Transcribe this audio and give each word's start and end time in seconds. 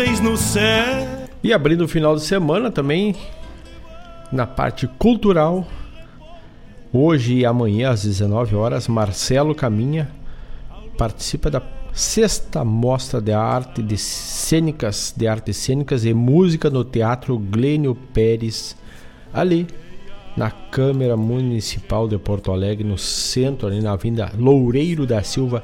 nuvens 0.00 0.20
no 0.20 0.36
céu. 0.36 1.06
E 1.42 1.52
abrindo 1.52 1.84
o 1.84 1.88
final 1.88 2.16
de 2.16 2.22
semana 2.22 2.70
também 2.70 3.14
na 4.32 4.46
parte 4.46 4.86
cultural. 4.86 5.66
Hoje 6.90 7.34
e 7.34 7.46
amanhã 7.46 7.90
às 7.90 8.02
19 8.02 8.56
horas, 8.56 8.88
Marcelo 8.88 9.54
Caminha 9.54 10.10
participa 10.96 11.50
da 11.50 11.62
sexta 11.92 12.64
mostra 12.64 13.20
de 13.20 13.32
arte 13.32 13.82
de 13.82 13.98
cênicas, 13.98 15.12
de 15.14 15.28
artes 15.28 15.58
cênicas 15.58 16.04
e 16.06 16.14
música 16.14 16.70
no 16.70 16.82
Teatro 16.82 17.38
Glênio 17.38 17.94
Pérez, 17.94 18.76
ali 19.32 19.66
na 20.34 20.50
Câmara 20.50 21.16
Municipal 21.16 22.08
de 22.08 22.16
Porto 22.16 22.50
Alegre, 22.52 22.84
no 22.84 22.96
centro, 22.96 23.68
ali 23.68 23.82
na 23.82 23.92
Avenida 23.92 24.32
Loureiro 24.38 25.06
da 25.06 25.22
Silva 25.22 25.62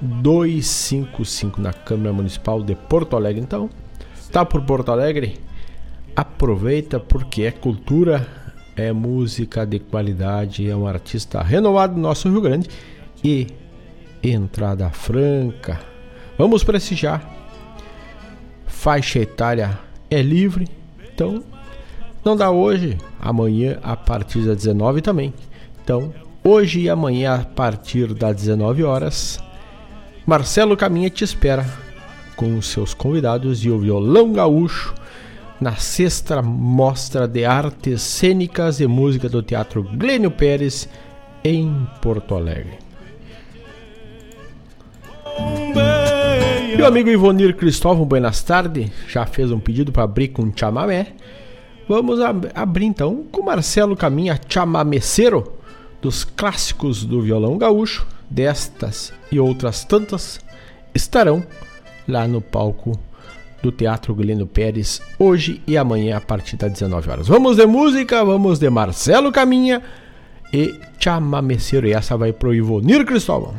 255, 0.00 1.60
na 1.60 1.72
Câmara 1.72 2.12
Municipal 2.12 2.62
de 2.62 2.74
Porto 2.74 3.16
Alegre. 3.16 3.40
Então, 3.40 3.70
tá 4.30 4.44
por 4.44 4.62
Porto 4.62 4.90
Alegre? 4.90 5.40
Aproveita 6.14 6.98
porque 7.00 7.42
é 7.42 7.50
cultura, 7.50 8.26
é 8.76 8.92
música 8.92 9.66
de 9.66 9.78
qualidade, 9.78 10.68
é 10.68 10.76
um 10.76 10.86
artista 10.86 11.42
renomado 11.42 11.94
do 11.94 12.00
nosso 12.00 12.28
Rio 12.28 12.40
Grande 12.40 12.68
e 13.24 13.46
entrada 14.22 14.90
franca. 14.90 15.80
Vamos 16.38 16.62
prestigiar. 16.62 17.34
Faixa 18.66 19.18
etária 19.18 19.78
é 20.10 20.20
livre, 20.20 20.68
então 21.12 21.42
não 22.24 22.36
dá 22.36 22.50
hoje, 22.50 22.98
amanhã 23.20 23.78
a 23.82 23.96
partir 23.96 24.40
das 24.40 24.56
19 24.56 25.00
também. 25.00 25.32
Então, 25.82 26.12
hoje 26.42 26.80
e 26.80 26.90
amanhã 26.90 27.36
a 27.36 27.44
partir 27.44 28.12
das 28.12 28.36
19 28.36 28.82
horas, 28.82 29.38
Marcelo 30.26 30.76
Caminha 30.76 31.08
te 31.08 31.22
espera 31.22 31.64
com 32.34 32.58
os 32.58 32.66
seus 32.66 32.92
convidados 32.92 33.64
e 33.64 33.70
o 33.70 33.78
violão 33.78 34.32
gaúcho 34.32 34.92
na 35.60 35.76
sexta 35.76 36.42
mostra 36.42 37.28
de 37.28 37.44
artes 37.44 38.02
cênicas 38.02 38.80
e 38.80 38.88
música 38.88 39.28
do 39.28 39.40
Teatro 39.40 39.84
Glênio 39.84 40.32
Pérez 40.32 40.88
em 41.44 41.86
Porto 42.02 42.34
Alegre. 42.34 42.76
Meu 46.76 46.86
amigo 46.86 47.08
Ivonir 47.08 47.54
Cristóvão, 47.54 48.04
buenas 48.04 48.42
tardes. 48.42 48.90
Já 49.08 49.24
fez 49.26 49.52
um 49.52 49.60
pedido 49.60 49.92
para 49.92 50.02
abrir 50.02 50.28
com 50.28 50.52
chamamé. 50.54 51.14
Vamos 51.88 52.20
ab 52.20 52.48
abrir 52.52 52.86
então 52.86 53.24
com 53.30 53.44
Marcelo 53.44 53.96
Caminha 53.96 54.40
chamameceiro 54.48 55.52
dos 56.02 56.24
clássicos 56.24 57.04
do 57.04 57.22
violão 57.22 57.56
gaúcho. 57.56 58.15
Destas 58.28 59.12
e 59.30 59.38
outras 59.38 59.84
tantas 59.84 60.40
estarão 60.94 61.44
lá 62.08 62.26
no 62.26 62.40
palco 62.40 62.98
do 63.62 63.70
Teatro 63.72 64.14
Guilherme 64.14 64.46
Pérez 64.46 65.02
hoje 65.18 65.60
e 65.66 65.76
amanhã 65.76 66.16
a 66.16 66.20
partir 66.20 66.56
das 66.56 66.72
19 66.72 67.10
horas. 67.10 67.28
Vamos 67.28 67.56
de 67.56 67.66
música, 67.66 68.24
vamos 68.24 68.58
de 68.58 68.70
Marcelo 68.70 69.30
Caminha 69.32 69.82
e 70.52 70.74
chamameceiro. 70.98 71.86
E 71.86 71.92
essa 71.92 72.16
vai 72.16 72.32
pro 72.32 72.54
Ivonir 72.54 73.04
Cristóvão. 73.04 73.54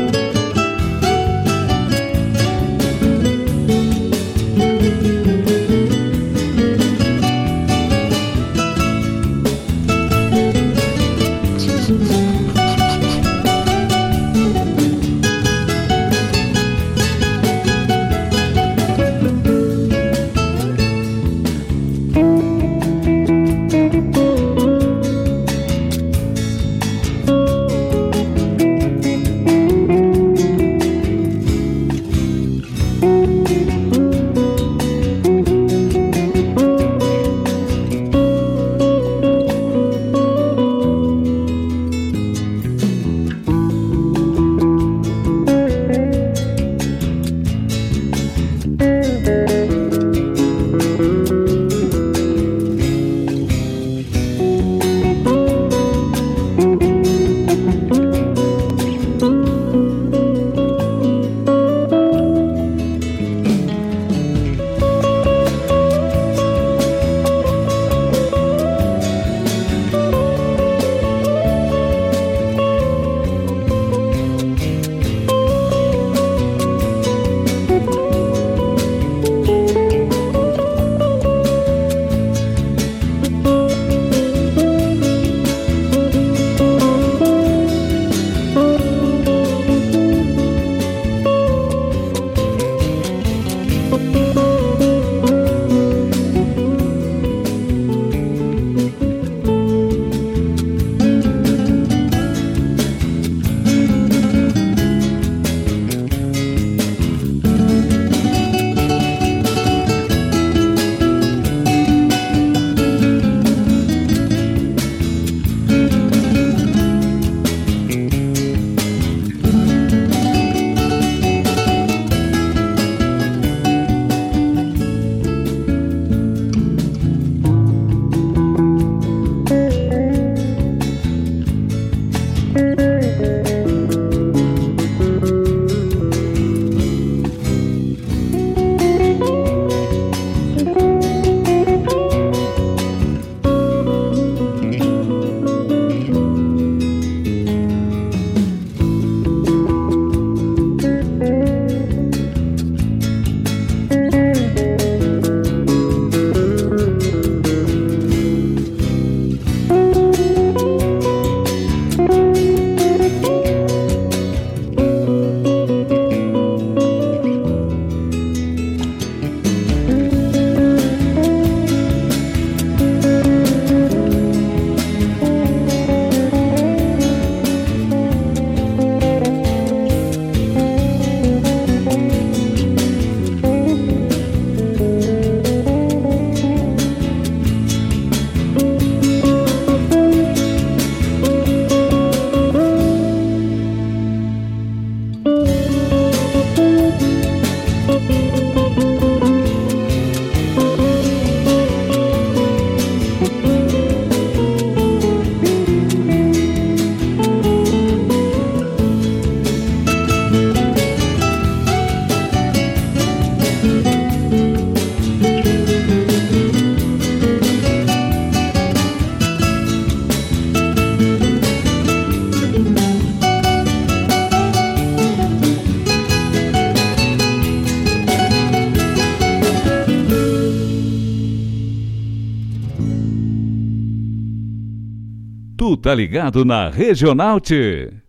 tá 235.77 235.93
ligado 235.93 236.43
na 236.43 236.69
Regional 236.69 237.39
T. 237.39 238.06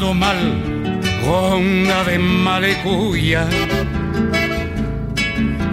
lado 0.00 0.14
mal, 0.14 0.36
onda 1.26 2.04
de 2.04 2.18
malecuia. 2.18 3.46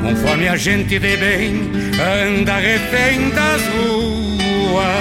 Conforme 0.02 0.50
a 0.50 0.58
gente 0.58 1.00
de 1.00 1.18
bem 1.18 1.72
anda 2.00 2.58
refém 2.58 3.30
das 3.30 3.62
ruas. 3.68 4.98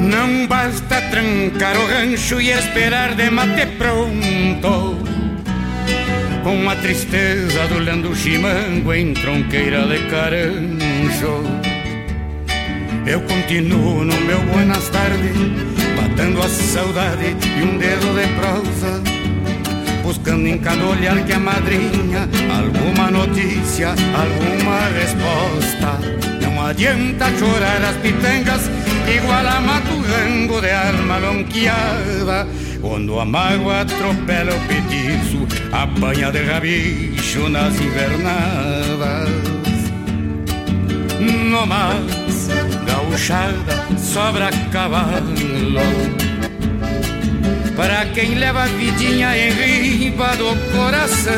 Não 0.00 0.46
basta 0.46 1.02
trancar 1.10 1.76
o 1.76 1.86
rancho 1.86 2.40
e 2.40 2.50
esperar 2.50 3.14
de 3.14 3.30
mate 3.30 3.66
pronto. 3.78 4.96
Com 6.42 6.70
a 6.70 6.76
tristeza 6.76 7.68
do 7.68 7.78
lando 7.84 8.16
chimango 8.16 8.94
em 8.94 9.12
tronqueira 9.12 9.86
de 9.86 9.98
caranjo. 10.08 11.44
Eu 13.06 13.20
continuo 13.22 14.04
no 14.04 14.20
meu 14.22 14.40
buenas 14.40 14.88
tardes 14.88 15.71
matando 16.12 16.42
a 16.42 16.48
saudade 16.48 17.36
e 17.56 17.62
um 17.62 17.78
dedo 17.78 18.14
de 18.14 18.26
prosa 18.34 19.02
Buscando 20.02 20.46
em 20.46 20.58
cada 20.58 20.84
olhar 20.84 21.24
que 21.24 21.32
a 21.32 21.38
madrinha 21.38 22.28
Alguma 22.54 23.10
notícia, 23.10 23.88
alguma 23.88 24.88
resposta. 24.98 25.98
Não 26.42 26.66
adianta 26.66 27.26
chorar 27.38 27.82
as 27.82 27.96
pitangas 27.96 28.70
Igual 29.08 29.46
a 29.46 29.60
maturrango 29.60 30.60
de 30.60 30.70
arma 30.70 31.18
lonqueada 31.18 32.46
Quando 32.80 33.18
a 33.18 33.24
mágoa 33.24 33.80
atropela 33.80 34.54
o 34.54 34.60
petiço 34.66 35.46
Apanha 35.72 36.30
de 36.30 36.42
rabicho 36.44 37.48
nas 37.48 37.74
invernadas. 37.80 39.30
No 41.20 41.66
gauchada 43.12 43.98
sobra 43.98 44.50
cavalo. 44.72 45.22
Para 47.76 48.06
quem 48.06 48.34
leva 48.36 48.64
a 48.64 48.66
vidinha 48.66 49.36
em 49.36 49.50
riba 49.50 50.36
do 50.36 50.54
coração 50.72 51.32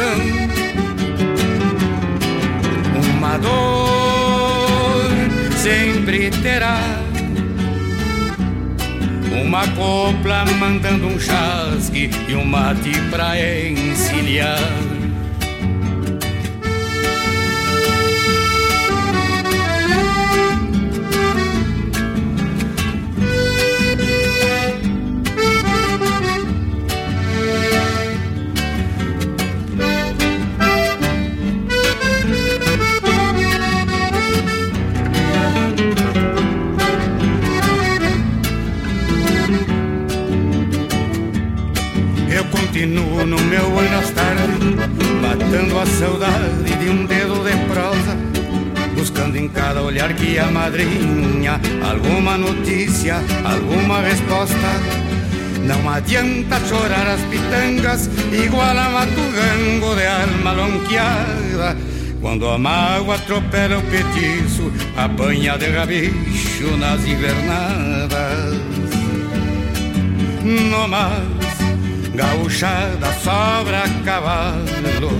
Uma 3.16 3.38
dor 3.38 5.10
sempre 5.56 6.30
terá. 6.30 6.78
Uma 9.44 9.66
copla 9.68 10.44
mandando 10.58 11.06
um 11.06 11.18
chasque 11.18 12.10
E 12.28 12.34
um 12.34 12.44
mate 12.44 12.92
pra 13.10 13.36
encilhar 13.38 14.93
matando 45.64 45.78
a 45.78 45.86
saudade 45.86 46.76
de 46.78 46.90
um 46.90 47.06
dedo 47.06 47.42
de 47.44 47.56
prosa, 47.72 48.16
buscando 48.94 49.36
em 49.36 49.48
cada 49.48 49.82
olhar 49.82 50.12
que 50.14 50.38
a 50.38 50.46
madrinha 50.46 51.60
alguma 51.82 52.36
notícia, 52.36 53.16
alguma 53.44 54.00
resposta. 54.00 54.56
Não 55.64 55.88
adianta 55.88 56.60
chorar 56.68 57.06
as 57.06 57.20
pitangas, 57.22 58.10
igual 58.32 58.76
a 58.76 58.90
matugango 58.90 59.94
de 59.96 60.06
alma 60.06 60.52
lonqueada. 60.52 61.76
Quando 62.20 62.48
a 62.48 62.58
mágoa 62.58 63.16
atropela 63.16 63.78
o 63.78 63.82
petiço, 63.82 64.72
apanha 64.96 65.56
de 65.56 65.70
rabicho 65.70 66.76
nas 66.78 67.06
invernadas. 67.06 68.60
No 70.42 70.88
mar 70.88 71.22
gauchada 72.14 73.12
sobra 73.22 73.82
cavalo. 74.04 75.10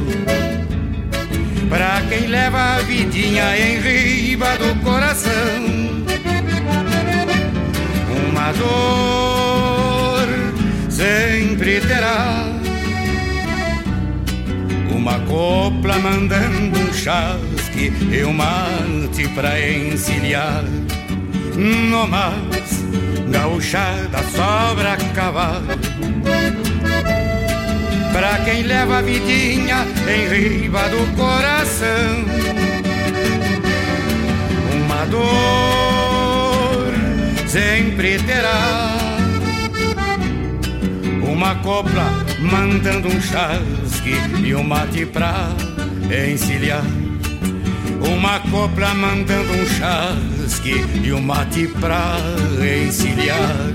Pra 1.69 2.01
quem 2.09 2.27
leva 2.29 2.77
a 2.77 2.79
vidinha 2.81 3.57
em 3.59 3.81
riba 3.81 4.57
do 4.59 4.81
coração 4.85 5.33
Uma 8.29 8.53
dor 8.53 10.29
sempre 10.89 11.81
terá. 11.81 12.45
Uma 14.95 15.19
copla 15.21 15.99
mandando 15.99 16.79
um 16.79 16.93
chasque 16.93 17.93
E 18.13 18.25
um 18.25 18.33
mate 18.33 19.27
pra 19.35 19.61
encilhar. 19.61 20.65
No 21.57 22.07
mais, 22.07 22.85
gauchada 23.31 24.19
sobra 24.33 24.97
cavalo 25.13 26.14
Pra 28.15 28.39
quem 28.45 28.63
leva 28.63 28.99
a 28.99 29.03
vidinha 29.03 29.85
em 30.07 30.29
riba 30.29 30.89
do 30.89 31.17
coração. 31.17 32.25
Uma 34.73 35.05
dor 35.07 36.95
sempre 37.49 38.21
terá. 38.21 38.95
Uma 41.29 41.57
copla 41.57 42.25
mandando 42.39 43.09
um 43.09 43.21
chasque 43.21 44.15
E 44.45 44.55
um 44.55 44.63
mate 44.63 45.05
pra 45.07 45.49
encilhar. 46.33 46.85
Uma 48.01 48.39
copla 48.49 48.95
mandando 48.95 49.53
um 49.55 49.67
chasque 49.67 50.87
e 51.03 51.13
um 51.13 51.21
mate 51.21 51.67
pra 51.81 52.17
encilhar. 52.87 53.74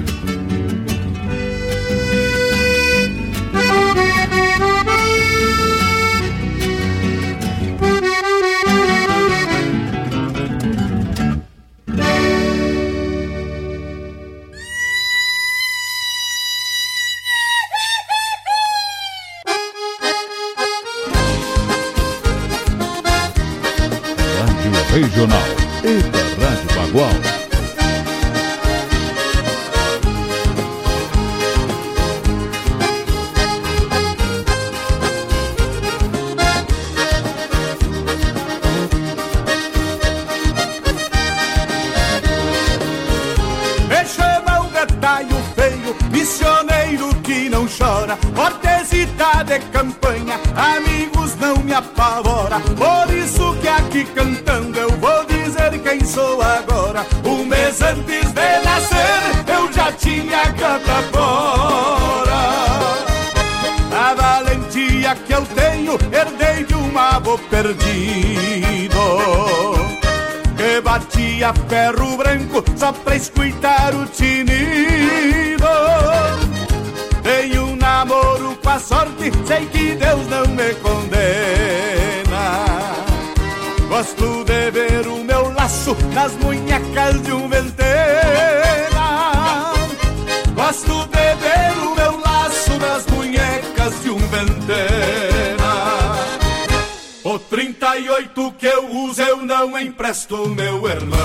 O 97.32 97.38
38 97.38 98.54
que 98.58 98.66
eu 98.66 98.90
uso 98.90 99.22
eu 99.22 99.38
não 99.46 99.78
empresto, 99.78 100.50
meu 100.50 100.90
irmão. 100.90 101.20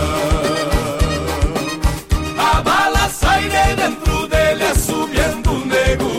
A 2.36 2.60
bala 2.60 3.08
sai 3.08 3.44
de 3.44 3.74
dentro 3.74 4.26
dele, 4.26 4.74
subindo 4.74 5.50
o 5.50 5.64
nego. 5.64 6.13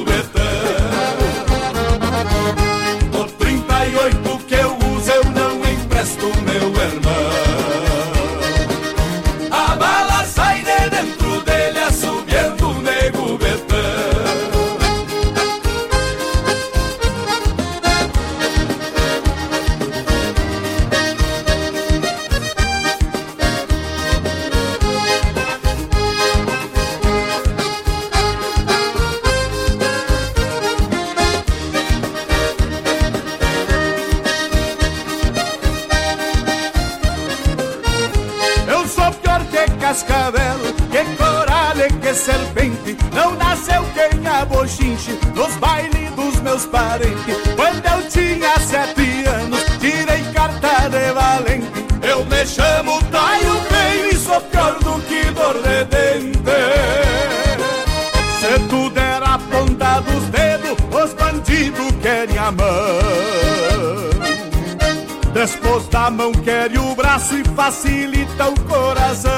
mão 66.26 66.32
quer 66.34 66.76
o 66.80 66.96
braço 66.96 67.38
e 67.38 67.44
facilita 67.56 68.50
o 68.50 68.60
coração. 68.62 69.32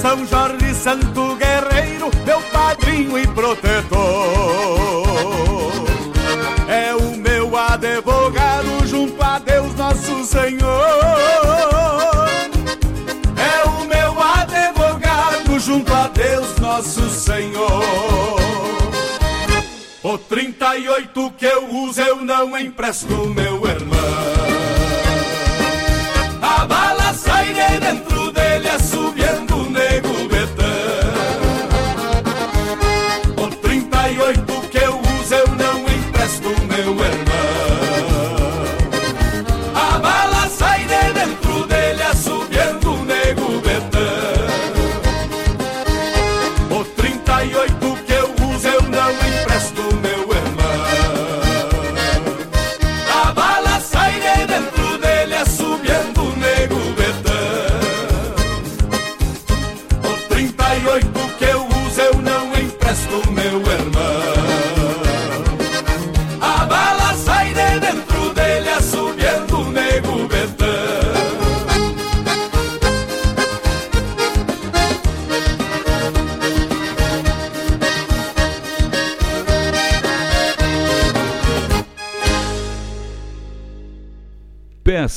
São 0.00 0.26
Jorge 0.26 0.74
Santo 0.74 1.36
Guerreiro, 1.36 2.10
meu 2.24 2.42
padrinho 2.42 3.16
e 3.18 3.26
protetor. 3.28 3.96
É 6.68 6.92
o 6.94 7.16
meu 7.16 7.56
advogado 7.56 8.86
junto 8.86 9.22
a 9.22 9.38
Deus 9.38 9.74
Nosso 9.76 10.24
Senhor. 10.24 10.82
É 13.36 13.68
o 13.68 13.84
meu 13.84 14.16
advogado 14.20 15.60
junto 15.60 15.94
a 15.94 16.08
Deus 16.08 16.58
Nosso 16.58 17.08
Senhor. 17.10 18.36
O 20.08 20.16
38 20.18 21.32
que 21.36 21.46
eu 21.46 21.68
uso 21.68 22.00
eu 22.00 22.24
não 22.24 22.56
empresto, 22.56 23.12
meu 23.26 23.66
hermano. 23.66 23.85
baby. 27.68 28.05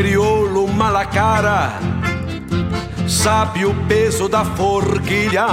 crioulo 0.00 0.66
malacara 0.66 1.78
sabe 3.06 3.66
o 3.66 3.74
peso 3.86 4.30
da 4.30 4.42
forquilha, 4.42 5.46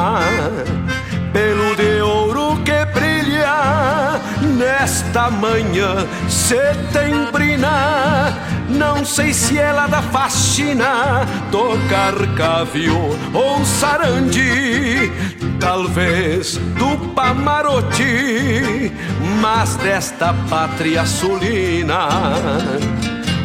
pelo 1.34 1.76
de 1.76 2.02
ouro 2.02 2.56
que 2.64 2.86
brilha 2.98 4.22
nesta 4.58 5.30
manhã 5.30 6.08
setembrina. 6.30 8.38
Não 8.70 9.04
sei 9.04 9.34
se 9.34 9.58
ela 9.58 9.86
da 9.86 10.02
faxina 10.02 11.26
tocar 11.52 12.16
cavio 12.38 13.18
ou 13.34 13.66
sarandi, 13.66 15.12
talvez 15.60 16.56
do 16.80 16.98
Pamarote, 17.14 18.94
mas 19.42 19.76
desta 19.76 20.34
pátria 20.50 21.06
sulina 21.06 22.08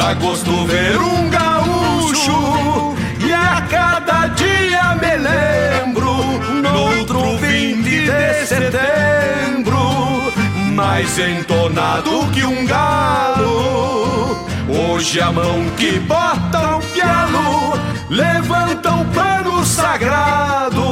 Dá 0.00 0.14
gosto 0.14 0.64
ver 0.64 0.98
um 0.98 1.28
gaúcho 1.28 2.96
e 3.22 3.30
a 3.34 3.60
cada 3.68 4.28
dia 4.28 4.94
me 4.94 5.14
lembro, 5.18 6.24
no 6.62 6.98
outro 6.98 7.36
20 7.36 7.82
de 7.82 8.46
setembro, 8.46 10.32
mais 10.72 11.18
entonado 11.18 12.26
que 12.32 12.42
um 12.42 12.64
galo. 12.64 14.48
Hoje 14.70 15.20
a 15.20 15.30
mão 15.30 15.68
que 15.76 16.00
bota 16.00 16.76
o 16.76 16.80
pialo 16.80 17.78
levanta 18.08 18.94
o 18.94 19.04
pano 19.04 19.62
sagrado, 19.66 20.82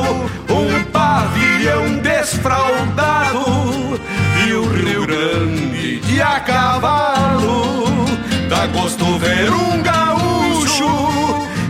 um 0.50 0.84
pavilhão 0.92 1.96
desfraldado 2.02 3.98
e 4.46 4.52
o 4.52 4.68
Rio 4.70 5.06
Grande 5.06 6.00
de 6.00 6.20
a 6.20 6.40
cavalo. 6.40 7.87
Dá 8.48 8.66
gosto 8.66 9.04
ver 9.18 9.50
um 9.52 9.82
gaúcho 9.82 10.88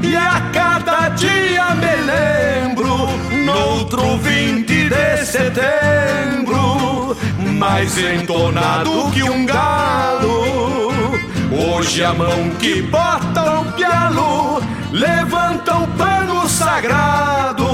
e 0.01 0.14
a 0.14 0.41
cada 0.53 1.09
dia 1.09 1.75
me 1.75 1.97
lembro, 2.07 3.09
noutro 3.45 4.17
20 4.19 4.88
de 4.88 5.25
setembro, 5.25 7.17
mais 7.59 7.99
entonado 7.99 9.11
que 9.11 9.25
um 9.25 9.45
galo. 9.45 10.93
Hoje 11.51 12.05
a 12.05 12.14
mão 12.14 12.51
que 12.61 12.81
bota 12.83 13.61
o 13.61 13.73
pialo 13.73 14.62
levanta 14.93 15.79
o 15.79 15.88
pano 15.88 16.49
sagrado, 16.49 17.67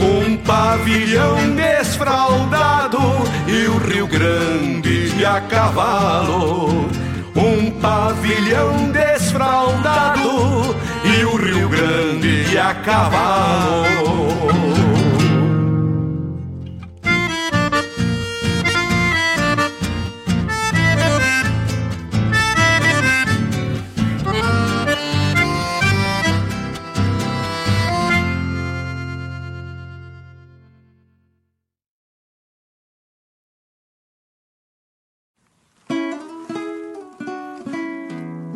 um 0.00 0.36
pavilhão 0.38 1.54
desfraldado 1.54 2.98
e 3.46 3.68
o 3.68 3.78
Rio 3.78 4.08
Grande 4.08 5.24
a 5.24 5.40
cavalo. 5.40 6.88
Um 7.36 7.70
pavilhão 7.80 8.90
desfraldado 8.90 10.76
e 11.04 11.24
o 11.24 11.36
Rio 11.36 11.68
Grande 11.68 12.58
a 12.58 12.74
cavalo. 12.74 14.89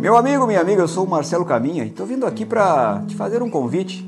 Meu 0.04 0.18
amigo, 0.18 0.46
minha 0.46 0.60
amiga, 0.60 0.82
eu 0.82 0.86
sou 0.86 1.06
o 1.06 1.08
Marcelo 1.08 1.46
Caminha 1.46 1.82
e 1.82 1.88
estou 1.88 2.04
vindo 2.04 2.26
aqui 2.26 2.44
para 2.44 3.02
te 3.08 3.16
fazer 3.16 3.42
um 3.42 3.48
convite 3.48 4.06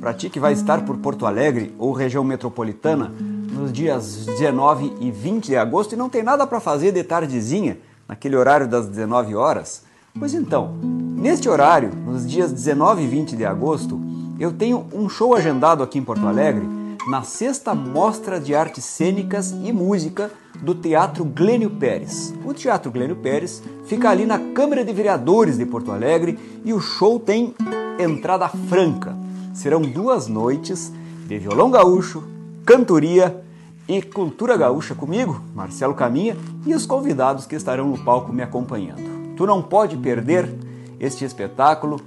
para 0.00 0.14
ti 0.14 0.30
que 0.30 0.40
vai 0.40 0.54
estar 0.54 0.82
por 0.86 0.96
Porto 0.96 1.26
Alegre 1.26 1.74
ou 1.78 1.92
região 1.92 2.24
metropolitana 2.24 3.12
nos 3.52 3.70
dias 3.70 4.24
19 4.24 4.94
e 4.98 5.10
20 5.10 5.48
de 5.48 5.56
agosto 5.58 5.92
e 5.92 5.96
não 5.96 6.08
tem 6.08 6.22
nada 6.22 6.46
para 6.46 6.58
fazer 6.58 6.90
de 6.90 7.04
tardezinha, 7.04 7.76
naquele 8.08 8.34
horário 8.34 8.66
das 8.66 8.88
19 8.88 9.34
horas. 9.34 9.82
Pois 10.18 10.32
então, 10.32 10.74
neste 10.82 11.50
horário, 11.50 11.90
nos 11.94 12.26
dias 12.26 12.50
19 12.50 13.02
e 13.02 13.06
20 13.06 13.36
de 13.36 13.44
agosto, 13.44 14.00
eu 14.40 14.50
tenho 14.54 14.86
um 14.90 15.06
show 15.06 15.34
agendado 15.34 15.82
aqui 15.82 15.98
em 15.98 16.02
Porto 16.02 16.26
Alegre 16.26 16.66
na 17.10 17.22
sexta 17.22 17.74
Mostra 17.74 18.40
de 18.40 18.54
Artes 18.54 18.86
Cênicas 18.86 19.50
e 19.50 19.70
Música 19.70 20.30
do 20.62 20.74
Teatro 20.74 21.24
Glênio 21.24 21.70
Pérez. 21.70 22.34
O 22.44 22.52
Teatro 22.52 22.90
Glênio 22.90 23.16
Pérez 23.16 23.62
fica 23.86 24.10
ali 24.10 24.26
na 24.26 24.38
Câmara 24.38 24.84
de 24.84 24.92
Vereadores 24.92 25.56
de 25.58 25.66
Porto 25.66 25.92
Alegre 25.92 26.38
e 26.64 26.72
o 26.72 26.80
show 26.80 27.18
tem 27.20 27.54
entrada 27.98 28.48
franca. 28.48 29.16
Serão 29.54 29.82
duas 29.82 30.28
noites 30.28 30.92
de 31.26 31.38
violão 31.38 31.70
gaúcho, 31.70 32.22
cantoria 32.64 33.42
e 33.88 34.02
cultura 34.02 34.56
gaúcha 34.56 34.94
comigo, 34.94 35.40
Marcelo 35.54 35.94
Caminha, 35.94 36.36
e 36.66 36.74
os 36.74 36.84
convidados 36.84 37.46
que 37.46 37.54
estarão 37.54 37.88
no 37.88 37.98
palco 38.04 38.32
me 38.32 38.42
acompanhando. 38.42 39.34
Tu 39.36 39.46
não 39.46 39.62
pode 39.62 39.96
perder 39.96 40.52
este 40.98 41.24
espetáculo. 41.24 42.00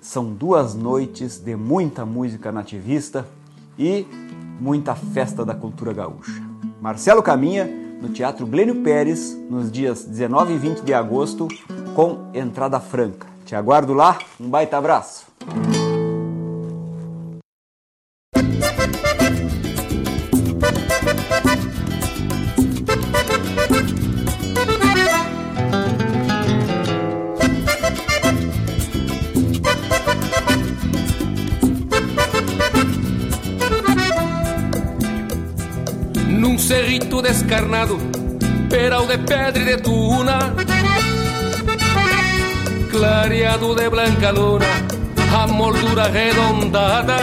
São 0.00 0.32
duas 0.32 0.74
noites 0.74 1.38
de 1.38 1.54
muita 1.54 2.04
música 2.04 2.50
nativista 2.50 3.26
e 3.78 4.06
muita 4.58 4.94
festa 4.94 5.44
da 5.44 5.54
cultura 5.54 5.92
gaúcha. 5.92 6.42
Marcelo 6.80 7.22
Caminha, 7.22 7.79
no 8.00 8.08
Teatro 8.08 8.46
Glênio 8.46 8.82
Pérez, 8.82 9.36
nos 9.48 9.70
dias 9.70 10.04
19 10.04 10.54
e 10.54 10.58
20 10.58 10.80
de 10.80 10.94
agosto, 10.94 11.48
com 11.94 12.30
entrada 12.32 12.80
franca. 12.80 13.26
Te 13.44 13.54
aguardo 13.54 13.92
lá, 13.92 14.18
um 14.40 14.48
baita 14.48 14.78
abraço! 14.78 15.26
Descarnado, 37.22 37.98
peral 38.68 39.06
de 39.06 39.18
pedra 39.18 39.62
e 39.62 39.64
de 39.64 39.76
tuna, 39.78 40.54
clareado 42.90 43.74
de 43.74 43.88
branca 43.88 44.30
luna, 44.30 44.66
a 45.34 45.46
moldura 45.46 46.04
arredondada. 46.04 47.16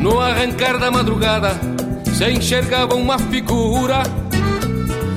No 0.00 0.20
arrancar 0.20 0.78
da 0.78 0.90
madrugada, 0.90 1.58
se 2.16 2.30
enxergava 2.30 2.94
uma 2.94 3.18
figura, 3.18 4.02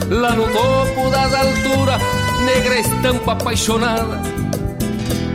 lá 0.10 0.32
no 0.32 0.44
topo 0.44 1.10
das 1.10 1.34
alturas, 1.34 2.02
negra 2.46 2.80
estampa 2.80 3.34
apaixonada. 3.34 4.20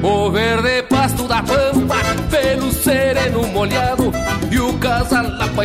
O 0.03 0.31
verde 0.31 0.83
pasto 0.83 1.27
da 1.27 1.43
pampa, 1.43 1.97
pelo 2.31 2.71
sereno 2.73 3.47
molhado 3.49 3.96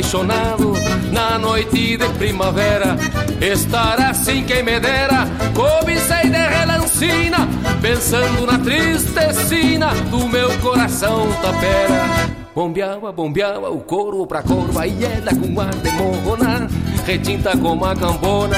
apaixonado 0.02 0.74
na 1.12 1.38
noite 1.38 1.96
de 1.96 2.10
primavera. 2.18 2.98
Estar 3.40 4.00
assim 4.02 4.44
quem 4.44 4.64
me 4.64 4.80
dera, 4.80 5.28
cobicei 5.54 6.30
de 6.30 6.38
relancina 6.38 7.48
Pensando 7.82 8.46
na 8.46 8.58
tristecina 8.60 9.94
do 10.10 10.28
meu 10.28 10.50
coração 10.60 11.28
tapera. 11.42 12.32
Bombeava, 12.54 13.12
bombeava 13.12 13.70
o 13.70 13.80
couro 13.80 14.26
pra 14.28 14.44
corva 14.44 14.86
e 14.86 15.04
ela 15.04 15.34
com 15.34 15.60
ar 15.60 15.74
de 15.74 15.92
morrona 15.92 16.68
Retinta 17.06 17.56
como 17.58 17.86
a 17.86 17.96
cambona, 17.96 18.58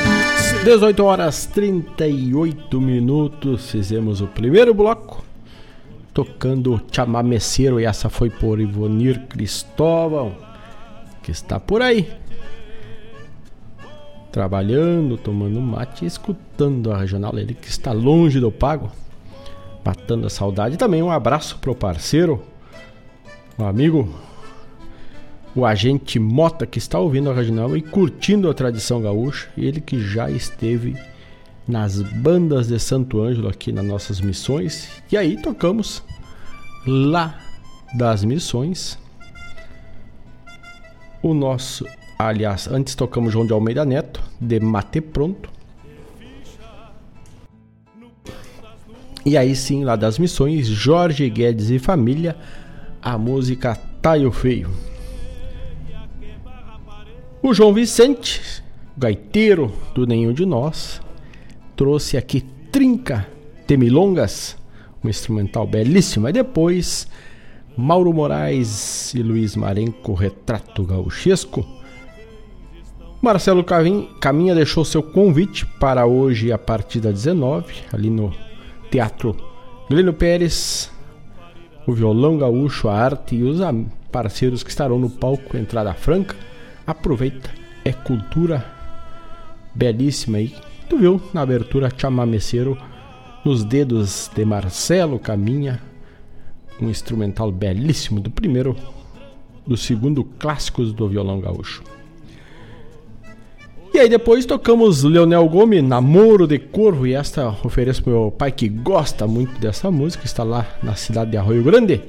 18 0.63 1.03
horas 1.03 1.47
38 1.47 2.79
minutos, 2.79 3.71
fizemos 3.71 4.21
o 4.21 4.27
primeiro 4.27 4.75
bloco, 4.75 5.25
tocando 6.13 6.79
chamameceiro, 6.91 7.79
e 7.79 7.85
essa 7.85 8.09
foi 8.09 8.29
por 8.29 8.59
Ivonir 8.59 9.25
Cristóvão, 9.27 10.33
que 11.23 11.31
está 11.31 11.59
por 11.59 11.81
aí, 11.81 12.07
trabalhando, 14.31 15.17
tomando 15.17 15.59
mate 15.59 16.05
e 16.05 16.07
escutando 16.07 16.91
a 16.91 16.97
regional, 16.97 17.35
ele 17.39 17.55
que 17.55 17.67
está 17.67 17.91
longe 17.91 18.39
do 18.39 18.51
pago, 18.51 18.91
matando 19.83 20.27
a 20.27 20.29
saudade. 20.29 20.77
Também 20.77 21.01
um 21.01 21.09
abraço 21.09 21.57
pro 21.57 21.73
parceiro, 21.73 22.39
um 23.57 23.65
amigo 23.65 24.13
o 25.55 25.65
agente 25.65 26.17
Mota 26.17 26.65
que 26.65 26.77
está 26.77 26.99
ouvindo 26.99 27.29
a 27.29 27.33
regional 27.33 27.75
e 27.75 27.81
curtindo 27.81 28.49
a 28.49 28.53
tradição 28.53 29.01
gaúcha, 29.01 29.49
ele 29.57 29.81
que 29.81 29.99
já 29.99 30.29
esteve 30.29 30.95
nas 31.67 32.01
bandas 32.01 32.67
de 32.67 32.79
Santo 32.79 33.21
Ângelo 33.21 33.49
aqui 33.49 33.71
nas 33.71 33.85
nossas 33.85 34.21
missões. 34.21 34.89
E 35.11 35.17
aí 35.17 35.41
tocamos 35.41 36.03
lá 36.85 37.39
das 37.93 38.23
missões. 38.23 38.97
O 41.21 41.33
nosso, 41.33 41.85
aliás, 42.17 42.67
antes 42.67 42.95
tocamos 42.95 43.33
João 43.33 43.45
de 43.45 43.53
Almeida 43.53 43.85
Neto, 43.85 44.21
de 44.39 44.59
Mate 44.59 45.01
Pronto. 45.01 45.49
E 49.23 49.37
aí 49.37 49.55
sim, 49.55 49.83
lá 49.83 49.95
das 49.95 50.17
missões, 50.17 50.65
Jorge 50.65 51.29
Guedes 51.29 51.69
e 51.69 51.77
família, 51.77 52.35
a 53.01 53.17
música 53.17 53.75
Taio 54.01 54.31
Feio. 54.31 54.90
O 57.43 57.55
João 57.55 57.73
Vicente, 57.73 58.39
gaiteiro 58.95 59.73
do 59.95 60.05
Nenhum 60.05 60.31
de 60.31 60.45
Nós, 60.45 61.01
trouxe 61.75 62.15
aqui 62.15 62.41
Trinca 62.71 63.27
Temilongas, 63.65 64.55
um 65.03 65.09
instrumental 65.09 65.65
belíssimo. 65.65 66.29
E 66.29 66.31
depois, 66.31 67.07
Mauro 67.75 68.13
Moraes 68.13 69.11
e 69.15 69.23
Luiz 69.23 69.55
Marenco, 69.55 70.13
Retrato 70.13 70.83
Gauchesco. 70.83 71.65
Marcelo 73.19 73.63
Caminha 73.63 74.53
deixou 74.53 74.85
seu 74.85 75.01
convite 75.01 75.65
para 75.65 76.05
hoje 76.05 76.51
a 76.51 76.59
partir 76.59 76.99
das 76.99 77.13
19, 77.13 77.73
ali 77.91 78.11
no 78.11 78.31
Teatro 78.91 79.35
Glênio 79.89 80.13
Pérez. 80.13 80.91
O 81.87 81.93
violão 81.93 82.37
gaúcho, 82.37 82.87
a 82.87 82.95
arte 82.95 83.35
e 83.35 83.41
os 83.41 83.57
parceiros 84.11 84.61
que 84.61 84.69
estarão 84.69 84.99
no 84.99 85.09
palco, 85.09 85.57
entrada 85.57 85.91
franca 85.95 86.50
aproveita, 86.85 87.49
é 87.83 87.91
cultura 87.91 88.65
belíssima 89.73 90.37
aí. 90.37 90.53
Tu 90.89 90.97
viu 90.97 91.21
na 91.33 91.41
abertura 91.41 91.91
chamameceiro 91.95 92.77
nos 93.43 93.63
dedos 93.63 94.29
de 94.35 94.45
Marcelo 94.45 95.17
Caminha, 95.17 95.81
um 96.81 96.89
instrumental 96.89 97.51
belíssimo 97.51 98.19
do 98.19 98.29
primeiro, 98.29 98.75
do 99.65 99.77
segundo 99.77 100.23
clássicos 100.23 100.93
do 100.93 101.07
violão 101.07 101.39
gaúcho. 101.39 101.83
E 103.93 103.99
aí 103.99 104.07
depois 104.07 104.45
tocamos 104.45 105.03
Leonel 105.03 105.47
Gomes, 105.49 105.83
Namoro 105.83 106.47
de 106.47 106.57
Corvo, 106.57 107.05
e 107.05 107.13
esta 107.13 107.49
ofereço 107.63 108.01
pro 108.01 108.13
meu 108.13 108.31
pai 108.31 108.51
que 108.51 108.69
gosta 108.69 109.27
muito 109.27 109.59
dessa 109.59 109.91
música, 109.91 110.25
está 110.25 110.43
lá 110.43 110.65
na 110.81 110.95
cidade 110.95 111.31
de 111.31 111.37
Arroio 111.37 111.63
Grande. 111.63 112.01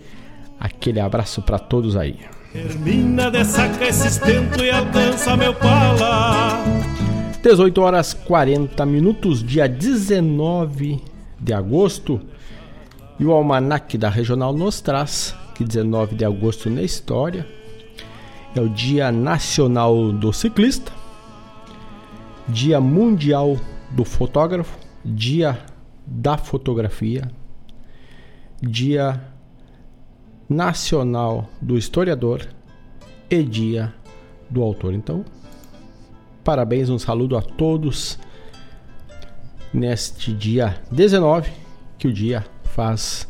Aquele 0.60 1.00
abraço 1.00 1.42
para 1.42 1.58
todos 1.58 1.96
aí. 1.96 2.18
Termina 2.52 3.30
de 3.30 3.42
sacar 3.46 3.88
esse 3.88 4.08
estento 4.08 4.62
e 4.62 4.70
alcança 4.70 5.34
meu 5.38 5.54
pala. 5.54 6.62
18 7.42 7.80
horas 7.80 8.12
40 8.12 8.84
minutos, 8.84 9.42
dia 9.42 9.66
19 9.66 11.02
de 11.40 11.54
agosto. 11.54 12.20
E 13.18 13.24
o 13.24 13.32
almanac 13.32 13.96
da 13.96 14.10
Regional 14.10 14.52
nos 14.52 14.82
traz 14.82 15.34
que 15.54 15.64
19 15.64 16.14
de 16.14 16.26
agosto 16.26 16.68
na 16.68 16.82
história 16.82 17.46
é 18.54 18.60
o 18.60 18.68
Dia 18.68 19.10
Nacional 19.10 20.12
do 20.12 20.30
Ciclista, 20.30 20.92
Dia 22.46 22.82
Mundial 22.82 23.56
do 23.90 24.04
Fotógrafo, 24.04 24.76
Dia 25.02 25.58
da 26.06 26.36
Fotografia, 26.36 27.30
Dia 28.60 29.31
Nacional 30.52 31.48
do 31.60 31.76
Historiador 31.76 32.46
e 33.30 33.42
Dia 33.42 33.92
do 34.48 34.62
Autor. 34.62 34.92
Então, 34.92 35.24
parabéns, 36.44 36.90
um 36.90 36.98
saludo 36.98 37.36
a 37.36 37.42
todos 37.42 38.18
neste 39.72 40.32
dia 40.32 40.80
19, 40.90 41.50
que 41.98 42.06
o 42.06 42.12
dia 42.12 42.44
faz, 42.64 43.26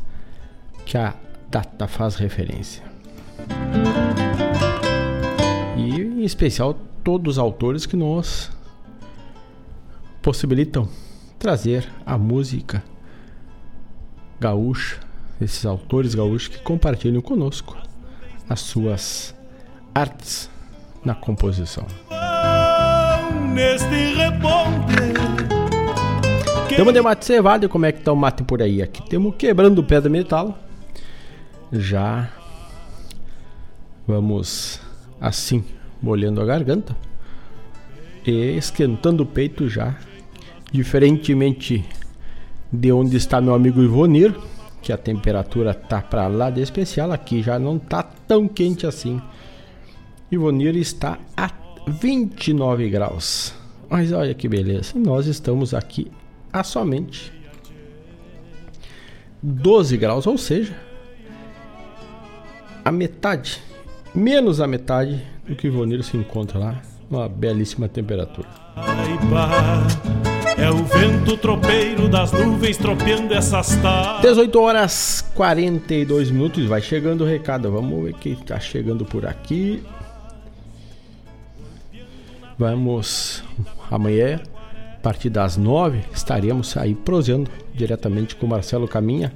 que 0.85 0.99
a 0.99 1.15
data 1.49 1.87
faz 1.87 2.17
referência. 2.17 2.83
E 5.77 6.01
em 6.01 6.25
especial 6.25 6.75
todos 7.05 7.37
os 7.37 7.39
autores 7.39 7.87
que 7.87 7.97
nos 7.97 8.51
possibilitam 10.21 10.89
trazer 11.39 11.89
a 12.07 12.17
música 12.17 12.83
gaúcha, 14.39 15.01
esses 15.41 15.65
autores 15.67 16.15
gaúchos 16.15 16.49
que 16.49 16.63
compartilham 16.63 17.21
conosco 17.21 17.77
as 18.49 18.61
suas 18.61 19.35
artes 19.95 20.51
na 21.05 21.15
composição. 21.15 21.87
Temos 26.69 26.95
de 26.95 27.03
mate 27.03 27.25
cevado, 27.25 27.69
como 27.69 27.87
é 27.87 27.93
que 27.93 28.01
tá 28.01 28.13
o 28.13 28.17
mate 28.17 28.43
por 28.43 28.63
aí? 28.63 28.83
Aqui 28.83 29.03
temos 29.09 29.35
quebrando 29.37 29.83
pedra 29.85 30.09
metal. 30.09 30.59
Já 31.71 32.31
vamos 34.07 34.81
assim, 35.21 35.65
molhando 36.03 36.41
a 36.41 36.45
garganta 36.45 36.97
e 38.27 38.57
esquentando 38.57 39.23
o 39.23 39.27
peito 39.27 39.69
já. 39.69 39.97
Diferentemente 40.73 41.85
de 42.73 42.91
onde 42.91 43.19
está 43.19 43.41
meu 43.41 43.55
amigo 43.55 43.83
Ivonir, 43.83 44.35
que 44.83 44.93
a 44.93 44.99
temperatura 44.99 45.73
tá 45.73 46.03
para 46.03 46.27
lá 46.27 46.51
de 46.51 46.61
especial, 46.61 47.13
aqui 47.13 47.43
já 47.43 47.59
não 47.59 47.79
tá 47.79 48.03
tão 48.03 48.49
quente 48.49 48.87
assim. 48.87 49.21
Ivonir 50.31 50.77
está 50.77 51.19
a 51.37 51.51
29 51.87 52.89
graus. 52.91 53.55
Mas 53.89 54.13
olha 54.13 54.35
que 54.35 54.49
beleza, 54.49 54.99
nós 54.99 55.27
estamos 55.27 55.75
aqui 55.75 56.11
a 56.53 56.65
somente 56.65 57.33
12 59.43 59.97
graus, 59.97 60.27
ou 60.27 60.39
seja, 60.39 60.75
a 62.85 62.93
metade, 62.93 63.61
menos 64.15 64.61
a 64.61 64.67
metade 64.67 65.23
do 65.47 65.57
que 65.57 65.67
Ivonir 65.67 66.03
se 66.03 66.17
encontra 66.17 66.59
lá, 66.59 66.83
uma 67.11 67.29
belíssima 67.29 67.89
temperatura. 67.89 68.49
É 70.59 70.71
o 70.71 70.85
vento 70.85 71.37
tropeiro 71.37 72.09
das 72.09 72.31
nuvens 72.33 72.77
tropeando 72.77 73.33
essas 73.33 73.75
tardes. 73.77 74.23
18 74.23 74.61
horas 74.61 75.25
42 75.35 76.31
minutos. 76.31 76.65
Vai 76.67 76.83
chegando 76.83 77.23
o 77.23 77.27
recado. 77.27 77.71
Vamos 77.71 78.05
ver 78.05 78.15
quem 78.15 78.33
está 78.33 78.61
chegando 78.61 79.05
por 79.05 79.25
aqui. 79.25 79.83
Vamos 82.59 83.43
amanhã, 83.91 84.41
a 84.95 85.01
partir 85.01 85.31
das 85.31 85.57
9, 85.57 86.01
estaremos 86.13 86.77
aí 86.77 86.95
prosendo 86.95 87.51
diretamente 87.75 88.37
com 88.37 88.47
Marcelo 88.47 88.87
Caminha, 88.87 89.33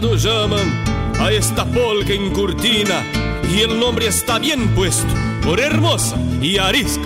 llaman 0.00 0.84
a 1.20 1.30
esta 1.30 1.64
polca 1.64 2.12
en 2.12 2.32
cortina 2.32 3.04
y 3.48 3.60
el 3.60 3.78
nombre 3.78 4.08
está 4.08 4.40
bien 4.40 4.74
puesto 4.74 5.14
por 5.40 5.60
hermosa 5.60 6.16
y 6.42 6.58
arisca. 6.58 7.04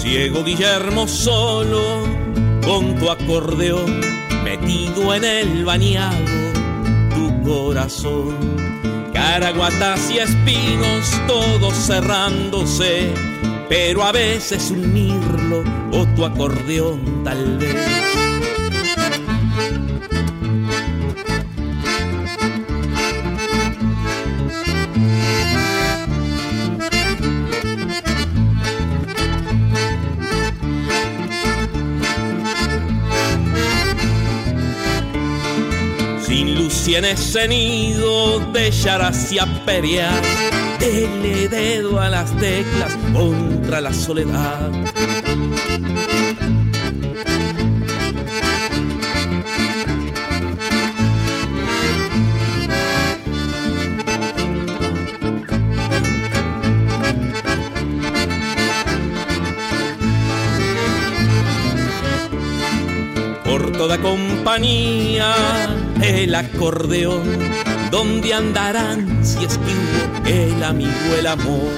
Ciego 0.00 0.42
Guillermo 0.42 1.06
solo 1.06 2.02
con 2.64 2.98
tu 2.98 3.10
acordeón 3.10 4.00
metido 4.42 5.14
en 5.14 5.24
el 5.24 5.64
bañado 5.64 6.16
tu 7.14 7.42
corazón. 7.44 8.67
Caraguatas 9.30 10.10
y 10.10 10.18
espinos 10.18 11.12
todos 11.26 11.74
cerrándose, 11.76 13.12
pero 13.68 14.02
a 14.02 14.10
veces 14.10 14.70
un 14.70 14.90
mirlo 14.90 15.62
o 15.92 16.06
tu 16.16 16.24
acordeón 16.24 17.22
tal 17.24 17.58
vez. 17.58 17.97
Si 36.98 37.04
en 37.04 37.12
ese 37.12 37.46
nido 37.46 38.40
de 38.52 38.72
y 38.72 39.64
pelear, 39.64 40.20
dele 40.80 41.48
dedo 41.48 42.00
a 42.00 42.08
las 42.08 42.36
teclas 42.38 42.92
contra 43.12 43.80
la 43.80 43.92
soledad. 43.92 44.72
Por 63.44 63.70
toda 63.70 63.98
compañía 63.98 65.77
el 66.02 66.34
acordeón, 66.34 67.38
¿dónde 67.90 68.34
andarán 68.34 69.24
si 69.24 69.44
es 69.44 69.58
que 70.24 70.52
el 70.52 70.62
amigo 70.62 71.14
el 71.18 71.26
amor? 71.26 71.70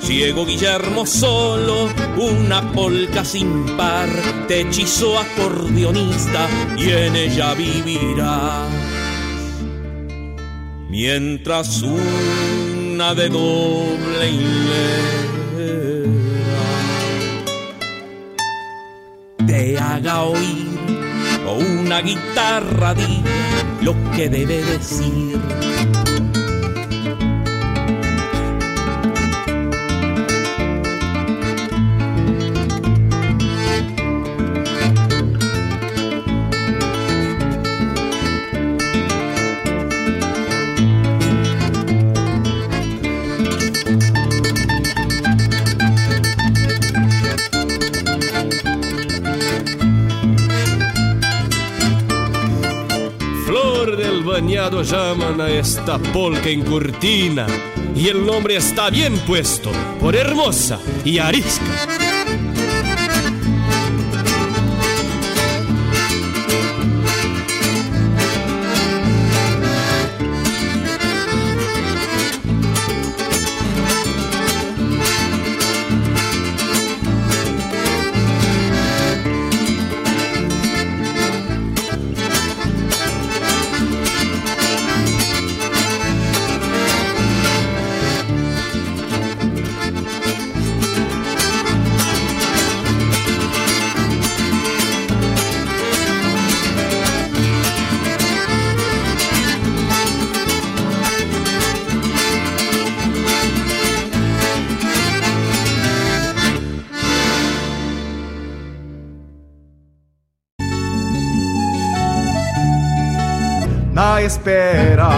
Ciego 0.00 0.44
Guillermo 0.44 1.06
solo, 1.06 1.88
una 2.16 2.72
polca 2.72 3.24
sin 3.24 3.64
par, 3.76 4.08
te 4.48 4.62
hechizó 4.62 5.18
acordeonista 5.18 6.48
y 6.76 6.90
en 6.90 7.16
ella 7.16 7.54
vivirás. 7.54 8.68
Mientras 10.90 11.82
una 11.82 13.14
de 13.14 13.28
doble 13.28 14.30
hilera 14.30 15.32
te 19.46 19.78
haga 19.78 20.22
oír 20.24 20.68
o 21.46 21.54
una 21.54 22.00
guitarra 22.00 22.94
lo 23.82 23.94
que 24.12 24.28
debe 24.28 24.62
decir. 24.62 25.91
Llaman 54.82 55.40
a 55.40 55.48
esta 55.48 55.98
polca 55.98 56.48
en 56.48 56.62
cortina 56.62 57.46
y 57.94 58.08
el 58.08 58.24
nombre 58.24 58.56
está 58.56 58.90
bien 58.90 59.16
puesto 59.18 59.70
por 60.00 60.16
hermosa 60.16 60.80
y 61.04 61.18
arisca. 61.18 61.61
Espera. 114.32 115.10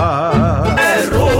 Erro, 0.98 1.30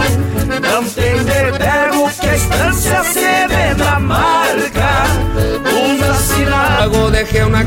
não 0.61 0.83
tem 0.85 1.15
verbo 1.23 2.09
que 2.19 2.27
a 2.27 2.35
estância 2.35 3.03
se 3.03 3.47
vê 3.47 3.73
na 3.77 3.99
marca. 3.99 4.91
Una 5.83 6.13
cidade. 6.15 6.89
Luego 6.89 7.11
dejé 7.11 7.45
una 7.45 7.63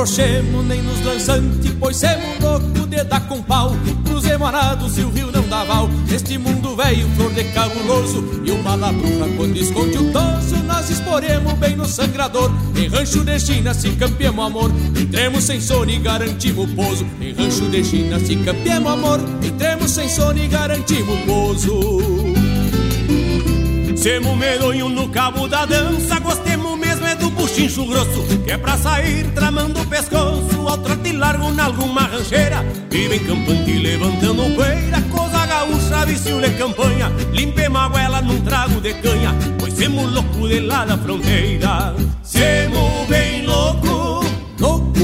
afrouxemos 0.00 0.64
nem 0.64 0.80
nos 0.80 1.04
lançante, 1.04 1.76
pois 1.78 1.94
semos 1.94 2.38
louco 2.40 2.86
de 2.86 3.04
dar 3.04 3.20
com 3.28 3.42
pau. 3.42 3.76
Cruzemos 4.06 4.48
arados 4.48 4.96
e 4.96 5.02
o 5.02 5.10
rio 5.10 5.30
não 5.30 5.46
dá 5.46 5.62
val. 5.62 5.88
Neste 6.08 6.38
mundo 6.38 6.74
velho, 6.74 7.06
flor 7.16 7.30
de 7.34 7.44
cabuloso. 7.44 8.24
E 8.42 8.50
uma 8.50 8.76
labruca 8.76 9.28
quando 9.36 9.58
esconde 9.58 9.98
o 9.98 10.10
toso, 10.10 10.56
nós 10.64 10.88
exporemos 10.88 11.52
bem 11.54 11.76
no 11.76 11.84
sangrador. 11.84 12.50
Em 12.74 12.88
rancho 12.88 13.22
de 13.22 13.38
China 13.38 13.74
se 13.74 13.90
campeamos 13.90 14.46
amor. 14.46 14.70
Entremos 14.98 15.44
sem 15.44 15.60
sono 15.60 15.90
e 15.90 15.98
garantimos 15.98 16.70
pouso. 16.72 17.06
Em 17.20 17.34
rancho 17.34 17.68
de 17.68 17.84
China 17.84 18.18
se 18.18 18.36
campeamos 18.36 18.90
amor. 18.90 19.20
Entremos 19.42 19.90
sem 19.90 20.08
sono 20.08 20.38
e 20.38 20.48
garantimos 20.48 21.20
pouso. 21.26 21.78
Semos 23.96 24.34
medonho 24.34 24.88
no 24.88 25.10
cabo 25.10 25.46
da 25.46 25.66
dança, 25.66 26.18
do 26.18 26.32
buchincho 27.50 27.84
grosso, 27.84 28.22
que 28.44 28.52
é 28.52 28.56
pra 28.56 28.76
sair 28.78 29.24
tramando 29.34 29.80
o 29.80 29.86
pescoço, 29.86 30.68
ao 30.68 30.78
trote 30.78 31.12
largo 31.12 31.50
nalguma 31.50 32.02
rancheira, 32.02 32.64
vive 32.88 33.16
em 33.16 33.18
campante 33.18 33.72
levantando 33.72 34.54
poeira, 34.54 35.02
coisa 35.10 35.46
gaúcha, 35.46 36.06
vício 36.06 36.40
de 36.40 36.50
campanha, 36.50 37.10
limpemos 37.32 37.80
a 37.80 37.88
goela 37.88 38.22
num 38.22 38.40
trago 38.42 38.80
de 38.80 38.94
canha, 38.94 39.34
pois 39.58 39.74
semos 39.74 40.12
louco 40.12 40.48
de 40.48 40.60
lá 40.60 40.84
da 40.84 40.96
fronteira, 40.96 41.94
semos 42.22 43.08
bem 43.08 43.44
louco, 43.44 44.24
louco 44.60 45.00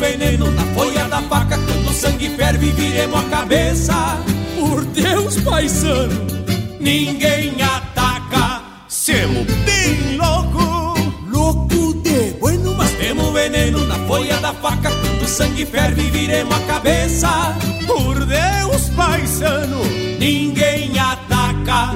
veneno 0.00 0.50
na 0.52 0.64
folha 0.74 1.04
da 1.04 1.20
faca. 1.22 1.58
Quando 1.58 1.90
o 1.90 1.92
sangue 1.92 2.30
ferve 2.30 2.70
viremos 2.70 3.20
a 3.20 3.22
cabeça. 3.28 4.18
Por 4.58 4.82
Deus, 4.86 5.36
paisano, 5.40 6.26
ninguém 6.80 7.62
faca 14.60 14.90
Quando 14.90 15.22
o 15.22 15.28
sangue 15.28 15.64
ferve 15.64 16.10
viremos 16.10 16.54
a 16.54 16.60
cabeça. 16.66 17.28
Por 17.86 18.24
Deus, 18.24 18.88
paisano, 18.90 19.82
ninguém 20.18 20.98
ataca 20.98 21.94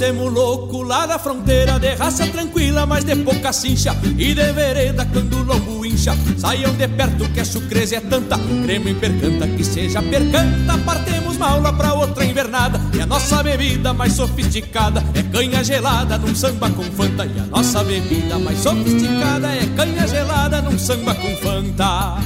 Nós 0.00 0.32
louco 0.32 0.82
lá 0.82 1.06
da 1.06 1.18
fronteira 1.18 1.76
De 1.76 1.92
raça 1.94 2.24
tranquila, 2.28 2.86
mas 2.86 3.02
de 3.02 3.16
pouca 3.16 3.52
cincha 3.52 3.96
E 4.16 4.32
de 4.32 4.52
vereda 4.52 5.04
quando 5.06 5.38
o 5.38 5.42
lombo 5.42 5.84
incha. 5.84 6.16
Saiam 6.36 6.72
de 6.74 6.86
perto 6.86 7.28
que 7.32 7.40
a 7.40 7.44
chucreza 7.44 7.96
é 7.96 8.00
tanta 8.00 8.38
Cremo 8.62 8.88
em 8.88 8.94
percanta 8.94 9.48
que 9.48 9.64
seja 9.64 10.00
percanta. 10.00 10.78
Partemos 10.86 11.36
uma 11.36 11.50
aula 11.50 11.72
pra 11.72 11.94
outra 11.94 12.24
invernada 12.24 12.80
E 12.94 13.00
a 13.00 13.06
nossa 13.06 13.42
bebida 13.42 13.92
mais 13.92 14.12
sofisticada 14.12 15.02
É 15.14 15.22
canha 15.24 15.64
gelada 15.64 16.16
num 16.16 16.32
samba 16.32 16.70
com 16.70 16.84
fanta. 16.84 17.26
E 17.26 17.36
a 17.36 17.46
nossa 17.46 17.82
bebida 17.82 18.38
mais 18.38 18.58
sofisticada 18.58 19.48
É 19.48 19.66
canha 19.74 20.06
gelada 20.06 20.62
num 20.62 20.78
samba 20.78 21.12
com 21.16 21.34
fanta 21.38 22.18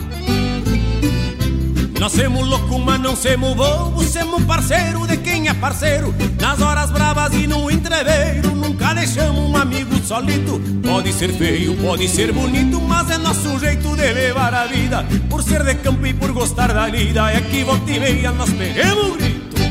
nós 2.02 2.10
semos 2.10 2.44
louco, 2.48 2.80
mas 2.80 3.00
não 3.00 3.14
semos 3.14 3.54
bobo 3.54 4.02
Semos 4.02 4.42
parceiro 4.42 5.06
de 5.06 5.18
quem 5.18 5.46
é 5.46 5.54
parceiro. 5.54 6.12
Nas 6.40 6.60
horas 6.60 6.90
bravas 6.90 7.32
e 7.32 7.46
no 7.46 7.70
entreveiro 7.70 8.56
Nunca 8.56 8.92
deixamos 8.92 9.48
um 9.48 9.56
amigo 9.56 9.96
solito. 10.04 10.60
Pode 10.82 11.12
ser 11.12 11.32
feio, 11.32 11.76
pode 11.76 12.08
ser 12.08 12.32
bonito 12.32 12.80
Mas 12.80 13.08
é 13.08 13.18
nosso 13.18 13.56
jeito 13.60 13.94
de 13.94 14.12
levar 14.14 14.52
a 14.52 14.66
vida. 14.66 15.06
Por 15.30 15.44
ser 15.44 15.62
de 15.62 15.76
campo 15.76 16.04
e 16.04 16.12
por 16.12 16.32
gostar 16.32 16.74
da 16.74 16.88
lida 16.88 17.30
É 17.30 17.40
que 17.40 17.62
volta 17.62 17.88
e 17.88 18.00
meia 18.00 18.32
nós 18.32 18.50
peguemos 18.50 19.06
o 19.06 19.16
grito. 19.16 19.62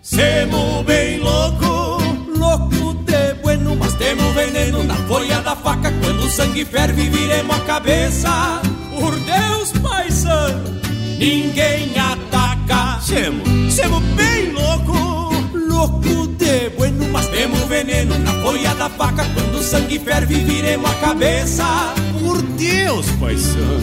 Semos 0.00 0.86
bem 0.86 1.18
louco 1.18 2.02
Louco 2.34 2.94
de 3.04 3.34
bueno, 3.42 3.76
mas 3.76 3.92
temos 3.92 4.34
veneno 4.34 4.82
Na 4.84 4.94
folha 5.06 5.42
da 5.42 5.54
faca. 5.54 5.92
Quando 6.02 6.24
o 6.24 6.30
sangue 6.30 6.64
ferve 6.64 7.10
viremos 7.10 7.54
a 7.54 7.60
cabeça. 7.60 8.62
Por 8.98 9.14
Deus, 9.20 9.70
paisano 9.82 10.73
ninguém 11.18 11.92
ataca. 11.98 13.00
Semo, 13.00 13.70
semo 13.70 14.00
bem 14.16 14.52
louco, 14.52 15.32
louco 15.52 16.26
de 16.38 16.70
bueno, 16.76 17.06
mas 17.12 17.26
temos 17.28 17.60
veneno 17.64 18.18
na 18.18 18.32
folha 18.42 18.74
da 18.74 18.88
faca. 18.88 19.24
Quando 19.34 19.58
o 19.58 19.62
sangue 19.62 19.98
ferve, 19.98 20.34
viremos 20.34 20.90
a 20.90 20.94
cabeça. 20.94 21.94
Por 22.20 22.40
Deus, 22.42 23.06
paisano, 23.20 23.80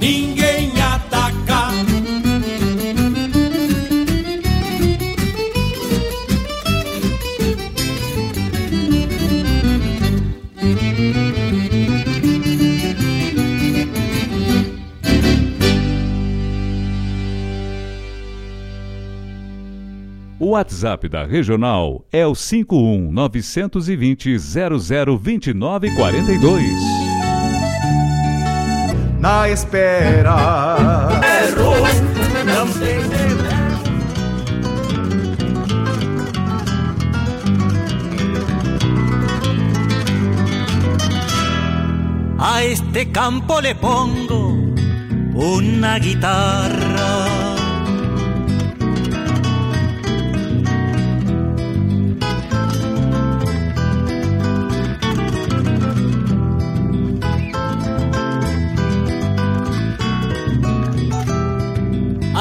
ninguém 0.00 0.70
ataca. 0.70 0.79
WhatsApp 20.60 21.08
da 21.08 21.24
Regional 21.24 22.04
é 22.12 22.26
o 22.26 22.34
51 22.34 23.10
920 23.10 24.36
0029 24.38 25.90
42. 25.94 26.62
Na 29.18 29.48
espera. 29.48 31.18
Errou, 31.48 31.76
não 32.44 32.68
tem 32.78 33.00
A 42.38 42.64
este 42.64 43.06
campo 43.06 43.60
le 43.60 43.74
pongo 43.76 44.74
una 45.34 45.98
guitarra 45.98 46.79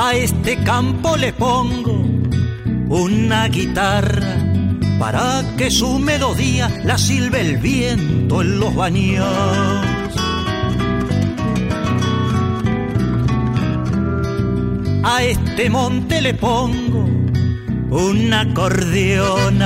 a 0.01 0.15
este 0.15 0.63
campo 0.63 1.17
le 1.17 1.33
pongo 1.33 1.91
una 2.87 3.49
guitarra 3.49 4.37
para 4.97 5.43
que 5.57 5.69
su 5.69 5.99
melodía 5.99 6.69
la 6.85 6.97
silbe 6.97 7.41
el 7.41 7.57
viento 7.57 8.41
en 8.41 8.59
los 8.61 8.73
baños. 8.73 9.25
A 15.03 15.23
este 15.23 15.69
monte 15.69 16.21
le 16.21 16.33
pongo 16.33 17.05
una 17.89 18.41
acordeona 18.41 19.59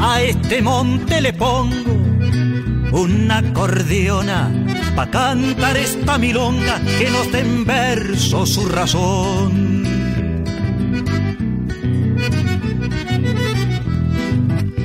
a 0.00 0.20
este 0.22 0.62
monte 0.62 1.20
le 1.20 1.32
pongo 1.32 1.96
una 2.92 3.38
acordeona 3.38 4.50
pa' 4.96 5.10
cantar 5.10 5.76
esta 5.76 6.18
milonga 6.18 6.80
que 6.98 7.10
nos 7.10 7.30
den 7.30 7.64
verso 7.64 8.46
su 8.46 8.68
razón. 8.68 9.84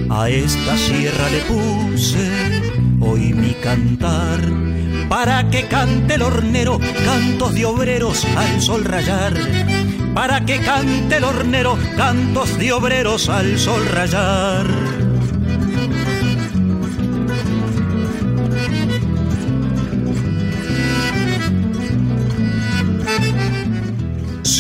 A 0.09 0.29
esta 0.29 0.77
sierra 0.77 1.29
le 1.29 1.41
puse 1.41 2.61
hoy 2.99 3.33
mi 3.33 3.53
cantar 3.55 4.39
para 5.09 5.49
que 5.49 5.67
cante 5.67 6.15
el 6.15 6.21
hornero 6.21 6.79
cantos 7.05 7.53
de 7.53 7.65
obreros 7.65 8.25
al 8.35 8.61
sol 8.61 8.83
rayar. 8.83 9.33
Para 10.13 10.45
que 10.45 10.59
cante 10.59 11.17
el 11.17 11.23
hornero 11.23 11.77
cantos 11.97 12.57
de 12.57 12.71
obreros 12.71 13.29
al 13.29 13.57
sol 13.59 13.85
rayar. 13.87 14.82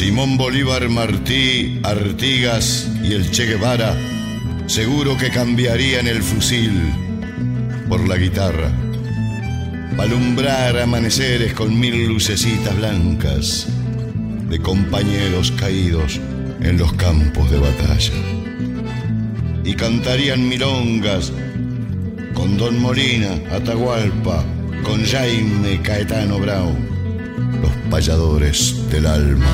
Simón 0.03 0.35
Bolívar 0.35 0.89
Martí, 0.89 1.79
Artigas 1.81 2.91
y 3.05 3.13
el 3.13 3.31
Che 3.31 3.45
Guevara, 3.45 3.95
seguro 4.65 5.17
que 5.17 5.29
cambiarían 5.29 6.09
el 6.09 6.21
fusil 6.21 6.73
por 7.87 8.05
la 8.05 8.17
guitarra. 8.17 8.69
Alumbrar 9.97 10.77
amaneceres 10.77 11.53
con 11.53 11.79
mil 11.79 12.05
lucecitas 12.05 12.75
blancas 12.75 13.67
de 14.49 14.59
compañeros 14.59 15.53
caídos 15.53 16.19
en 16.59 16.77
los 16.77 16.91
campos 16.95 17.49
de 17.49 17.59
batalla. 17.59 18.13
Y 19.63 19.73
cantarían 19.73 20.49
milongas 20.49 21.31
con 22.33 22.57
Don 22.57 22.77
Molina, 22.77 23.39
Atahualpa, 23.53 24.43
con 24.83 25.01
Jaime 25.05 25.81
Caetano 25.81 26.39
Brau, 26.39 26.92
los 27.61 27.71
payadores 27.89 28.89
del 28.89 29.05
alma. 29.05 29.45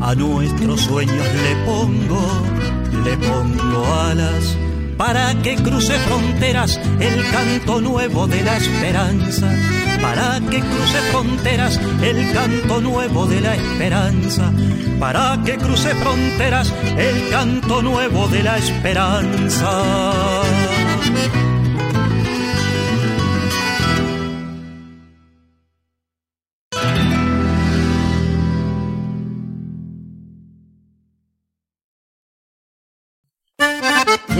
A 0.00 0.14
nuestros 0.14 0.80
sueños 0.80 1.14
le 1.16 1.56
pongo, 1.66 2.42
le 3.04 3.16
pongo 3.16 3.94
alas 3.94 4.56
para 5.00 5.34
que 5.42 5.56
cruce 5.56 5.94
fronteras 6.00 6.78
el 7.00 7.30
canto 7.30 7.80
nuevo 7.80 8.26
de 8.26 8.42
la 8.42 8.58
esperanza, 8.58 9.50
para 9.98 10.38
que 10.50 10.60
cruce 10.60 10.98
fronteras 11.10 11.80
el 12.02 12.30
canto 12.34 12.82
nuevo 12.82 13.24
de 13.24 13.40
la 13.40 13.54
esperanza, 13.54 14.52
para 14.98 15.38
que 15.42 15.56
cruce 15.56 15.94
fronteras 15.94 16.70
el 16.98 17.30
canto 17.30 17.80
nuevo 17.80 18.28
de 18.28 18.42
la 18.42 18.58
esperanza. 18.58 19.70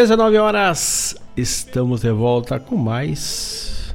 19 0.00 0.38
horas, 0.38 1.14
estamos 1.36 2.00
de 2.00 2.10
volta 2.10 2.58
com 2.58 2.74
mais 2.74 3.92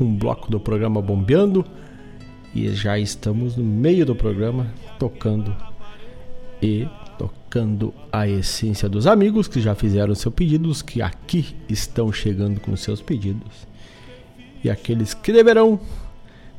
um 0.00 0.16
bloco 0.16 0.50
do 0.50 0.58
programa 0.58 1.02
Bombeando. 1.02 1.62
E 2.54 2.70
já 2.70 2.98
estamos 2.98 3.54
no 3.54 3.62
meio 3.62 4.06
do 4.06 4.14
programa 4.14 4.72
tocando 4.98 5.54
e 6.62 6.88
tocando 7.18 7.92
a 8.10 8.26
essência 8.26 8.88
dos 8.88 9.06
amigos 9.06 9.46
que 9.46 9.60
já 9.60 9.74
fizeram 9.74 10.14
seus 10.14 10.34
pedidos, 10.34 10.80
que 10.80 11.02
aqui 11.02 11.54
estão 11.68 12.10
chegando 12.10 12.58
com 12.58 12.74
seus 12.74 13.02
pedidos. 13.02 13.68
E 14.64 14.70
aqueles 14.70 15.12
que 15.12 15.34
deverão 15.34 15.78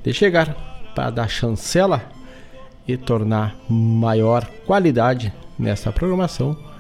de 0.04 0.14
chegar 0.14 0.54
para 0.94 1.10
dar 1.10 1.28
chancela 1.28 2.12
e 2.88 2.96
tornar 2.96 3.56
maior 3.68 4.48
qualidade 4.68 5.34
nessa 5.58 5.92
programação 5.92 6.73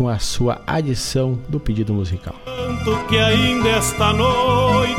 com 0.00 0.08
a 0.08 0.18
sua 0.18 0.62
adição 0.66 1.38
do 1.46 1.60
pedido 1.60 1.92
musical. 1.92 2.34
Tanto 2.46 3.06
que 3.06 3.18
ainda 3.18 3.68
esta 3.68 4.14
noite 4.14 4.96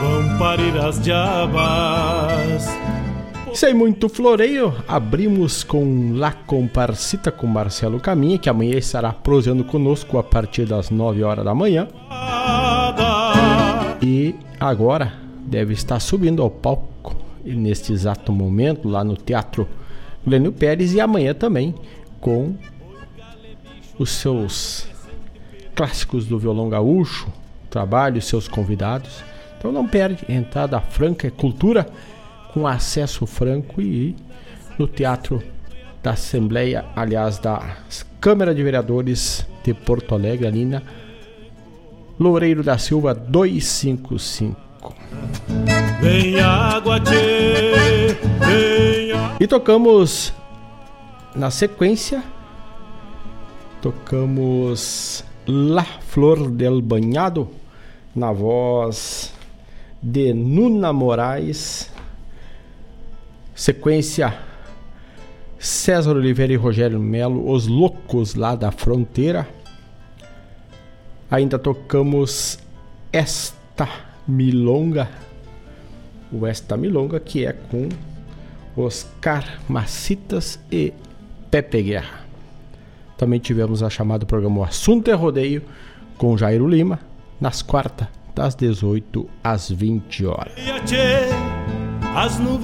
vão 0.00 0.38
parir 0.38 0.78
as 0.78 1.02
diabas. 1.02 2.68
Sem 3.52 3.74
muito 3.74 4.08
floreio, 4.08 4.72
abrimos 4.86 5.64
com 5.64 6.12
La 6.14 6.30
Comparsita 6.30 7.32
com 7.32 7.48
Marcelo 7.48 7.98
Caminha, 7.98 8.38
que 8.38 8.48
amanhã 8.48 8.76
estará 8.76 9.12
prosseando 9.12 9.64
conosco 9.64 10.16
a 10.18 10.22
partir 10.22 10.66
das 10.66 10.88
9 10.88 11.24
horas 11.24 11.44
da 11.44 11.52
manhã. 11.52 11.88
E 14.00 14.36
agora 14.60 15.14
deve 15.44 15.72
estar 15.72 15.98
subindo 15.98 16.42
ao 16.42 16.48
palco 16.48 17.16
neste 17.44 17.92
exato 17.92 18.30
momento 18.30 18.88
lá 18.88 19.02
no 19.02 19.16
Teatro 19.16 19.66
Glênio 20.24 20.52
Pérez 20.52 20.94
e 20.94 21.00
amanhã 21.00 21.34
também 21.34 21.74
com 22.20 22.54
os 23.98 24.10
seus 24.10 24.86
clássicos 25.74 26.26
do 26.26 26.38
violão 26.38 26.68
gaúcho, 26.68 27.28
trabalho, 27.70 28.20
seus 28.20 28.48
convidados. 28.48 29.22
Então 29.58 29.72
não 29.72 29.86
perde, 29.86 30.24
entrada 30.28 30.80
franca 30.80 31.26
é 31.26 31.30
cultura 31.30 31.86
com 32.52 32.66
acesso 32.66 33.26
franco 33.26 33.80
e 33.80 34.14
no 34.78 34.86
Teatro 34.86 35.42
da 36.02 36.12
Assembleia, 36.12 36.84
aliás, 36.96 37.38
da 37.38 37.76
Câmara 38.20 38.54
de 38.54 38.62
Vereadores 38.62 39.46
de 39.64 39.72
Porto 39.72 40.14
Alegre, 40.14 40.46
ali 40.46 40.64
na 40.64 40.82
Loureiro 42.18 42.62
da 42.62 42.76
Silva 42.78 43.14
255. 43.14 44.94
Vem 46.00 46.40
água, 46.40 47.00
tchê, 47.00 48.16
vem 48.44 49.12
água. 49.12 49.36
E 49.40 49.46
tocamos 49.46 50.32
na 51.34 51.50
sequência 51.50 52.22
tocamos 53.82 55.24
La 55.44 55.82
Flor 55.82 56.52
del 56.52 56.80
Banhado 56.82 57.50
na 58.14 58.30
voz 58.30 59.34
de 60.00 60.32
Nuna 60.32 60.92
Moraes. 60.92 61.90
Sequência 63.54 64.38
César 65.58 66.16
Oliveira 66.16 66.52
e 66.52 66.56
Rogério 66.56 67.00
Melo, 67.00 67.50
Os 67.50 67.66
Loucos 67.66 68.36
lá 68.36 68.54
da 68.54 68.70
Fronteira. 68.70 69.48
Ainda 71.28 71.58
tocamos 71.58 72.60
esta 73.12 73.88
milonga, 74.28 75.10
o 76.32 76.46
esta 76.46 76.76
milonga 76.76 77.18
que 77.18 77.44
é 77.44 77.52
com 77.52 77.88
Oscar 78.76 79.60
Macitas 79.68 80.60
e 80.70 80.92
Pepe 81.50 81.82
Guerra. 81.82 82.21
Também 83.22 83.38
tivemos 83.38 83.84
a 83.84 83.88
chamada 83.88 84.26
programa 84.26 84.58
O 84.58 84.64
Assunto 84.64 85.08
é 85.08 85.14
Rodeio 85.14 85.62
com 86.18 86.36
Jairo 86.36 86.66
Lima 86.66 86.98
nas 87.40 87.62
quartas 87.62 88.08
das 88.34 88.56
18 88.56 89.30
às 89.44 89.70
20 89.70 90.26
horas. 90.26 90.52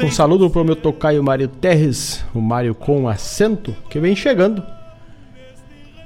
Um 0.05 0.11
saludo 0.11 0.51
para 0.51 0.61
o 0.61 0.65
meu 0.65 0.75
tocaio 0.75 1.23
Mário 1.23 1.47
Terres, 1.47 2.25
o 2.35 2.41
Mário 2.41 2.75
com 2.75 3.09
acento, 3.09 3.73
que 3.89 4.01
vem 4.01 4.17
chegando. 4.17 4.61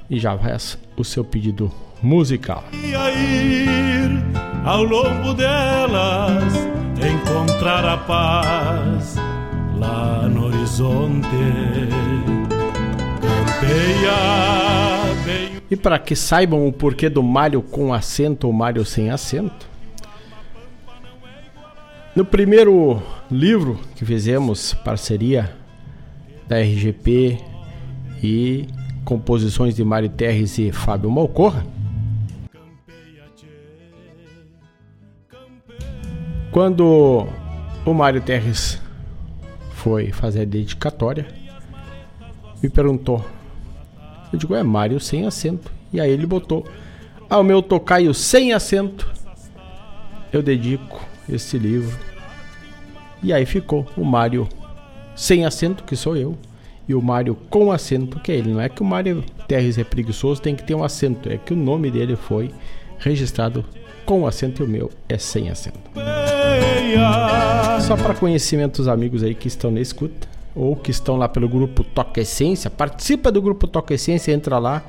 E 0.07 0.19
já 0.19 0.35
vai 0.35 0.55
o 0.95 1.03
seu 1.03 1.23
pedido 1.23 1.71
musical. 1.99 2.63
ir 2.73 4.23
ao 4.63 4.83
longo 4.83 5.33
delas, 5.33 6.53
encontrar 7.01 7.83
a 7.85 7.97
paz 7.97 9.15
lá 9.79 10.29
no 10.29 10.45
horizonte. 10.45 11.27
E 15.69 15.75
para 15.75 15.97
que 15.97 16.15
saibam 16.15 16.67
o 16.67 16.71
porquê 16.71 17.09
do 17.09 17.23
malho 17.23 17.61
com 17.61 17.93
acento 17.93 18.45
ou 18.47 18.53
malho 18.53 18.85
sem 18.85 19.09
acento, 19.09 19.67
no 22.15 22.23
primeiro 22.23 23.01
livro 23.31 23.79
que 23.95 24.05
fizemos, 24.05 24.75
parceria 24.75 25.51
da 26.47 26.59
RGP 26.59 27.39
e 28.21 28.67
composições 29.03 29.75
de 29.75 29.83
Mário 29.83 30.09
Terres 30.09 30.59
e 30.59 30.71
Fábio 30.71 31.09
Malcorra, 31.09 31.65
quando 36.51 37.27
o 37.83 37.93
Mário 37.95 38.21
Terres 38.21 38.79
foi 39.71 40.11
fazer 40.11 40.41
a 40.41 40.45
dedicatória, 40.45 41.25
me 42.61 42.69
perguntou. 42.69 43.25
Eu 44.33 44.39
digo, 44.39 44.55
é 44.55 44.63
Mário 44.63 44.99
sem 44.99 45.27
acento. 45.27 45.71
E 45.93 46.01
aí 46.01 46.09
ele 46.09 46.25
botou 46.25 46.65
ao 47.29 47.43
meu 47.43 47.61
tocaio 47.61 48.11
sem 48.15 48.51
acento. 48.51 49.07
Eu 50.31 50.41
dedico 50.41 50.99
esse 51.29 51.59
livro. 51.59 51.95
E 53.21 53.31
aí 53.31 53.45
ficou 53.45 53.85
o 53.95 54.03
Mário 54.03 54.49
sem 55.15 55.45
acento, 55.45 55.83
que 55.83 55.95
sou 55.95 56.17
eu, 56.17 56.35
e 56.89 56.95
o 56.95 57.01
Mário 57.01 57.35
com 57.47 57.71
acento, 57.71 58.19
que 58.19 58.31
é 58.31 58.35
ele. 58.35 58.51
Não 58.51 58.59
é 58.59 58.67
que 58.67 58.81
o 58.81 58.85
Mário 58.85 59.23
Terres 59.47 59.77
é 59.77 59.83
preguiçoso, 59.83 60.41
tem 60.41 60.55
que 60.55 60.63
ter 60.63 60.73
um 60.73 60.83
acento, 60.83 61.29
é 61.29 61.37
que 61.37 61.53
o 61.53 61.55
nome 61.55 61.91
dele 61.91 62.15
foi 62.15 62.51
registrado 62.97 63.63
com 64.03 64.25
acento 64.25 64.63
e 64.63 64.65
o 64.65 64.67
meu 64.67 64.91
é 65.07 65.17
sem 65.19 65.49
acento. 65.49 65.79
Só 67.87 67.95
para 67.95 68.15
conhecimento 68.15 68.77
dos 68.77 68.87
amigos 68.87 69.21
aí 69.23 69.35
que 69.35 69.47
estão 69.47 69.69
na 69.69 69.79
escuta 69.79 70.32
ou 70.55 70.75
que 70.75 70.91
estão 70.91 71.15
lá 71.15 71.27
pelo 71.27 71.49
grupo 71.49 71.83
Toca 71.83 72.21
Essência, 72.21 72.69
participa 72.69 73.31
do 73.31 73.41
grupo 73.41 73.67
Toca 73.67 73.93
Essência, 73.93 74.31
entra 74.31 74.59
lá. 74.59 74.83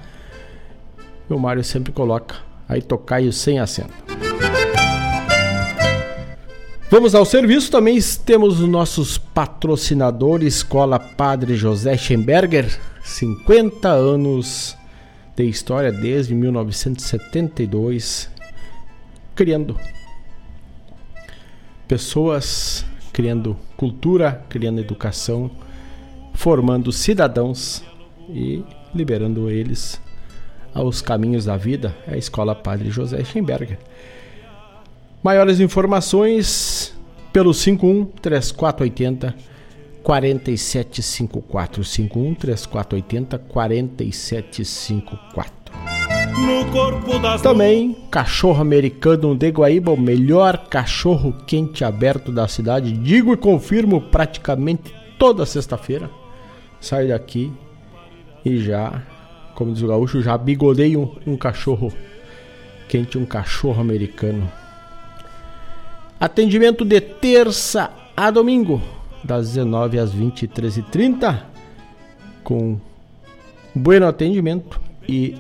O 1.29 1.39
Mário 1.39 1.65
sempre 1.65 1.93
coloca 1.93 2.37
aí 2.69 2.83
tocaio 2.83 3.33
sem 3.33 3.59
acento. 3.59 3.93
Vamos 6.91 7.15
ao 7.15 7.25
serviço, 7.25 7.71
também 7.73 7.99
temos 8.25 8.61
os 8.61 8.69
nossos 8.69 9.19
patrocinadores, 9.19 10.57
Escola 10.57 11.01
Padre 11.01 11.57
José 11.57 11.97
Schemberger, 11.97 12.79
50 13.03 13.89
anos 13.89 14.77
de 15.35 15.45
história 15.45 15.91
desde 15.91 16.35
1972, 16.35 18.31
criando 19.35 19.77
pessoas, 21.89 22.85
criando 23.12 23.57
cultura, 23.77 24.45
criando 24.49 24.81
educação, 24.81 25.51
formando 26.35 26.93
cidadãos 26.93 27.85
e 28.29 28.62
liberando 28.95 29.51
eles 29.51 30.01
aos 30.75 31.01
caminhos 31.01 31.45
da 31.45 31.57
vida. 31.57 31.97
É 32.07 32.14
a 32.14 32.18
Escola 32.18 32.55
Padre 32.55 32.91
José 32.91 33.25
Schemberger. 33.25 33.79
Maiores 35.22 35.61
informações 35.61 36.93
pelo 37.33 37.55
51 37.55 38.05
3480 38.20 39.35
4754 40.03 41.83
51 41.83 42.35
3480 42.35 43.39
4754. 43.39 46.03
No 46.39 46.70
corpo 46.70 47.18
das 47.18 47.43
Também 47.43 47.97
cachorro 48.11 48.61
americano 48.61 49.35
de 49.35 49.51
Guaíba, 49.51 49.93
o 49.93 50.01
melhor 50.01 50.68
cachorro 50.68 51.35
quente 51.47 51.85
aberto 51.85 52.32
da 52.32 52.49
cidade. 52.49 52.93
Digo 52.93 53.32
e 53.32 53.37
confirmo 53.37 54.01
praticamente 54.01 54.95
toda 55.18 55.47
sexta-feira. 55.47 56.11
Saio 56.80 57.09
daqui 57.09 57.53
e 58.45 58.59
já, 58.59 59.03
como 59.55 59.72
diz 59.72 59.82
o 59.82 59.89
gaúcho, 59.89 60.22
já 60.22 60.37
bigodei 60.37 60.97
um, 60.97 61.14
um 61.26 61.37
cachorro 61.37 61.93
quente, 62.89 63.16
um 63.16 63.24
cachorro 63.24 63.80
americano 63.80 64.51
Atendimento 66.24 66.87
de 66.87 67.03
terça 67.03 67.91
a 68.16 68.30
domingo, 68.30 68.80
das 69.22 69.49
19 69.49 69.99
às 69.99 70.14
23h30, 70.14 71.39
com 72.43 72.80
bom 73.74 74.07
atendimento 74.07 74.80
e 75.07 75.37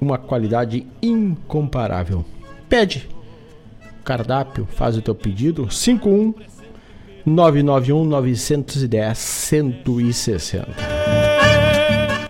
uma 0.00 0.18
qualidade 0.18 0.86
incomparável. 1.02 2.24
Pede 2.68 3.08
cardápio, 4.04 4.68
faz 4.70 4.96
o 4.96 5.02
teu 5.02 5.14
pedido, 5.14 5.70
51 5.70 6.34
991 7.24 8.04
910 8.04 9.18
160. 9.18 10.66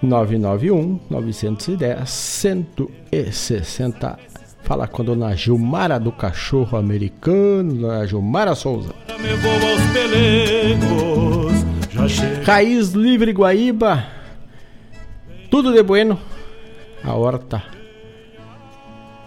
991 0.03 1.01
910 1.11 2.09
160 2.09 4.19
Fala 4.67 4.89
com 4.89 5.03
a 5.03 5.05
dona 5.05 5.37
Gilmara 5.37 5.97
do 5.97 6.11
Cachorro 6.11 6.77
Americano, 6.77 7.73
dona 7.73 8.05
Gilmara 8.05 8.53
Souza. 8.57 8.93
Raiz 12.45 12.91
Livre 12.91 13.33
Guaíba, 13.33 14.05
tudo 15.49 15.73
de 15.73 15.85
bueno. 15.85 16.19
A 17.03 17.15
horta 17.15 17.63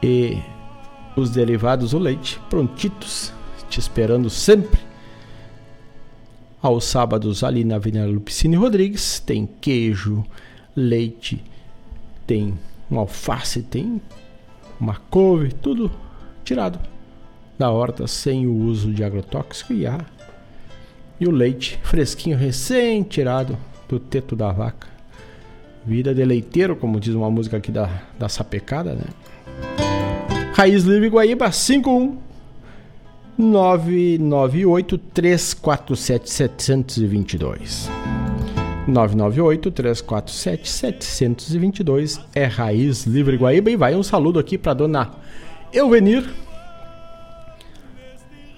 e 0.01 0.37
os 1.15 1.29
derivados 1.29 1.91
do 1.91 1.99
leite 1.99 2.39
prontitos, 2.49 3.33
te 3.69 3.79
esperando 3.79 4.29
sempre. 4.29 4.79
Aos 6.61 6.85
sábados 6.85 7.43
ali 7.43 7.63
na 7.63 7.75
Avenida 7.75 8.05
Lupicine 8.05 8.55
Rodrigues 8.55 9.19
tem 9.19 9.47
queijo, 9.61 10.25
leite, 10.75 11.43
tem 12.27 12.57
um 12.91 12.99
alface, 12.99 13.61
tem 13.61 14.01
uma 14.79 14.95
couve, 15.09 15.53
tudo 15.53 15.89
tirado 16.43 16.79
da 17.57 17.69
horta 17.69 18.07
sem 18.07 18.47
o 18.47 18.53
uso 18.53 18.93
de 18.93 19.03
agrotóxico 19.03 19.73
e. 19.73 19.85
E 21.19 21.27
o 21.27 21.31
leite 21.31 21.77
fresquinho, 21.83 22.37
recém 22.37 23.03
tirado 23.03 23.57
do 23.87 23.99
teto 23.99 24.35
da 24.35 24.51
vaca. 24.51 24.87
Vida 25.85 26.13
de 26.13 26.23
leiteiro, 26.23 26.75
como 26.75 26.99
diz 26.99 27.15
uma 27.15 27.31
música 27.31 27.57
aqui 27.57 27.71
da, 27.71 27.89
da 28.17 28.29
sapecada, 28.29 28.93
né? 28.93 29.05
Raiz 30.53 30.83
Livre 30.83 31.09
Guaíba 31.09 31.51
51 31.51 32.17
998 33.37 34.97
347 34.97 36.29
722. 36.29 37.89
998 38.87 39.71
347 39.71 40.69
722 41.03 42.19
é 42.35 42.45
Raiz 42.45 43.05
Livre 43.05 43.37
Guaíba. 43.37 43.71
E 43.71 43.77
vai 43.77 43.95
um 43.95 44.03
saludo 44.03 44.39
aqui 44.39 44.57
para 44.57 44.73
dona 44.73 45.11
Elvenir, 45.71 46.27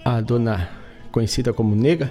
a 0.03 0.21
dona 0.21 0.69
conhecida 1.11 1.53
como 1.53 1.75
Nega, 1.75 2.09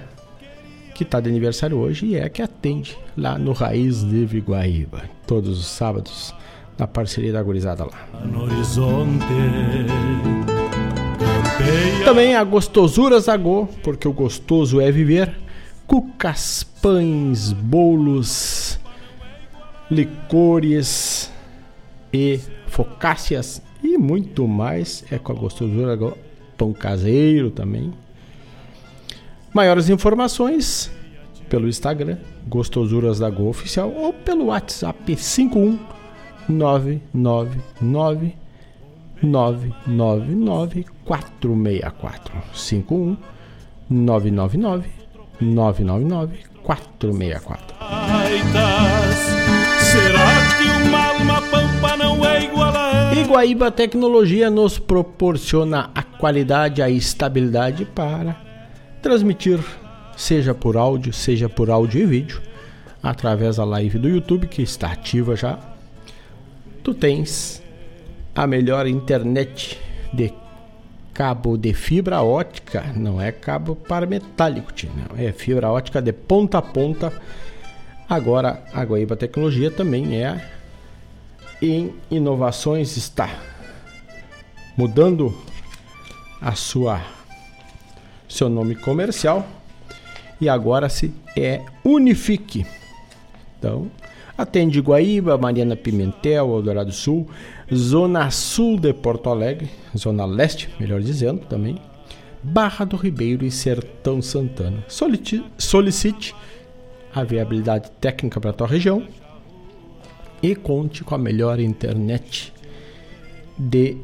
que 1.01 1.05
está 1.05 1.18
de 1.18 1.30
aniversário 1.30 1.78
hoje 1.78 2.05
e 2.05 2.16
é 2.16 2.24
a 2.24 2.28
que 2.28 2.42
atende 2.42 2.94
lá 3.16 3.38
no 3.38 3.53
Raiz 3.53 4.03
Livre 4.03 4.38
Guaíba, 4.38 5.05
todos 5.26 5.59
os 5.59 5.64
sábados, 5.64 6.34
na 6.76 6.86
parceria 6.86 7.32
da 7.32 7.42
gurizada 7.42 7.86
lá. 7.86 8.07
No 8.22 8.42
horizonte. 8.42 9.24
Também 12.05 12.36
a 12.36 12.44
Gostosura 12.44 13.18
Zagô, 13.18 13.66
porque 13.82 14.07
o 14.07 14.12
gostoso 14.12 14.78
é 14.78 14.92
viver 14.92 15.34
cucas, 15.86 16.64
pães, 16.82 17.51
bolos, 17.51 18.78
licores 19.90 21.32
e 22.12 22.40
focáceas 22.66 23.62
e 23.82 23.96
muito 23.96 24.46
mais. 24.46 25.03
É 25.11 25.18
com 25.18 25.32
a 25.32 25.34
gostosura 25.34 25.98
pão 26.59 26.74
caseiro 26.74 27.51
também. 27.51 27.90
Maiores 29.53 29.88
informações 29.88 30.90
pelo 31.48 31.66
Instagram, 31.68 32.18
Gostosuras 32.46 33.18
da 33.18 33.28
Go 33.28 33.48
Oficial, 33.48 33.92
ou 33.92 34.12
pelo 34.12 34.46
WhatsApp 34.46 35.16
51999 36.48 38.34
999 39.20 40.86
464 41.05 42.32
51 42.55 43.16
999 43.90 44.88
999 45.40 46.38
464 46.62 47.76
Será 49.80 50.30
que 50.57 50.68
uma 50.86 51.07
alma 51.07 51.42
pampa 51.51 51.96
não 51.96 52.24
é 52.24 52.44
igual 52.44 52.72
a? 52.72 53.12
Iguaíba 53.14 53.72
Tecnologia 53.72 54.48
nos 54.48 54.78
proporciona 54.78 55.90
a 55.92 56.03
qualidade, 56.05 56.80
a 56.80 56.88
estabilidade 56.88 57.84
para 57.84 58.49
transmitir, 59.03 59.61
seja 60.16 60.55
por 60.55 60.76
áudio, 60.76 61.12
seja 61.12 61.48
por 61.48 61.70
áudio 61.70 62.03
e 62.03 62.07
vídeo, 62.07 62.40
através 63.03 63.57
da 63.57 63.64
live 63.64 63.98
do 63.98 64.09
YouTube 64.09 64.46
que 64.46 64.62
está 64.62 64.92
ativa 64.92 65.34
já. 65.34 65.59
Tu 66.82 66.94
tens 66.94 67.62
a 68.34 68.46
melhor 68.46 68.86
internet 68.86 69.78
de 70.12 70.32
cabo 71.12 71.57
de 71.57 71.74
fibra 71.74 72.22
ótica, 72.22 72.92
não 72.94 73.20
é 73.20 73.32
cabo 73.32 73.74
parametálico, 73.76 74.72
não, 74.94 75.18
é 75.18 75.32
fibra 75.32 75.70
ótica 75.70 76.01
de 76.01 76.12
ponta 76.12 76.59
a 76.59 76.62
ponta. 76.62 77.12
Agora 78.09 78.62
a 78.72 78.82
Guaíba 78.82 79.16
Tecnologia 79.16 79.70
também 79.70 80.16
é 80.22 80.51
em 81.62 81.94
inovações 82.11 82.96
está 82.96 83.29
mudando 84.76 85.37
a 86.41 86.53
sua 86.53 87.03
seu 88.30 88.48
nome 88.48 88.76
comercial 88.76 89.46
e 90.40 90.48
agora 90.48 90.88
se 90.88 91.12
é 91.36 91.61
Unifique. 91.84 92.64
Então, 93.58 93.90
atende 94.38 94.80
Guaíba, 94.80 95.36
Mariana 95.36 95.76
Pimentel, 95.76 96.54
Eldorado 96.54 96.92
Sul, 96.92 97.28
Zona 97.74 98.30
Sul 98.30 98.78
de 98.78 98.94
Porto 98.94 99.28
Alegre, 99.28 99.68
Zona 99.96 100.24
Leste, 100.24 100.70
melhor 100.78 101.02
dizendo, 101.02 101.40
também, 101.40 101.78
Barra 102.42 102.86
do 102.86 102.96
Ribeiro 102.96 103.44
e 103.44 103.50
Sertão 103.50 104.22
Santana. 104.22 104.82
Solicite, 104.88 105.44
solicite 105.58 106.34
a 107.14 107.22
viabilidade 107.22 107.90
técnica 108.00 108.40
para 108.40 108.50
a 108.50 108.54
tua 108.54 108.66
região 108.66 109.07
e 110.42 110.54
conte 110.54 111.04
com 111.04 111.14
a 111.14 111.18
melhor 111.18 111.61
internet 111.61 112.50
de 113.58 113.98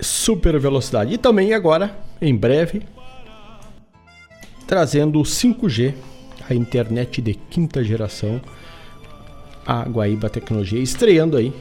super 0.00 0.56
velocidade. 0.60 1.14
E 1.14 1.18
também 1.18 1.52
agora, 1.52 1.96
em 2.20 2.36
breve, 2.36 2.82
trazendo 4.66 5.20
o 5.20 5.22
5G, 5.22 5.94
a 6.48 6.54
internet 6.54 7.20
de 7.22 7.34
quinta 7.34 7.82
geração, 7.82 8.40
a 9.66 9.82
Guaíba 9.82 10.28
Tecnologia, 10.28 10.80
estreando 10.80 11.36
aí 11.36 11.52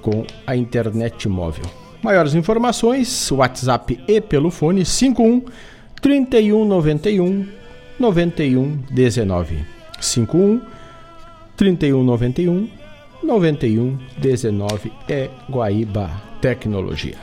com 0.00 0.24
a 0.46 0.56
internet 0.56 1.28
móvel. 1.28 1.64
Maiores 2.02 2.34
informações, 2.34 3.30
WhatsApp 3.30 4.00
e 4.08 4.20
pelo 4.20 4.50
fone 4.50 4.84
51 4.84 5.44
3191 6.00 7.46
9119. 7.98 9.64
51 10.00 10.60
3191 11.56 12.68
9119 13.22 14.92
é 15.06 15.28
Guaíba 15.50 16.10
Tecnologia. 16.40 17.18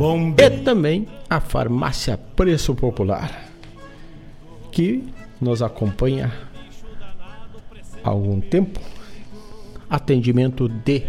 Bom, 0.00 0.34
e 0.38 0.50
também 0.64 1.06
a 1.28 1.42
farmácia 1.42 2.16
Preço 2.16 2.74
Popular, 2.74 3.50
que 4.72 5.04
nos 5.38 5.60
acompanha 5.60 6.32
há 8.02 8.08
algum 8.08 8.40
tempo. 8.40 8.80
Atendimento 9.90 10.70
de 10.70 11.02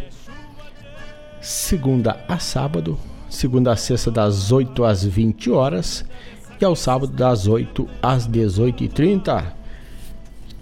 segunda 1.40 2.22
a 2.28 2.38
sábado, 2.38 3.00
segunda 3.30 3.72
a 3.72 3.78
sexta 3.78 4.12
das 4.12 4.52
8 4.52 4.84
às 4.84 5.06
20 5.06 5.50
horas 5.52 6.04
e 6.60 6.66
ao 6.66 6.76
sábado 6.76 7.14
das 7.14 7.48
8 7.48 7.88
às 8.04 8.28
18h30, 8.28 9.54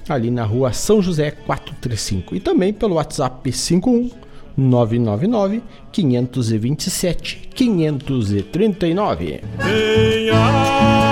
ali 0.08 0.30
na 0.30 0.44
rua 0.44 0.72
São 0.72 1.02
José 1.02 1.32
435 1.32 2.36
e 2.36 2.40
também 2.40 2.74
pelo 2.74 2.94
WhatsApp 2.94 3.52
51 3.52 4.12
999 4.60 5.64
527 5.92 7.50
539. 7.56 9.42
Venha 9.58 11.10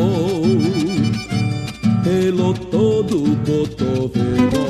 Pelo 2.04 2.54
todo 2.54 3.24
o 3.24 3.36
cotovelo. 3.38 4.68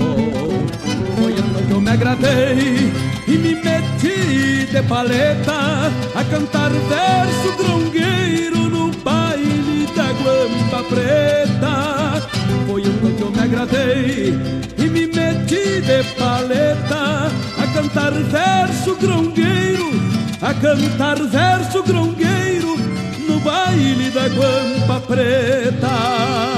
Foi 1.18 1.34
então 1.34 1.68
que 1.68 1.74
eu 1.74 1.82
me 1.82 1.90
agradei 1.90 2.94
E 3.28 3.32
me 3.32 3.56
meti 3.56 4.68
de 4.72 4.82
paleta 4.88 5.92
A 6.16 6.24
cantar 6.24 6.72
verso 6.72 7.58
grongueiro 7.58 8.70
No 8.70 8.92
baile 9.04 9.90
da 9.94 10.06
guampa 10.14 10.84
preta. 10.88 12.30
Foi 12.66 12.82
então 12.82 13.12
que 13.12 13.22
eu 13.22 13.32
me 13.32 13.40
agradei 13.40 14.66
e 14.78 14.90
me 14.90 15.05
de 15.86 16.04
paleta 16.18 17.32
a 17.62 17.68
cantar 17.74 18.12
verso 18.12 18.96
grongueiro, 18.96 19.92
a 20.42 20.54
cantar 20.54 21.18
verso 21.24 21.84
grongueiro 21.84 22.76
no 23.28 23.40
baile 23.40 24.10
da 24.10 24.28
guampa 24.28 25.00
preta. 25.02 26.55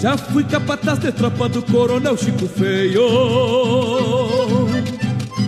Já 0.00 0.16
fui 0.16 0.44
capataz 0.44 1.00
de 1.00 1.10
tropa 1.10 1.48
do 1.48 1.60
coronel 1.60 2.16
Chico 2.16 2.46
Feio. 2.46 3.02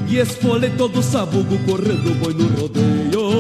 E 0.09 0.19
esfolei 0.19 0.71
todo 0.71 0.99
o 0.99 1.03
sabugo 1.03 1.57
correndo 1.59 2.13
boi 2.19 2.35
no 2.35 2.49
rodeio. 2.61 3.31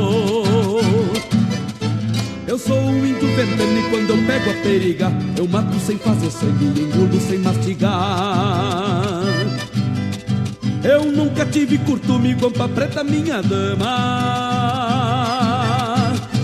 Eu 2.47 2.57
sou 2.57 2.79
um 2.79 3.05
índio 3.05 3.27
vermelho 3.35 3.79
e 3.79 3.91
quando 3.91 4.11
eu 4.11 4.27
pego 4.27 4.51
a 4.51 4.55
periga 4.63 5.13
Eu 5.37 5.47
mato 5.49 5.79
sem 5.81 5.97
fazer 5.99 6.31
sangue 6.31 6.73
e 6.77 6.83
engulo 6.83 7.21
sem 7.21 7.39
mastigar. 7.39 9.25
Eu 10.85 11.05
nunca 11.11 11.45
tive 11.45 11.79
curtume, 11.79 12.35
guampa 12.35 12.69
preta, 12.69 13.03
minha 13.03 13.43
dama. 13.43 13.87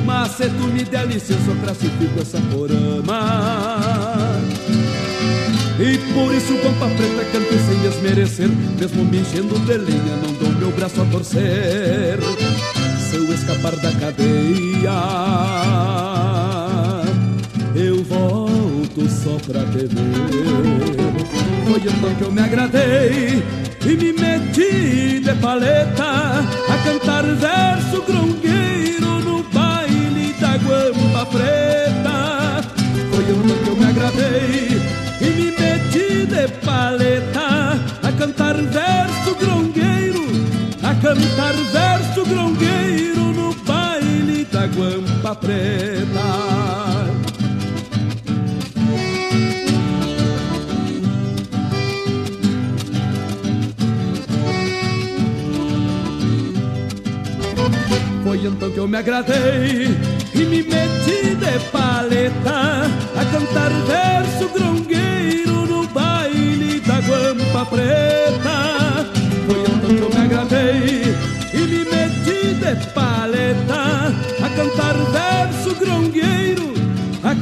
Mas 0.04 0.36
tu 0.36 0.66
me 0.72 0.84
der 0.84 1.06
licença 1.06 1.50
eu 1.50 1.56
classifico 1.56 2.20
essa 2.20 2.40
porama 2.52 4.45
e 5.78 5.98
por 6.14 6.34
isso 6.34 6.54
Pampa 6.54 6.88
Preta 6.96 7.24
canto 7.32 7.52
sem 7.68 7.78
desmerecer 7.80 8.48
Mesmo 8.80 9.04
me 9.04 9.18
enchendo 9.18 9.58
de 9.58 9.76
linha 9.76 10.16
não 10.22 10.32
dou 10.32 10.50
meu 10.52 10.70
braço 10.70 11.02
a 11.02 11.04
torcer. 11.06 12.18
Se 12.98 13.16
eu 13.16 13.32
escapar 13.34 13.76
da 13.76 13.92
cadeia 13.92 14.92
Eu 17.74 18.02
volto 18.04 19.06
só 19.10 19.36
pra 19.46 19.60
te 19.66 19.86
ver 19.86 19.90
Foi 21.66 21.78
então 21.78 22.14
que 22.14 22.22
eu 22.22 22.32
me 22.32 22.40
agradei 22.40 23.42
E 23.84 23.96
me 23.96 24.12
meti 24.14 25.20
de 25.20 25.34
paleta 25.42 26.42
A 26.68 26.78
cantar 26.84 27.24
verso 27.24 28.02
grongueiro 28.02 29.20
No 29.24 29.42
baile 29.52 30.32
da 30.40 30.56
Guampa 30.56 31.26
Preta. 31.26 32.64
Foi 33.10 33.24
então 33.24 33.58
que 33.62 33.68
eu 33.68 33.76
me 33.76 33.84
agradei 33.84 35.05
de 35.20 36.48
paleta 36.64 37.80
a 38.02 38.12
cantar 38.12 38.56
verso 38.56 39.34
grongueiro, 39.38 40.26
a 40.82 40.94
cantar 40.94 41.54
verso 41.54 42.24
grongueiro 42.24 43.32
no 43.32 43.54
baile 43.64 44.44
da 44.44 44.66
guampa 44.66 45.34
preta. 45.34 46.66
Foi 58.24 58.46
então 58.46 58.70
que 58.70 58.78
eu 58.78 58.88
me 58.88 58.98
agradei 58.98 60.15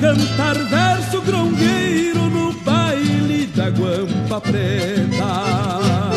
cantar 0.05 0.59
verso 0.64 1.22
grongueiro 1.22 2.28
No 2.28 2.52
baile 2.52 3.47
da 3.47 3.70
guampa 3.70 4.39
preta 4.39 6.13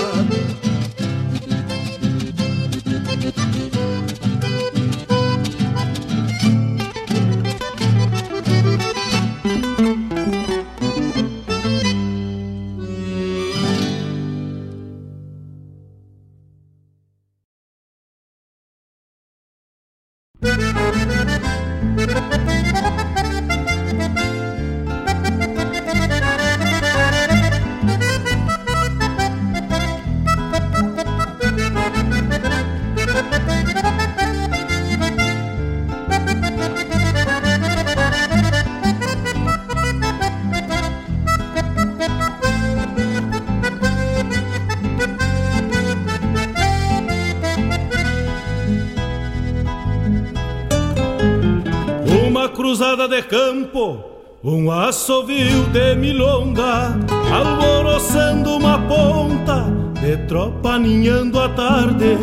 um 54.44 54.72
assovio 54.72 55.66
de 55.72 55.96
milonga, 55.96 56.98
alvoroçando 57.32 58.56
uma 58.56 58.80
ponta 58.80 59.66
de 60.02 60.18
tropa 60.28 60.80
ninhando 60.80 61.40
a 61.40 61.50
tarde, 61.50 62.18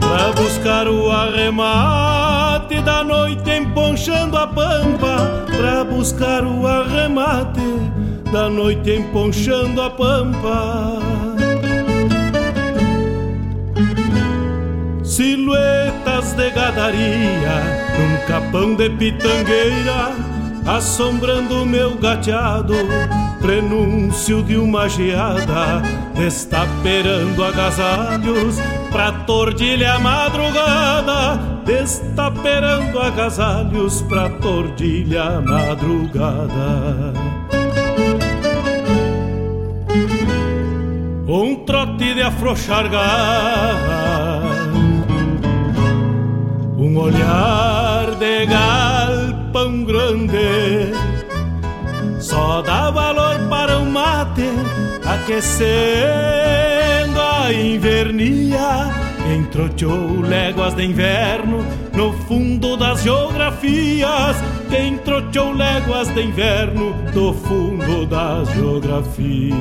pra 0.00 0.32
buscar 0.32 0.88
o 0.88 1.10
arremate 1.10 2.80
da 2.80 3.04
noite 3.04 3.50
emponchando 3.50 4.36
a 4.36 4.48
pampa, 4.48 5.44
pra 5.56 5.84
buscar 5.84 6.44
o 6.44 6.66
arremate 6.66 7.60
da 8.32 8.48
noite 8.48 8.90
emponchando 8.90 9.82
a 9.82 9.90
pampa. 9.90 10.98
Silhuetas 15.04 16.32
de 16.32 16.50
gadaria 16.50 17.86
num 17.96 18.26
capão 18.26 18.74
de 18.74 18.90
pitangueira 18.90 20.25
assombrando 20.66 21.64
meu 21.64 21.96
gateado, 21.96 22.74
prenúncio 23.40 24.42
de 24.42 24.56
uma 24.56 24.88
geada, 24.88 25.82
destaperando 26.14 27.44
agasalhos 27.44 28.56
pra 28.90 29.12
tordilha 29.12 29.98
madrugada, 30.00 31.40
destaperando 31.64 32.98
agasalhos 32.98 34.02
pra 34.02 34.28
tordilha 34.28 35.40
madrugada. 35.40 37.12
Um 41.28 41.64
trote 41.64 42.14
de 42.14 42.22
afrouxar 42.22 42.88
garra, 42.88 44.42
um 46.76 46.96
olhar 46.98 48.10
de 48.18 48.46
pão 48.46 49.05
grande. 49.86 50.92
Só 52.20 52.60
dá 52.62 52.90
valor 52.90 53.38
para 53.48 53.78
o 53.78 53.86
mate, 53.86 54.42
aquecendo 55.04 56.26
a 57.20 57.52
invernia. 57.52 58.90
Quem 59.24 59.44
troteou 59.44 60.20
léguas 60.20 60.74
de 60.74 60.84
inverno 60.84 61.64
no 61.94 62.12
fundo 62.12 62.76
das 62.76 63.02
geografias. 63.02 64.36
Quem 64.70 64.98
troteou 64.98 65.52
léguas 65.52 66.08
de 66.14 66.22
inverno 66.22 66.94
no 67.14 67.32
fundo 67.32 68.06
das 68.06 68.48
geografias. 68.54 69.56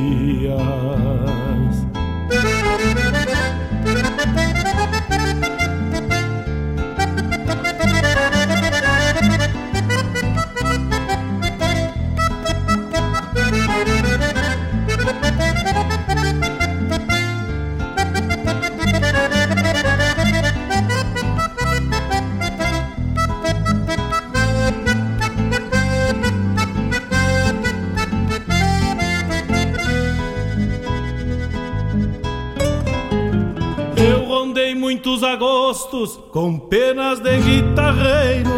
Com 36.31 36.59
penas 36.59 37.21
de 37.21 37.37
guitarreiro, 37.37 38.51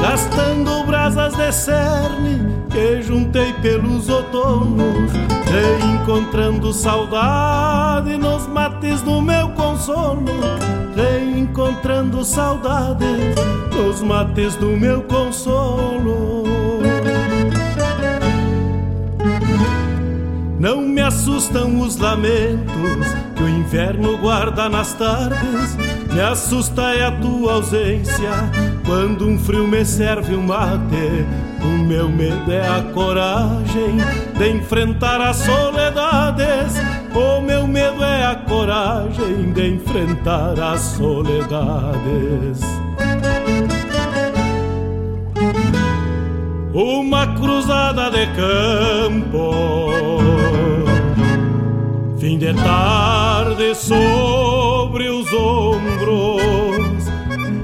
gastando 0.00 0.84
brasas 0.84 1.34
de 1.34 1.50
cerne 1.50 2.38
que 2.70 3.02
juntei 3.02 3.52
pelos 3.54 4.08
outonos, 4.08 5.10
reencontrando 5.50 6.72
saudade 6.72 8.16
nos 8.16 8.46
mates 8.46 9.02
do 9.02 9.20
meu 9.20 9.48
consolo, 9.50 10.24
reencontrando 10.94 12.24
saudade 12.24 13.06
nos 13.76 14.00
mates 14.00 14.54
do 14.54 14.68
meu 14.68 15.02
consolo. 15.02 16.44
Não 20.60 20.80
me 20.80 21.00
assustam 21.00 21.80
os 21.80 21.96
lamentos 21.96 23.06
que 23.36 23.42
o 23.42 23.48
inverno 23.48 24.16
guarda 24.18 24.68
nas 24.68 24.92
tardes. 24.94 25.87
Me 26.12 26.20
assusta 26.20 26.94
é 26.94 27.04
a 27.04 27.12
tua 27.12 27.54
ausência 27.54 28.30
quando 28.84 29.26
um 29.26 29.38
frio 29.38 29.66
me 29.68 29.84
serve 29.84 30.34
um 30.34 30.42
mate. 30.42 31.26
O 31.62 31.78
meu 31.84 32.08
medo 32.08 32.50
é 32.50 32.66
a 32.66 32.82
coragem 32.92 33.98
de 34.36 34.50
enfrentar 34.50 35.20
as 35.20 35.36
soledades. 35.36 36.74
O 37.14 37.40
meu 37.40 37.66
medo 37.66 38.02
é 38.02 38.26
a 38.26 38.34
coragem 38.34 39.52
de 39.52 39.74
enfrentar 39.74 40.58
as 40.58 40.80
soledades. 40.80 42.60
Uma 46.72 47.26
cruzada 47.34 48.10
de 48.10 48.26
campo, 48.36 50.20
fim 52.18 52.38
de 52.38 52.54
tarde 52.54 53.74
sobre 54.98 55.10
os 55.10 55.32
ombros, 55.32 57.06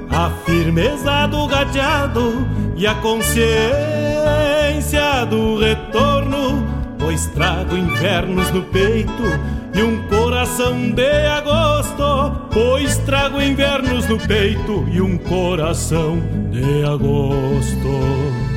a 0.08 0.30
firmeza 0.46 1.26
do 1.26 1.48
gateado 1.48 2.46
e 2.76 2.86
a 2.86 2.94
consciência 2.94 3.44
do 5.28 5.58
retorno, 5.58 6.64
pois 6.96 7.26
trago 7.26 7.76
invernos 7.76 8.52
no 8.52 8.62
peito 8.62 9.24
e 9.74 9.82
um 9.82 10.06
coração 10.06 10.92
de 10.92 11.26
agosto, 11.26 12.48
pois 12.52 12.98
trago 12.98 13.42
invernos 13.42 14.06
no 14.06 14.16
peito 14.16 14.86
e 14.92 15.00
um 15.00 15.18
coração 15.18 16.20
de 16.52 16.84
agosto. 16.84 18.53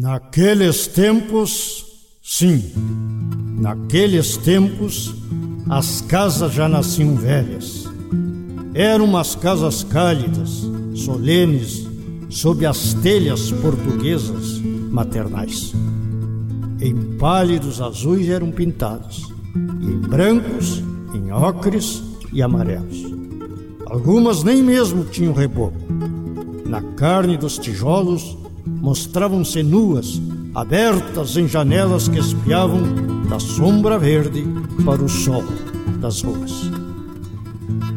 Naqueles 0.00 0.86
tempos, 0.86 1.84
sim, 2.22 2.62
naqueles 3.58 4.36
tempos, 4.36 5.12
as 5.68 6.00
casas 6.02 6.52
já 6.52 6.68
nasciam 6.68 7.16
velhas. 7.16 7.84
Eram 8.74 9.06
umas 9.06 9.34
casas 9.34 9.82
cálidas, 9.82 10.62
solenes, 10.94 11.84
sob 12.30 12.64
as 12.64 12.94
telhas 12.94 13.50
portuguesas 13.50 14.60
maternais. 14.88 15.72
Em 16.80 16.94
pálidos 17.18 17.80
azuis 17.80 18.28
eram 18.28 18.52
pintados, 18.52 19.24
e 19.80 19.84
em 19.84 19.98
brancos, 19.98 20.80
em 21.12 21.32
ocres 21.32 22.04
e 22.32 22.40
amarelos. 22.40 23.04
Algumas 23.84 24.44
nem 24.44 24.62
mesmo 24.62 25.06
tinham 25.06 25.32
reboco. 25.32 25.92
Na 26.64 26.80
carne 26.94 27.36
dos 27.36 27.58
tijolos 27.58 28.38
mostravam-se 28.80 29.62
nuas, 29.62 30.20
abertas 30.54 31.36
em 31.36 31.48
janelas 31.48 32.08
que 32.08 32.18
espiavam 32.18 32.82
da 33.28 33.38
sombra 33.38 33.98
verde 33.98 34.44
para 34.84 35.02
o 35.02 35.08
sol 35.08 35.44
das 36.00 36.22
ruas. 36.22 36.70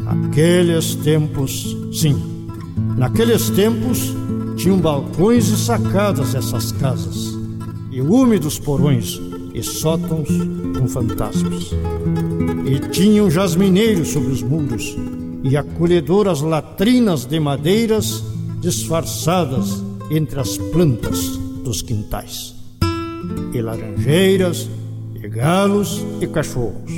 Naqueles 0.04 0.96
tempos, 0.96 1.78
sim, 1.94 2.48
naqueles 2.98 3.50
tempos 3.50 4.14
tinham 4.58 4.78
balcões 4.78 5.48
e 5.48 5.58
sacadas 5.58 6.36
essas 6.36 6.72
casas, 6.74 7.38
e 7.90 8.02
úmidos 8.02 8.60
porões 8.60 9.20
e 9.54 9.64
sótãos 9.64 10.30
com 10.78 10.88
fantasmas. 10.88 11.72
E 12.66 12.80
tinham 12.90 13.30
jasmineiros 13.30 14.10
sobre 14.10 14.32
os 14.32 14.42
muros 14.42 14.96
e 15.44 15.58
acolhedoras 15.58 16.42
latrinas 16.42 17.26
de 17.26 17.40
madeiras 17.40 18.24
disfarçadas 18.60 19.84
entre 20.12 20.40
as 20.42 20.58
plantas 20.58 21.38
dos 21.64 21.82
quintais, 21.82 22.54
e 23.54 23.62
laranjeiras, 23.62 24.70
e 25.16 25.28
galos 25.30 26.06
e 26.20 26.28
cachorros, 26.28 26.92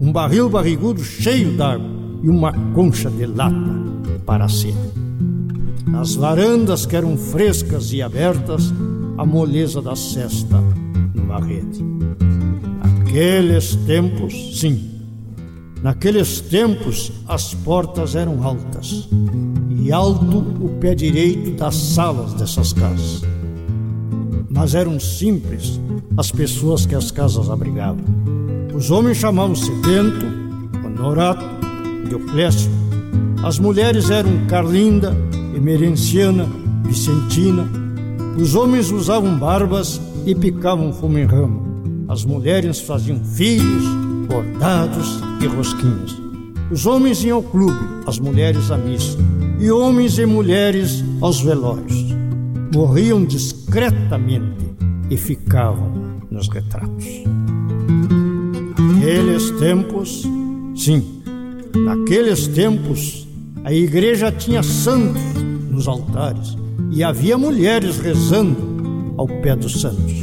um 0.00 0.10
barril 0.10 0.48
barrigudo 0.48 1.02
cheio 1.02 1.56
d'água 1.56 1.88
e 2.22 2.28
uma 2.28 2.52
concha 2.74 3.08
de 3.08 3.26
lata 3.26 3.80
para 4.26 4.48
ser. 4.48 4.74
Nas 5.86 6.14
varandas 6.14 6.86
que 6.86 6.96
eram 6.96 7.16
frescas 7.16 7.92
e 7.92 8.02
abertas, 8.02 8.72
a 9.16 9.24
moleza 9.24 9.80
da 9.80 9.94
cesta 9.94 10.60
numa 11.14 11.38
rede. 11.38 11.84
Naqueles 12.82 13.76
tempos, 13.86 14.58
sim, 14.58 14.89
naqueles 15.82 16.40
tempos 16.40 17.12
as 17.26 17.54
portas 17.54 18.14
eram 18.14 18.42
altas 18.42 19.08
e 19.82 19.90
alto 19.92 20.38
o 20.38 20.68
pé 20.80 20.94
direito 20.94 21.52
das 21.52 21.74
salas 21.74 22.34
dessas 22.34 22.72
casas. 22.72 23.22
Mas 24.50 24.74
eram 24.74 25.00
simples 25.00 25.80
as 26.16 26.30
pessoas 26.30 26.84
que 26.84 26.94
as 26.94 27.10
casas 27.10 27.48
abrigavam. 27.48 28.04
Os 28.74 28.90
homens 28.90 29.16
chamavam-se 29.16 29.70
Bento, 29.76 30.26
Honorato, 30.84 31.44
Dioclésio. 32.08 32.70
As 33.42 33.58
mulheres 33.58 34.10
eram 34.10 34.46
Carlinda, 34.46 35.16
Emerenciana, 35.54 36.46
Vicentina. 36.84 37.66
Os 38.36 38.54
homens 38.54 38.90
usavam 38.90 39.38
barbas 39.38 40.00
e 40.26 40.34
picavam 40.34 40.92
fumo 40.92 41.18
em 41.18 41.24
ramo. 41.24 42.06
As 42.08 42.24
mulheres 42.24 42.80
faziam 42.80 43.18
filhos, 43.24 43.84
bordados 44.30 45.20
e 45.42 45.46
rosquinhas. 45.46 46.16
Os 46.70 46.86
homens 46.86 47.24
iam 47.24 47.38
ao 47.38 47.42
clube, 47.42 47.80
as 48.06 48.20
mulheres 48.20 48.70
à 48.70 48.78
missa 48.78 49.18
e 49.58 49.70
homens 49.72 50.18
e 50.18 50.24
mulheres 50.24 51.04
aos 51.20 51.40
velórios. 51.40 52.06
Morriam 52.72 53.24
discretamente 53.24 54.70
e 55.10 55.16
ficavam 55.16 55.92
nos 56.30 56.48
retratos. 56.48 57.04
Naqueles 58.78 59.50
tempos, 59.58 60.22
sim, 60.76 61.22
naqueles 61.74 62.46
tempos, 62.46 63.26
a 63.64 63.72
igreja 63.72 64.30
tinha 64.30 64.62
santos 64.62 65.20
nos 65.68 65.88
altares 65.88 66.56
e 66.92 67.02
havia 67.02 67.36
mulheres 67.36 67.98
rezando 67.98 69.14
ao 69.16 69.26
pé 69.26 69.56
dos 69.56 69.80
santos. 69.80 70.22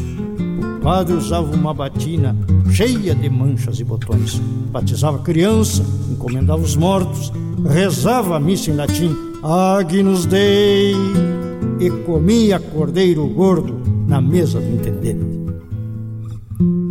O 0.77 0.79
padre 0.81 1.13
usava 1.13 1.53
uma 1.53 1.73
batina 1.73 2.35
cheia 2.77 3.15
de 3.15 3.27
manchas 3.27 3.79
e 3.79 3.83
botões, 3.83 4.39
batizava 4.71 5.17
criança, 5.17 5.83
encomendava 6.11 6.61
os 6.61 6.75
mortos, 6.75 7.33
rezava 7.67 8.35
a 8.35 8.39
missa 8.39 8.69
em 8.69 8.75
latim 8.75 9.17
Agnus 9.41 10.27
Dei, 10.27 10.93
e 11.79 11.89
comia 12.05 12.59
cordeiro 12.59 13.25
gordo 13.29 13.81
na 14.07 14.21
mesa 14.21 14.59
do 14.59 14.75
intendente. 14.75 15.25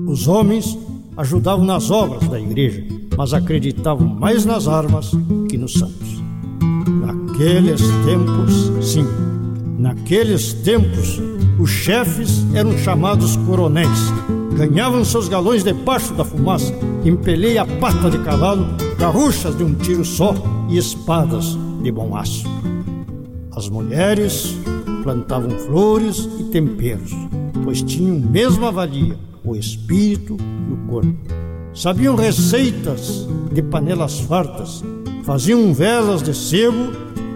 Os 0.09 0.27
homens 0.27 0.77
ajudavam 1.17 1.65
nas 1.65 1.89
obras 1.89 2.29
da 2.29 2.41
igreja, 2.41 2.85
mas 3.17 3.33
acreditavam 3.33 4.09
mais 4.09 4.45
nas 4.45 4.67
armas 4.67 5.13
que 5.49 5.57
nos 5.57 5.75
santos. 5.75 6.21
Naqueles 7.01 7.81
tempos, 8.05 8.73
sim, 8.85 9.07
naqueles 9.79 10.53
tempos, 10.53 11.21
os 11.59 11.71
chefes 11.71 12.45
eram 12.55 12.77
chamados 12.79 13.37
coronéis. 13.37 14.13
Ganhavam 14.57 15.05
seus 15.05 15.29
galões 15.29 15.63
debaixo 15.63 16.15
da 16.15 16.25
fumaça, 16.25 16.73
empelei 17.05 17.59
a 17.59 17.67
pata 17.67 18.11
de 18.11 18.19
cavalo, 18.19 18.67
garruchas 18.99 19.57
de 19.57 19.63
um 19.63 19.75
tiro 19.75 20.05
só 20.05 20.35
e 20.69 20.79
espadas 20.79 21.57
de 21.83 21.93
bom 21.93 22.17
aço. 22.17 22.47
As 23.55 23.69
mulheres 23.69 24.57
plantavam 25.03 25.51
flores 25.51 26.29
e 26.41 26.45
temperos, 26.45 27.13
pois 27.65 27.83
tinham 27.83 28.19
mesma 28.19 28.73
valia 28.73 29.17
o 29.45 29.55
espírito 29.55 30.37
e 30.69 30.73
o 30.73 30.77
corpo. 30.89 31.17
Sabiam 31.73 32.17
receitas 32.17 33.27
de 33.53 33.63
panelas 33.63 34.19
fartas, 34.19 34.83
faziam 35.23 35.73
velas 35.73 36.23
de 36.23 36.35
sebo 36.35 36.93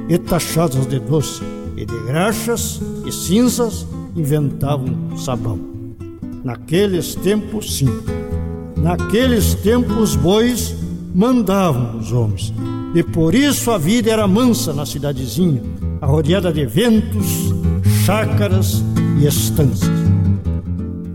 e 0.08 0.18
tachadas 0.18 0.86
de 0.86 0.98
doce, 0.98 1.42
e 1.80 1.86
de 1.86 1.98
graxas 2.06 2.80
e 3.06 3.10
cinzas 3.10 3.86
inventavam 4.14 5.16
sabão. 5.16 5.58
Naqueles 6.44 7.14
tempos, 7.14 7.78
sim. 7.78 7.88
Naqueles 8.76 9.54
tempos, 9.54 10.14
bois 10.14 10.74
mandavam 11.14 11.98
os 11.98 12.12
homens 12.12 12.52
e 12.94 13.02
por 13.02 13.34
isso 13.34 13.70
a 13.70 13.78
vida 13.78 14.10
era 14.10 14.26
mansa 14.26 14.72
na 14.72 14.84
cidadezinha, 14.84 15.62
arrodeada 16.00 16.52
de 16.52 16.66
ventos, 16.66 17.54
chácaras 18.04 18.82
e 19.20 19.26
estâncias. 19.26 19.90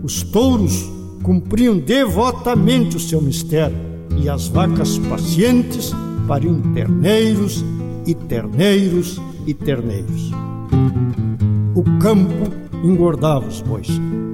Os 0.02 0.22
touros 0.22 0.90
cumpriam 1.22 1.78
devotamente 1.78 2.96
o 2.96 3.00
seu 3.00 3.20
mistério, 3.20 3.76
e 4.18 4.28
as 4.28 4.48
vacas 4.48 4.98
pacientes 4.98 5.92
pariam 6.26 6.60
terneiros 6.72 7.62
e 8.06 8.14
terneiros 8.14 9.20
e 9.46 9.52
terneiros. 9.52 10.30
O 11.76 11.84
campo 11.98 12.50
engordava 12.82 13.46
os 13.46 13.60
bois, 13.60 13.88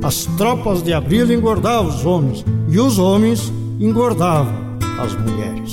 as 0.04 0.26
tropas 0.36 0.80
de 0.80 0.92
abril 0.92 1.28
engordavam 1.32 1.88
os 1.88 2.06
homens 2.06 2.44
e 2.68 2.78
os 2.78 3.00
homens 3.00 3.52
engordavam 3.80 4.54
as 5.00 5.12
mulheres. 5.16 5.72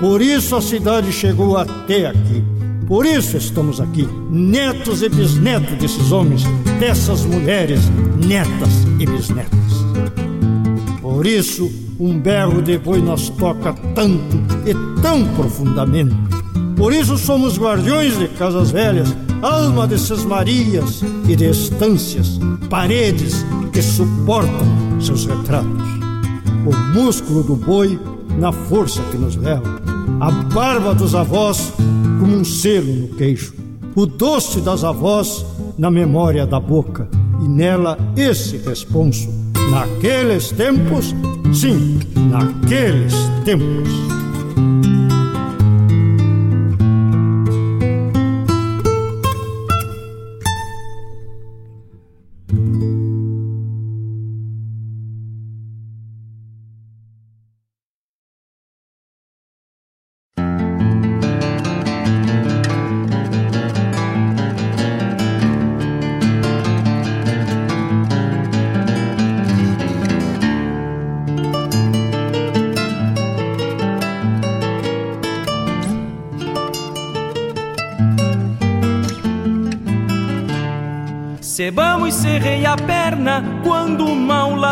Por 0.00 0.22
isso 0.22 0.56
a 0.56 0.62
cidade 0.62 1.12
chegou 1.12 1.58
até 1.58 2.06
aqui. 2.06 2.42
Por 2.86 3.04
isso 3.04 3.36
estamos 3.36 3.78
aqui, 3.78 4.08
netos 4.30 5.02
e 5.02 5.10
bisnetos 5.10 5.76
desses 5.76 6.10
homens, 6.10 6.44
dessas 6.80 7.26
mulheres, 7.26 7.80
netas 8.26 8.72
e 8.98 9.04
bisnetas. 9.04 9.84
Por 11.02 11.26
isso, 11.26 11.70
um 12.00 12.18
berro 12.18 12.62
de 12.62 12.78
boi 12.78 13.02
nos 13.02 13.28
toca 13.28 13.74
tanto 13.94 14.38
e 14.64 15.02
tão 15.02 15.26
profundamente. 15.34 16.14
Por 16.74 16.94
isso 16.94 17.18
somos 17.18 17.58
guardiões 17.58 18.18
de 18.18 18.28
casas 18.28 18.70
velhas, 18.70 19.14
alma 19.44 19.86
de 19.86 19.96
Marias 20.26 21.02
e 21.28 21.36
de 21.36 21.50
estâncias, 21.50 22.40
paredes 22.70 23.44
que 23.74 23.82
suportam 23.82 24.66
seus 24.98 25.26
retratos. 25.26 25.82
O 26.64 26.74
músculo 26.94 27.42
do 27.42 27.54
boi 27.54 28.00
na 28.38 28.50
força 28.52 29.02
que 29.10 29.18
nos 29.18 29.36
leva, 29.36 29.82
a 30.18 30.30
barba 30.30 30.94
dos 30.94 31.14
avós 31.14 31.74
como 32.18 32.36
um 32.36 32.44
selo 32.44 32.90
no 32.90 33.08
queixo, 33.08 33.52
o 33.94 34.06
doce 34.06 34.62
das 34.62 34.82
avós 34.82 35.44
na 35.76 35.90
memória 35.90 36.46
da 36.46 36.58
boca 36.58 37.06
e 37.44 37.46
nela 37.46 37.98
esse 38.16 38.56
responso. 38.56 39.28
Naqueles 39.70 40.52
tempos, 40.52 41.14
sim, 41.52 41.98
naqueles 42.30 43.12
tempos. 43.44 43.90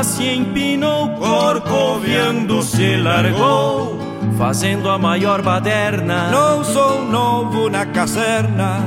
Se 0.02 0.24
empinou, 0.24 1.10
corcoviando 1.10 2.62
se 2.62 2.96
largou, 2.96 3.98
fazendo 4.36 4.90
a 4.90 4.98
maior 4.98 5.42
baderna. 5.42 6.30
Não 6.30 6.64
sou 6.64 7.04
novo 7.04 7.68
na 7.68 7.86
caserna, 7.86 8.80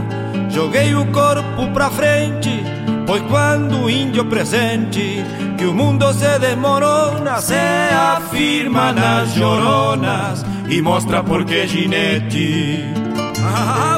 joguei 0.49 0.93
o 0.95 1.05
corpo 1.07 1.67
pra 1.73 1.89
frente, 1.89 2.63
pois 3.05 3.21
quando 3.23 3.83
o 3.83 3.89
índio 3.89 4.25
presente 4.25 5.23
que 5.57 5.65
o 5.65 5.73
mundo 5.73 6.11
se 6.13 6.39
desmorona, 6.39 7.39
se 7.39 7.53
afirma 8.17 8.91
nas 8.91 9.33
joronas 9.33 10.45
e 10.69 10.81
mostra 10.81 11.23
por 11.23 11.45
que 11.45 11.65
ginete. 11.67 12.83
Aura! 13.39 13.94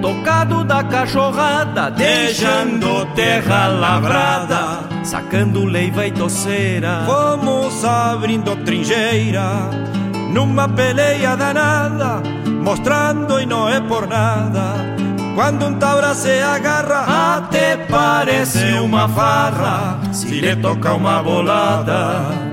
Tocado 0.00 0.64
da 0.64 0.84
cachorrada, 0.84 1.90
deixando 1.90 3.06
terra 3.14 3.66
lavrada, 3.68 4.80
sacando 5.04 5.64
leiva 5.64 6.06
e 6.06 6.12
toceira. 6.12 7.02
Fomos 7.06 7.84
abrindo 7.84 8.56
trincheira, 8.64 9.70
numa 10.32 10.68
peleia 10.68 11.36
danada, 11.36 12.22
mostrando 12.62 13.40
e 13.40 13.46
não 13.46 13.68
é 13.68 13.80
por 13.80 14.06
nada. 14.06 14.74
Quando 15.34 15.66
um 15.66 15.74
taura 15.74 16.14
se 16.14 16.40
agarra, 16.40 17.36
até 17.36 17.76
parece 17.76 18.74
uma 18.80 19.08
farra, 19.08 20.00
se 20.12 20.40
lhe 20.40 20.56
toca 20.56 20.92
uma 20.94 21.22
bolada. 21.22 22.49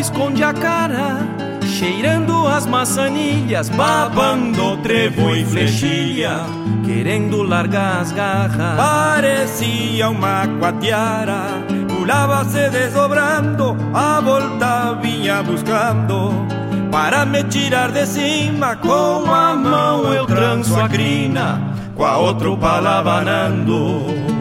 Esconde 0.00 0.42
a 0.42 0.52
cara, 0.52 1.18
cheirando 1.62 2.46
as 2.48 2.64
maçanilhas, 2.64 3.68
babando 3.68 4.78
trevo 4.78 5.36
e 5.36 5.44
flechilha, 5.44 6.40
querendo 6.84 7.42
largar 7.42 8.00
as 8.00 8.10
garras. 8.10 8.76
Parecia 8.76 10.08
uma 10.08 10.46
quatiara, 10.58 11.42
pulava 11.88 12.44
se 12.46 12.70
desdobrando, 12.70 13.76
a 13.92 14.20
volta 14.20 14.98
vinha 15.02 15.42
buscando. 15.42 16.46
Para 16.90 17.24
me 17.26 17.44
tirar 17.44 17.92
de 17.92 18.06
cima, 18.06 18.74
com 18.76 19.30
a 19.30 19.54
mão 19.54 20.12
eu 20.12 20.26
tranço 20.26 20.80
a 20.80 20.88
crina, 20.88 21.60
com 21.94 22.04
a 22.04 22.16
outra 22.16 22.56
palabanando. 22.56 24.39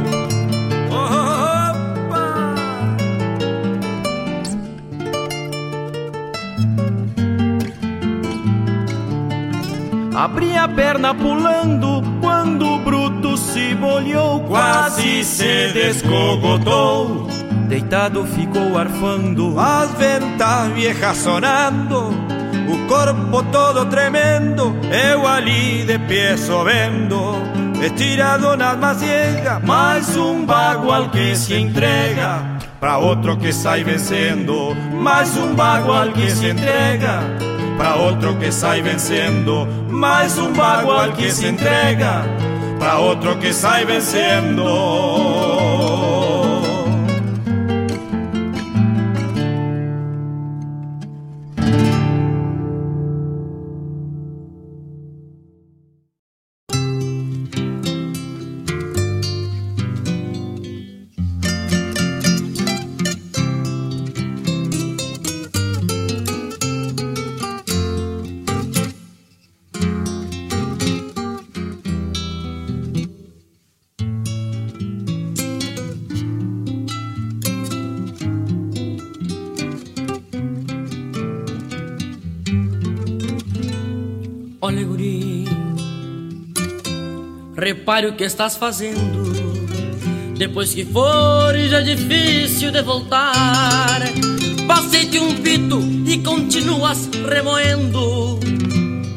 Abri 10.20 10.54
a 10.54 10.68
perna 10.68 11.16
pulando 11.16 12.04
quando 12.20 12.74
o 12.74 12.80
bruto 12.80 13.38
se 13.38 13.74
bolhou, 13.74 14.41
quase 14.41 15.24
se 15.24 15.72
descogotou. 15.72 17.26
Deitado 17.70 18.26
ficou 18.26 18.78
arfando, 18.78 19.58
as 19.58 19.90
ventas 19.91 20.74
viejas 20.76 21.16
sonando, 21.20 22.10
o 22.68 22.88
corpo 22.90 23.41
todo 23.50 23.86
tremendo, 23.86 24.76
eu 24.91 25.26
ali 25.26 25.86
de 25.86 25.98
pé 26.00 26.36
vendo, 26.66 27.36
estirado 27.82 28.58
nas 28.58 28.78
maciegas, 28.78 29.64
mais 29.64 30.18
um 30.18 30.46
bagual 30.46 31.08
que 31.12 31.34
se 31.34 31.54
entrega, 31.54 32.44
para 32.78 32.98
outro 32.98 33.38
que 33.38 33.54
sai 33.54 33.86
vencendo, 33.86 34.76
mais 35.02 35.38
um 35.38 35.56
bagual 35.56 36.10
que 36.12 36.30
se 36.30 36.50
entrega 36.50 37.50
para 37.80 37.96
outro 37.96 38.36
que 38.36 38.52
sai 38.52 38.82
vencendo, 38.82 39.66
mais 39.90 40.38
um 40.38 40.52
bagual 40.52 41.14
que 41.14 41.32
se 41.32 41.48
entrega, 41.48 42.26
para 42.78 42.98
outro 42.98 43.38
que 43.38 43.54
sai 43.54 43.86
vencendo. 43.86 45.29
Repare 87.80 88.08
o 88.08 88.14
que 88.14 88.26
estás 88.26 88.58
fazendo. 88.58 89.24
Depois 90.38 90.74
que 90.74 90.86
for, 90.86 91.56
já 91.58 91.80
é 91.80 91.84
difícil 91.84 92.72
de 92.72 92.82
voltar. 92.82 94.02
Passei-te 94.68 95.18
um 95.18 95.34
pito 95.36 95.80
e 96.06 96.18
continuas 96.20 97.10
remoendo 97.28 98.40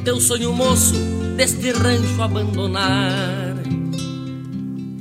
teu 0.05 0.21
sonho 0.21 0.53
moço 0.53 0.95
deste 1.37 1.73
rancho 1.73 2.23
abandonar. 2.23 3.57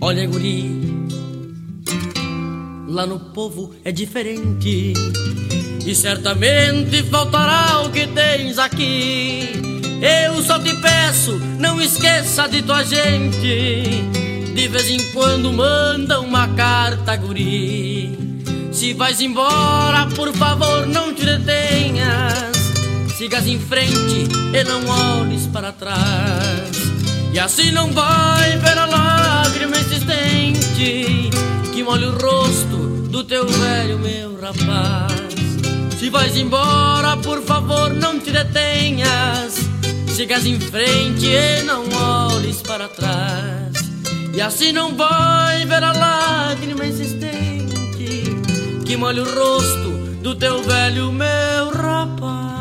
Olha, 0.02 0.28
guri, 0.28 1.06
lá 2.88 3.06
no 3.06 3.20
povo 3.20 3.74
é 3.86 3.92
diferente. 3.92 4.94
E 5.86 5.96
certamente 5.96 7.04
faltará 7.04 7.82
o 7.84 7.92
que 7.92 8.08
tens 8.08 8.58
aqui. 8.58 9.81
Eu 10.02 10.41
só 10.44 10.57
te 10.57 10.76
peço, 10.78 11.40
não 11.60 11.80
esqueça 11.80 12.48
de 12.48 12.64
tua 12.64 12.84
gente. 12.84 14.02
De 14.56 14.68
vez 14.68 14.90
em 14.90 15.11
quando 15.11 15.53
manda 15.53 16.19
uma 16.19 16.48
carta, 16.48 17.15
guri. 17.15 18.18
Se 18.72 18.94
vais 18.94 19.22
embora, 19.22 20.07
por 20.15 20.34
favor, 20.34 20.88
não 20.88 21.14
te 21.14 21.23
detenhas. 21.23 22.57
Sigas 23.15 23.45
em 23.45 23.60
frente 23.60 24.28
e 24.53 24.64
não 24.64 24.82
olhes 25.19 25.45
para 25.45 25.72
trás. 25.72 26.72
E 27.32 27.40
assim 27.40 27.69
não 27.69 27.91
vai 27.91 28.57
ver 28.57 28.78
a 28.78 28.86
lágrima 28.88 29.78
insistente 29.78 31.30
que 31.72 31.84
molha 31.84 32.10
o 32.10 32.18
rosto 32.18 32.78
do 33.11 33.23
teu 33.23 33.48
velho, 33.48 33.99
meu 33.99 34.40
rapaz. 34.41 35.14
Se 35.99 36.10
vais 36.10 36.36
embora, 36.36 37.15
por 37.18 37.41
favor, 37.44 37.94
não 37.94 38.19
te 38.19 38.32
detenhas. 38.32 39.70
Sigas 40.22 40.45
em 40.45 40.60
frente 40.60 41.26
e 41.26 41.64
não 41.64 41.84
olhes 41.89 42.61
para 42.61 42.88
trás. 42.88 43.73
E 44.31 44.39
assim 44.39 44.72
não 44.72 44.95
vai 44.95 45.65
ver 45.65 45.84
a 45.84 45.91
lágrima 45.91 46.85
insistente 46.85 47.73
que 48.85 48.95
molha 48.95 49.23
o 49.23 49.26
rosto 49.26 49.89
do 50.22 50.35
teu 50.35 50.61
velho, 50.61 51.11
meu 51.11 51.72
rapaz. 51.72 52.61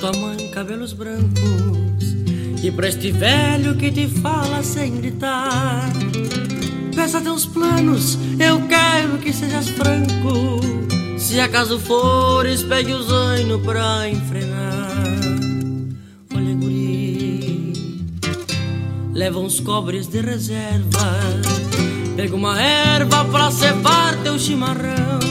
Tua 0.00 0.12
mãe 0.12 0.50
cabelos 0.50 0.94
brancos. 0.94 2.16
E 2.62 2.70
pra 2.70 2.88
este 2.88 3.12
velho 3.12 3.76
que 3.76 3.90
te 3.90 4.08
fala 4.08 4.62
sem 4.62 4.96
gritar. 4.96 5.90
Peça 6.94 7.20
teus 7.20 7.44
planos, 7.46 8.18
eu 8.38 8.60
quero 8.66 9.18
que 9.18 9.32
sejas 9.32 9.68
franco. 9.68 10.60
Se 11.18 11.38
acaso 11.38 11.78
fores, 11.78 12.62
pegue 12.62 12.92
o 12.92 13.02
zaino 13.02 13.60
pra 13.60 14.08
enfrenar 14.08 15.04
Olha 16.34 16.54
guri, 16.54 17.72
leva 19.12 19.38
uns 19.38 19.60
cobres 19.60 20.06
de 20.06 20.20
reserva. 20.22 21.18
Pega 22.16 22.34
uma 22.34 22.60
erva 22.60 23.24
pra 23.26 23.50
cevar 23.50 24.16
teu 24.22 24.38
chimarrão 24.38 25.29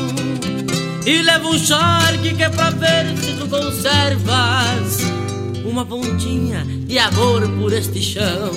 e 1.09 1.23
leva 1.23 1.47
um 1.47 1.57
charque 1.57 2.35
que 2.35 2.43
é 2.43 2.49
pra 2.49 2.69
ver 2.69 3.17
se 3.17 3.33
tu 3.33 3.47
conservas 3.47 4.99
Uma 5.65 5.83
pontinha 5.83 6.63
de 6.63 6.99
amor 6.99 7.49
por 7.57 7.73
este 7.73 7.99
chão. 8.01 8.51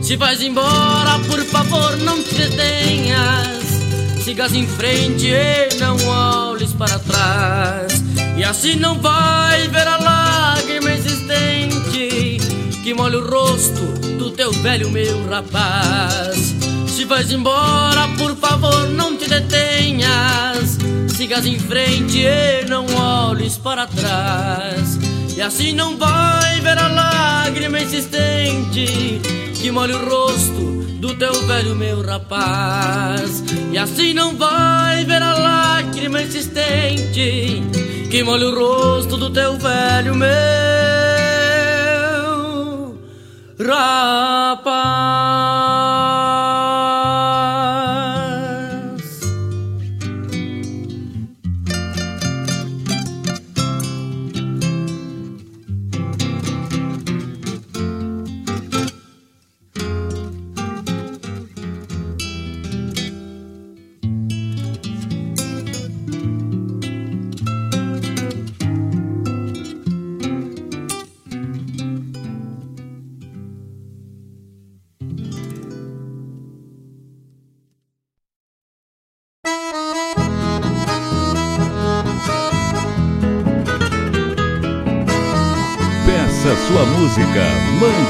Se 0.00 0.16
vais 0.16 0.40
embora, 0.42 1.18
por 1.28 1.44
favor, 1.44 1.96
não 1.98 2.22
te 2.22 2.34
detenhas. 2.34 4.22
Sigas 4.24 4.54
em 4.54 4.66
frente 4.66 5.26
e 5.26 5.74
não 5.78 5.96
olhes 6.06 6.72
para 6.72 6.98
trás. 7.00 8.02
E 8.36 8.44
assim 8.44 8.76
não 8.76 9.00
vai 9.00 9.68
ver 9.68 9.86
a 9.86 9.98
lágrima 9.98 10.92
existente 10.92 12.38
Que 12.82 12.94
molha 12.94 13.18
o 13.18 13.28
rosto 13.28 13.84
do 14.18 14.30
teu 14.30 14.52
velho, 14.52 14.90
meu 14.90 15.28
rapaz 15.28 16.59
Se 17.00 17.06
vais 17.06 17.32
embora, 17.32 18.06
por 18.18 18.36
favor, 18.36 18.86
não 18.90 19.16
te 19.16 19.26
detenhas 19.26 20.76
sigas 21.16 21.46
em 21.46 21.58
frente 21.58 22.18
e 22.18 22.66
não 22.68 22.84
olhes 22.94 23.56
para 23.56 23.86
trás. 23.86 24.98
E 25.34 25.40
assim 25.40 25.72
não 25.72 25.96
vai 25.96 26.60
ver 26.60 26.76
a 26.76 26.88
lágrima 26.88 27.80
insistente 27.80 29.18
que 29.54 29.70
molha 29.70 29.96
o 29.96 30.10
rosto 30.10 30.84
do 31.00 31.14
teu 31.14 31.32
velho, 31.46 31.74
meu 31.74 32.02
rapaz. 32.02 33.42
E 33.72 33.78
assim 33.78 34.12
não 34.12 34.36
vai 34.36 35.02
ver 35.06 35.22
a 35.22 35.38
lágrima 35.38 36.20
insistente 36.20 37.62
que 38.10 38.22
molha 38.22 38.46
o 38.46 38.54
rosto 38.54 39.16
do 39.16 39.30
teu 39.30 39.56
velho, 39.56 40.14
meu 40.14 40.28
rapaz. 43.58 45.59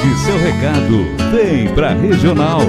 Mande 0.01 0.19
seu 0.25 0.39
recado, 0.39 1.05
vem 1.33 1.69
pra 1.75 1.93
Regional. 1.93 2.61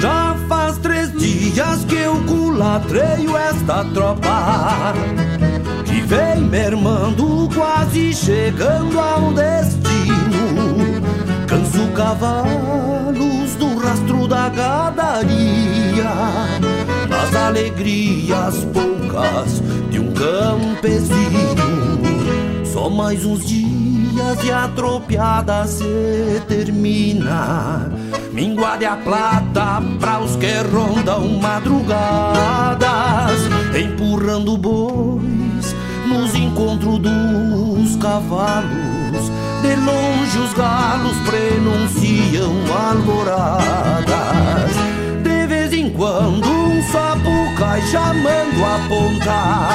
Já 0.00 0.36
faz 0.48 0.78
três 0.78 1.12
dias 1.12 1.84
que 1.84 1.96
eu 1.96 2.16
culatreio 2.24 3.36
esta 3.36 3.84
tropa 3.86 4.94
que 5.84 6.00
vem 6.02 6.42
mermando, 6.42 7.48
quase 7.54 8.14
chegando 8.14 8.98
ao 8.98 9.32
destino. 9.32 11.02
Canso 11.46 11.86
cavalos 11.94 13.54
do 13.56 13.76
rastro 13.78 14.11
da 14.42 14.90
gadaria, 14.90 16.14
nas 17.08 17.34
alegrias 17.34 18.66
poucas 18.72 19.62
de 19.90 20.00
um 20.00 20.12
campesino. 20.12 21.62
Só 22.64 22.88
mais 22.90 23.24
uns 23.24 23.44
dias 23.44 24.42
e 24.42 24.50
a 24.50 24.68
tropiada 24.74 25.64
se 25.66 26.42
termina. 26.48 27.92
Minguade 28.32 28.84
a 28.84 28.96
plata 28.96 29.82
pra 30.00 30.18
os 30.20 30.34
que 30.36 30.52
rondam 30.72 31.38
madrugadas, 31.40 32.80
empurrando 33.78 34.56
bois 34.56 35.76
nos 36.08 36.34
encontros 36.34 36.98
dos 36.98 37.96
cavalos 37.96 39.01
de 39.62 39.74
longe 39.76 40.38
os 40.38 40.52
galos 40.54 41.16
prenunciam 41.18 42.52
alvoradas. 42.90 44.72
De 45.22 45.46
vez 45.46 45.72
em 45.72 45.88
quando 45.90 46.50
um 46.50 46.82
sapo 46.90 47.30
cai 47.56 47.80
chamando 47.82 48.64
a 48.64 48.80
ponta. 48.88 49.68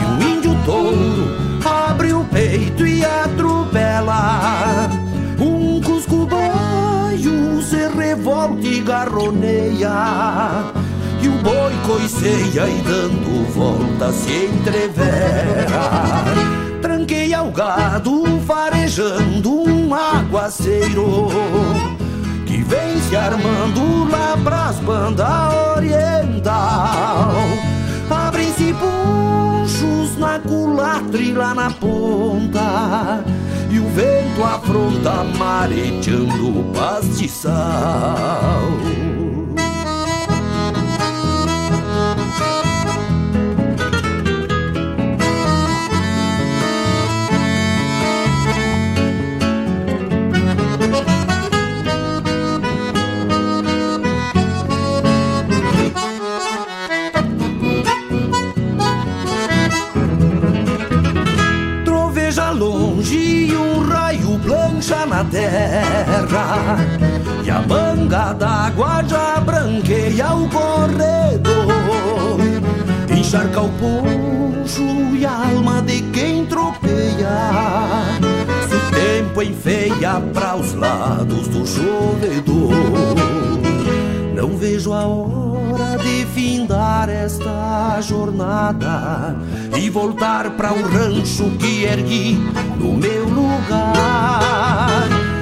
E 0.00 0.04
um 0.06 0.22
índio 0.36 0.56
touro 0.64 1.36
abre 1.64 2.14
o 2.14 2.24
peito 2.24 2.86
e 2.86 3.04
atropela. 3.04 4.88
Um 5.38 5.78
cusco 5.82 6.26
baio 6.26 7.60
se 7.62 7.88
revolta 7.88 8.66
e 8.66 8.80
garroneia. 8.80 10.72
E 11.20 11.28
o 11.28 11.32
boi 11.42 11.74
coiceia 11.86 12.66
e 12.68 12.80
dando 12.82 13.44
volta 13.52 14.10
se 14.12 14.46
entrevera 14.46 16.61
tranqueia 17.42 17.44
o 17.44 17.50
gado 17.50 18.40
farejando 18.46 19.62
um 19.62 19.92
aguaceiro 19.94 21.28
que 22.46 22.62
vem 22.62 23.00
se 23.00 23.16
armando 23.16 24.08
lá 24.10 24.38
pras 24.42 24.78
bandas 24.78 25.26
oriental. 25.76 27.32
Abrem-se 28.10 28.74
ponchos 28.74 30.16
na 30.18 30.38
culatra 30.38 31.20
e 31.20 31.32
lá 31.32 31.54
na 31.54 31.70
ponta 31.70 33.24
E 33.70 33.78
o 33.78 33.88
vento 33.88 34.44
afronta 34.44 35.24
mareteando 35.38 36.60
o 36.60 36.64
pastiçal 36.74 37.62
terra. 65.24 66.76
E 67.44 67.50
a 67.50 67.60
manga 67.62 68.32
d'água 68.32 69.04
já 69.06 69.40
branqueia 69.40 70.32
o 70.34 70.48
corredor. 70.48 72.40
Encharca 73.10 73.60
o 73.60 73.68
poncho 73.70 75.16
e 75.16 75.26
a 75.26 75.32
alma 75.32 75.82
de 75.82 76.02
quem 76.12 76.46
tropeia. 76.46 78.22
Se 78.68 78.74
o 78.74 78.90
tempo 78.90 79.42
enfeia 79.42 80.20
para 80.32 80.56
os 80.56 80.74
lados 80.74 81.48
do 81.48 81.66
chovedor 81.66 82.72
Não 84.34 84.56
vejo 84.56 84.92
a 84.92 85.06
hora 85.06 85.98
de 85.98 86.26
findar 86.26 87.08
esta 87.08 88.00
jornada 88.00 89.36
e 89.76 89.88
voltar 89.90 90.50
para 90.50 90.72
o 90.72 90.82
rancho 90.82 91.50
que 91.58 91.84
ergui 91.84 92.38
no 92.78 92.94
meu 92.94 93.24
lugar. 93.28 94.51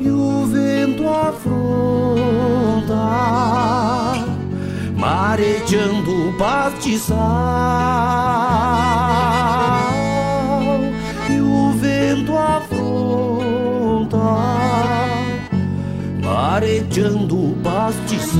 E 0.00 0.10
o 0.10 0.46
vento 0.46 1.08
afronta 1.08 1.58
mareteando 4.96 6.28
o 6.28 6.32
pastiçal. 6.38 7.18
E 11.28 11.40
o 11.40 11.72
vento 11.72 12.36
afronta 12.36 14.18
mareteando 16.22 17.50
o 17.50 17.56
pastiçal. 17.62 18.38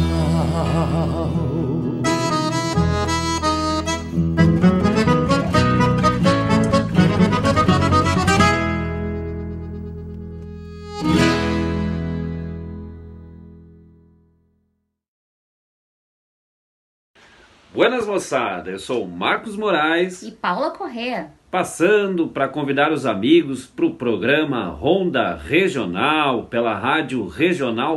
Buenas 17.79 18.09
moçada, 18.09 18.73
eu 18.73 18.79
sou 18.81 19.07
Marcos 19.07 19.55
Moraes 19.57 20.25
e 20.25 20.33
Paula 20.33 20.73
Correa, 20.73 21.31
passando 21.49 22.27
para 22.27 22.49
convidar 22.49 22.91
os 22.91 23.07
amigos 23.07 23.67
para 23.67 23.87
o 23.87 23.95
programa 23.95 24.65
Ronda 24.65 25.37
Regional 25.37 26.47
pela 26.47 26.75
rádio 26.75 27.25
regional.net, 27.29 27.95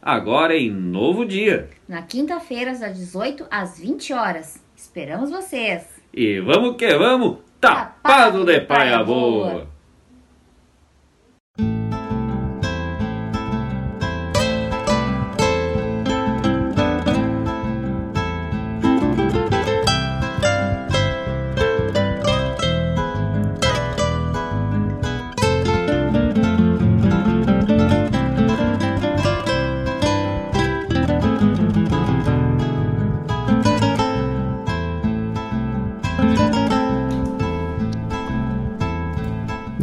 agora 0.00 0.56
em 0.56 0.70
novo 0.70 1.26
dia. 1.26 1.68
Na 1.86 2.00
quinta-feira, 2.00 2.72
das 2.72 2.96
18 2.96 3.46
às 3.50 3.78
20 3.78 4.14
horas. 4.14 4.64
Esperamos 4.74 5.28
vocês. 5.28 5.84
E 6.14 6.40
vamos 6.40 6.76
que 6.76 6.96
vamos, 6.96 7.40
tapado 7.60 8.42
de 8.46 8.58
paia 8.62 9.04
boa. 9.04 9.70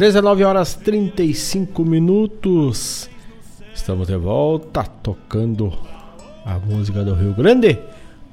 Dezenove 0.00 0.42
horas 0.44 0.74
35 0.76 1.84
minutos. 1.84 3.10
Estamos 3.74 4.08
de 4.08 4.16
volta 4.16 4.82
tocando 4.82 5.74
a 6.42 6.58
música 6.58 7.04
do 7.04 7.12
Rio 7.12 7.34
Grande 7.34 7.78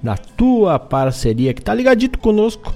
na 0.01 0.15
tua 0.15 0.79
parceria 0.79 1.53
que 1.53 1.61
tá 1.61 1.73
ligadito 1.73 2.19
conosco 2.19 2.73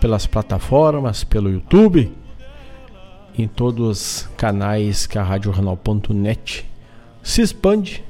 pelas 0.00 0.26
plataformas, 0.26 1.22
pelo 1.22 1.50
YouTube, 1.50 2.10
em 3.36 3.46
todos 3.46 3.86
os 3.86 4.28
canais 4.38 5.06
que 5.06 5.18
a 5.18 5.22
RadioJornal.net 5.22 6.64
se 7.22 7.42
expande 7.42 8.02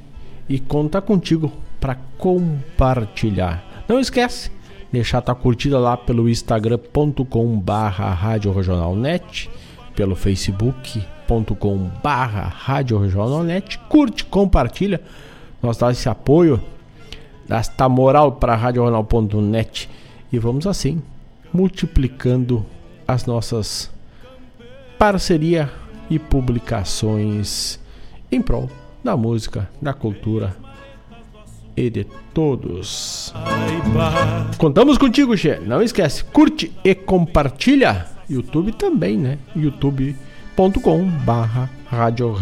e 0.48 0.60
conta 0.60 1.02
contigo 1.02 1.50
para 1.80 1.96
compartilhar. 2.18 3.84
Não 3.88 3.98
esquece, 3.98 4.48
deixar 4.92 5.22
tua 5.22 5.34
curtida 5.34 5.80
lá 5.80 5.96
pelo 5.96 6.28
instagram.com 6.28 7.58
barra 7.58 8.38
Net 8.94 9.50
pelo 9.94 10.14
facebook.com 10.14 11.90
barra 12.02 12.42
Rádio 12.42 12.98
Regionalnet. 12.98 13.78
Curte, 13.88 14.24
compartilha, 14.24 15.00
nós 15.62 15.76
dá 15.76 15.90
esse 15.90 16.08
apoio, 16.08 16.60
dá 17.48 17.58
esta 17.58 17.88
moral 17.88 18.32
para 18.32 18.54
RadioJornal.net 18.54 19.88
e 20.32 20.38
vamos 20.38 20.66
assim 20.66 21.02
multiplicando 21.52 22.64
as 23.06 23.26
nossas 23.26 23.90
parceria 24.98 25.70
e 26.08 26.18
publicações 26.18 27.78
em 28.30 28.40
prol 28.40 28.70
da 29.02 29.16
música, 29.16 29.68
da 29.80 29.92
cultura 29.92 30.56
e 31.76 31.90
de 31.90 32.06
todos. 32.32 33.32
Contamos 34.58 34.96
contigo, 34.96 35.36
Che. 35.36 35.58
Não 35.58 35.82
esquece, 35.82 36.24
curte 36.24 36.72
e 36.84 36.94
compartilha. 36.94 38.06
YouTube 38.32 38.72
também, 38.72 39.16
né? 39.16 39.38
youtube.com 39.54 41.10
Rádio. 41.86 42.34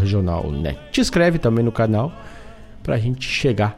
Te 0.91 1.01
inscreve 1.01 1.39
também 1.39 1.63
no 1.63 1.71
canal 1.71 2.11
para 2.81 2.95
a 2.95 2.97
gente 2.97 3.27
chegar 3.27 3.77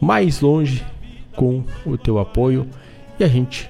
mais 0.00 0.40
longe 0.40 0.84
com 1.34 1.64
o 1.84 1.96
teu 1.96 2.18
apoio 2.18 2.66
e 3.18 3.24
a 3.24 3.28
gente 3.28 3.68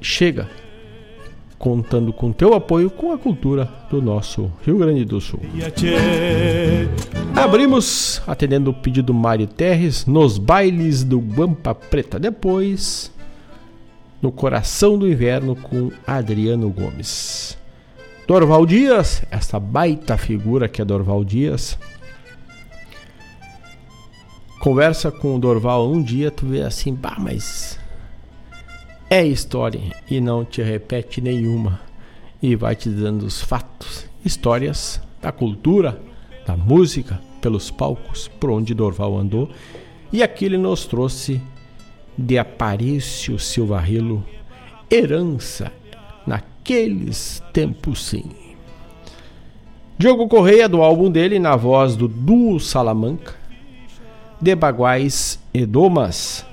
chega 0.00 0.48
contando 1.58 2.12
com 2.12 2.32
teu 2.32 2.54
apoio 2.54 2.90
com 2.90 3.12
a 3.12 3.18
cultura 3.18 3.70
do 3.88 4.02
nosso 4.02 4.50
Rio 4.66 4.78
Grande 4.78 5.04
do 5.04 5.20
Sul. 5.20 5.38
Abrimos 7.36 8.20
atendendo 8.26 8.70
o 8.70 8.74
pedido 8.74 9.14
Mário 9.14 9.46
Terres 9.46 10.04
nos 10.04 10.38
bailes 10.38 11.04
do 11.04 11.20
Guampa 11.20 11.72
Preta. 11.72 12.18
Depois 12.18 13.12
no 14.22 14.30
Coração 14.30 14.96
do 14.96 15.10
Inverno 15.10 15.56
com 15.56 15.90
Adriano 16.06 16.70
Gomes. 16.70 17.58
Dorval 18.26 18.64
Dias, 18.64 19.22
essa 19.30 19.58
baita 19.58 20.16
figura 20.16 20.68
que 20.68 20.80
é 20.80 20.84
Dorval 20.84 21.24
Dias. 21.24 21.76
Conversa 24.60 25.10
com 25.10 25.34
o 25.34 25.38
Dorval 25.40 25.90
um 25.90 26.00
dia, 26.00 26.30
tu 26.30 26.46
vê 26.46 26.62
assim, 26.62 26.94
bah, 26.94 27.16
mas 27.18 27.80
é 29.10 29.26
história 29.26 29.82
e 30.08 30.20
não 30.20 30.44
te 30.44 30.62
repete 30.62 31.20
nenhuma 31.20 31.80
e 32.40 32.54
vai 32.54 32.76
te 32.76 32.88
dando 32.88 33.26
os 33.26 33.42
fatos, 33.42 34.06
histórias 34.24 35.00
da 35.20 35.32
cultura, 35.32 36.00
da 36.46 36.56
música, 36.56 37.20
pelos 37.40 37.70
palcos 37.70 38.28
por 38.28 38.50
onde 38.50 38.72
Dorval 38.72 39.18
andou. 39.18 39.50
E 40.12 40.22
aqui 40.22 40.44
ele 40.44 40.56
nos 40.56 40.86
trouxe 40.86 41.42
de 42.16 42.38
Aparício 42.38 43.38
Silva 43.38 43.80
Rilo, 43.80 44.24
herança 44.90 45.72
naqueles 46.26 47.42
tempos 47.52 48.04
sim. 48.04 48.24
Diogo 49.98 50.28
Correia, 50.28 50.68
do 50.68 50.82
álbum 50.82 51.10
dele, 51.10 51.38
na 51.38 51.54
voz 51.54 51.94
do 51.94 52.08
Duo 52.08 52.58
Salamanca, 52.58 53.34
de 54.40 54.54
Baguais 54.54 55.38
e 55.54 55.64
Domas, 55.64 56.44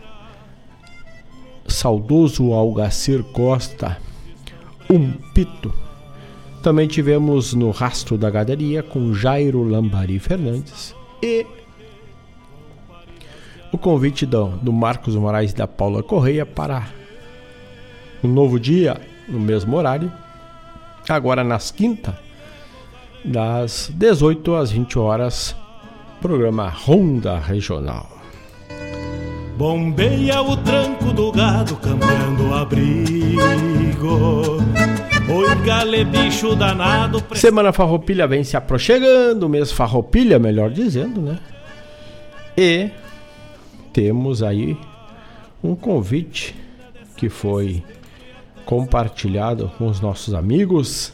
saudoso 1.67 2.53
Algacir 2.53 3.23
Costa, 3.23 3.97
Um 4.89 5.11
Pito. 5.33 5.73
Também 6.61 6.87
tivemos 6.87 7.53
no 7.53 7.71
Rastro 7.71 8.17
da 8.17 8.29
Gadaria 8.29 8.83
com 8.83 9.13
Jairo 9.13 9.63
Lambari 9.63 10.19
Fernandes 10.19 10.93
e 11.23 11.45
o 13.71 13.77
convite 13.77 14.25
do, 14.25 14.47
do 14.61 14.73
Marcos 14.73 15.15
Moraes 15.15 15.51
e 15.51 15.55
da 15.55 15.67
Paula 15.67 16.01
Correia 16.01 16.45
para 16.45 16.87
um 18.23 18.27
novo 18.27 18.59
dia, 18.59 18.99
no 19.27 19.39
mesmo 19.39 19.75
horário, 19.77 20.11
agora 21.07 21.43
nas 21.43 21.71
quintas, 21.71 22.15
das 23.23 23.91
18 23.93 24.55
às 24.55 24.71
20 24.71 24.99
horas, 24.99 25.55
programa 26.21 26.69
Ronda 26.69 27.37
Regional. 27.37 28.09
Bombeia 29.57 30.41
o 30.41 30.55
tranco 30.55 31.11
do 31.11 31.31
gado, 31.31 31.75
cambiando 31.77 32.49
o 32.49 32.55
abrigo. 32.55 34.57
Oi, 35.29 35.55
gale 35.65 36.05
bicho 36.05 36.55
danado. 36.55 37.21
Semana 37.35 37.73
Farroupilha 37.73 38.25
vem 38.25 38.43
se 38.43 38.55
aproximando, 38.55 39.49
mês 39.49 39.71
Farroupilha, 39.71 40.39
melhor 40.39 40.71
dizendo, 40.71 41.21
né? 41.21 41.37
E 42.57 42.89
temos 43.99 44.41
aí 44.41 44.77
um 45.61 45.75
convite 45.75 46.55
que 47.17 47.27
foi 47.27 47.83
compartilhado 48.65 49.69
com 49.77 49.87
os 49.87 49.99
nossos 49.99 50.33
amigos. 50.33 51.11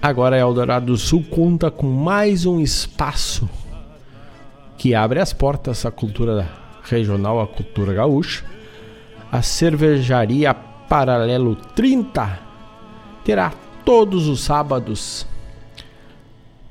Agora 0.00 0.38
Eldorado 0.38 0.86
do 0.86 0.96
Sul 0.96 1.22
conta 1.30 1.70
com 1.70 1.86
mais 1.86 2.46
um 2.46 2.58
espaço 2.58 3.46
que 4.78 4.94
abre 4.94 5.20
as 5.20 5.34
portas 5.34 5.84
à 5.84 5.90
cultura 5.90 6.48
regional, 6.84 7.38
à 7.38 7.46
cultura 7.46 7.92
gaúcha. 7.92 8.46
A 9.30 9.42
cervejaria 9.42 10.54
Paralelo 10.54 11.54
30 11.54 12.40
terá 13.26 13.52
todos 13.84 14.26
os 14.26 14.40
sábados 14.40 15.26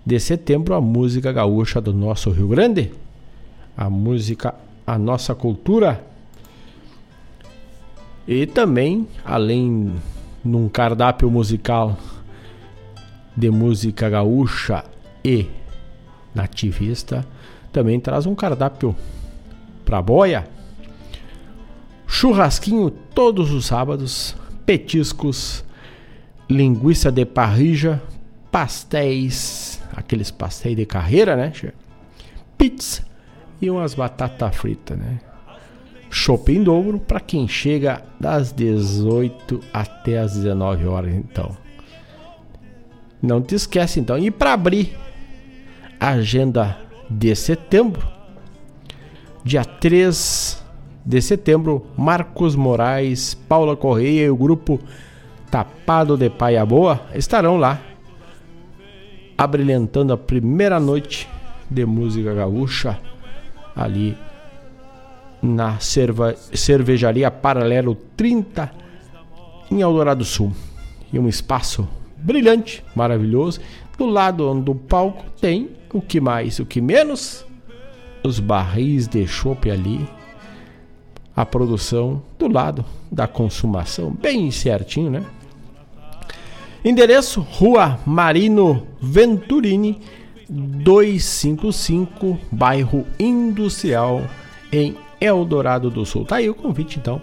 de 0.03 0.19
setembro 0.19 0.73
a 0.73 0.81
música 0.81 1.31
gaúcha 1.31 1.79
do 1.79 1.93
nosso 1.93 2.31
Rio 2.31 2.47
Grande, 2.47 2.91
a 3.77 3.87
música, 3.91 4.55
a 4.91 4.97
nossa 4.97 5.33
cultura. 5.33 6.05
E 8.27 8.45
também, 8.45 9.07
além 9.23 9.95
num 10.43 10.67
cardápio 10.67 11.31
musical 11.31 11.97
de 13.35 13.49
música 13.49 14.09
gaúcha 14.09 14.83
e 15.23 15.47
nativista, 16.35 17.25
também 17.71 18.01
traz 18.01 18.25
um 18.25 18.35
cardápio 18.35 18.93
para 19.85 20.01
boia. 20.01 20.45
Churrasquinho 22.05 22.89
todos 22.89 23.49
os 23.49 23.67
sábados, 23.67 24.35
petiscos, 24.65 25.63
linguiça 26.49 27.09
de 27.09 27.23
parrija, 27.23 28.03
pastéis, 28.51 29.81
aqueles 29.95 30.31
pastéis 30.31 30.75
de 30.75 30.85
carreira, 30.85 31.37
né? 31.37 31.53
Pizza 32.57 33.10
e 33.61 33.69
umas 33.69 33.93
batatas 33.93 34.55
fritas, 34.55 34.97
né? 34.97 35.19
Shopping 36.09 36.63
dobro 36.63 36.99
para 36.99 37.19
quem 37.21 37.47
chega 37.47 38.03
das 38.19 38.51
18 38.51 39.61
até 39.73 40.17
as 40.17 40.35
19 40.35 40.85
horas, 40.85 41.13
então. 41.13 41.55
Não 43.21 43.41
te 43.41 43.55
esquece 43.55 43.99
então. 43.99 44.17
E 44.17 44.29
para 44.29 44.53
abrir 44.53 44.97
a 45.99 46.09
agenda 46.09 46.77
de 47.09 47.33
setembro, 47.35 48.05
dia 49.43 49.63
3 49.63 50.61
de 51.05 51.21
setembro, 51.21 51.85
Marcos 51.97 52.55
Moraes, 52.55 53.33
Paula 53.33 53.77
Correia 53.77 54.25
e 54.25 54.29
o 54.29 54.35
grupo 54.35 54.79
Tapado 55.49 56.17
de 56.17 56.29
Paia 56.29 56.65
Boa 56.65 57.01
estarão 57.13 57.57
lá 57.57 57.79
abrilhantando 59.37 60.13
a 60.13 60.17
primeira 60.17 60.79
noite 60.79 61.27
de 61.69 61.85
música 61.85 62.33
gaúcha 62.33 62.99
ali 63.75 64.17
na 65.41 65.79
cerva, 65.79 66.35
cervejaria 66.53 67.31
Paralelo 67.31 67.95
30 68.15 68.71
em 69.71 69.81
Eldorado 69.81 70.23
Sul. 70.23 70.53
E 71.11 71.17
um 71.17 71.27
espaço 71.27 71.87
brilhante, 72.17 72.83
maravilhoso. 72.95 73.59
Do 73.97 74.05
lado 74.05 74.53
do 74.61 74.75
palco 74.75 75.25
tem 75.39 75.69
o 75.93 76.01
que 76.01 76.19
mais, 76.19 76.59
o 76.59 76.65
que 76.65 76.79
menos, 76.79 77.45
os 78.23 78.39
barris 78.39 79.07
de 79.07 79.25
chopp 79.27 79.69
ali. 79.69 80.07
A 81.35 81.45
produção 81.45 82.21
do 82.37 82.51
lado 82.51 82.83
da 83.11 83.25
consumação, 83.25 84.11
bem 84.11 84.51
certinho, 84.51 85.09
né? 85.09 85.25
Endereço: 86.83 87.41
Rua 87.41 87.99
Marino 88.05 88.85
Venturini, 88.99 89.99
255, 90.51 92.37
bairro 92.51 93.07
Industrial, 93.17 94.21
em 94.71 94.97
Eldorado 95.19 95.89
do 95.89 96.05
Sul. 96.05 96.25
Tá 96.25 96.35
aí 96.35 96.49
o 96.49 96.55
convite, 96.55 96.99
então, 96.99 97.21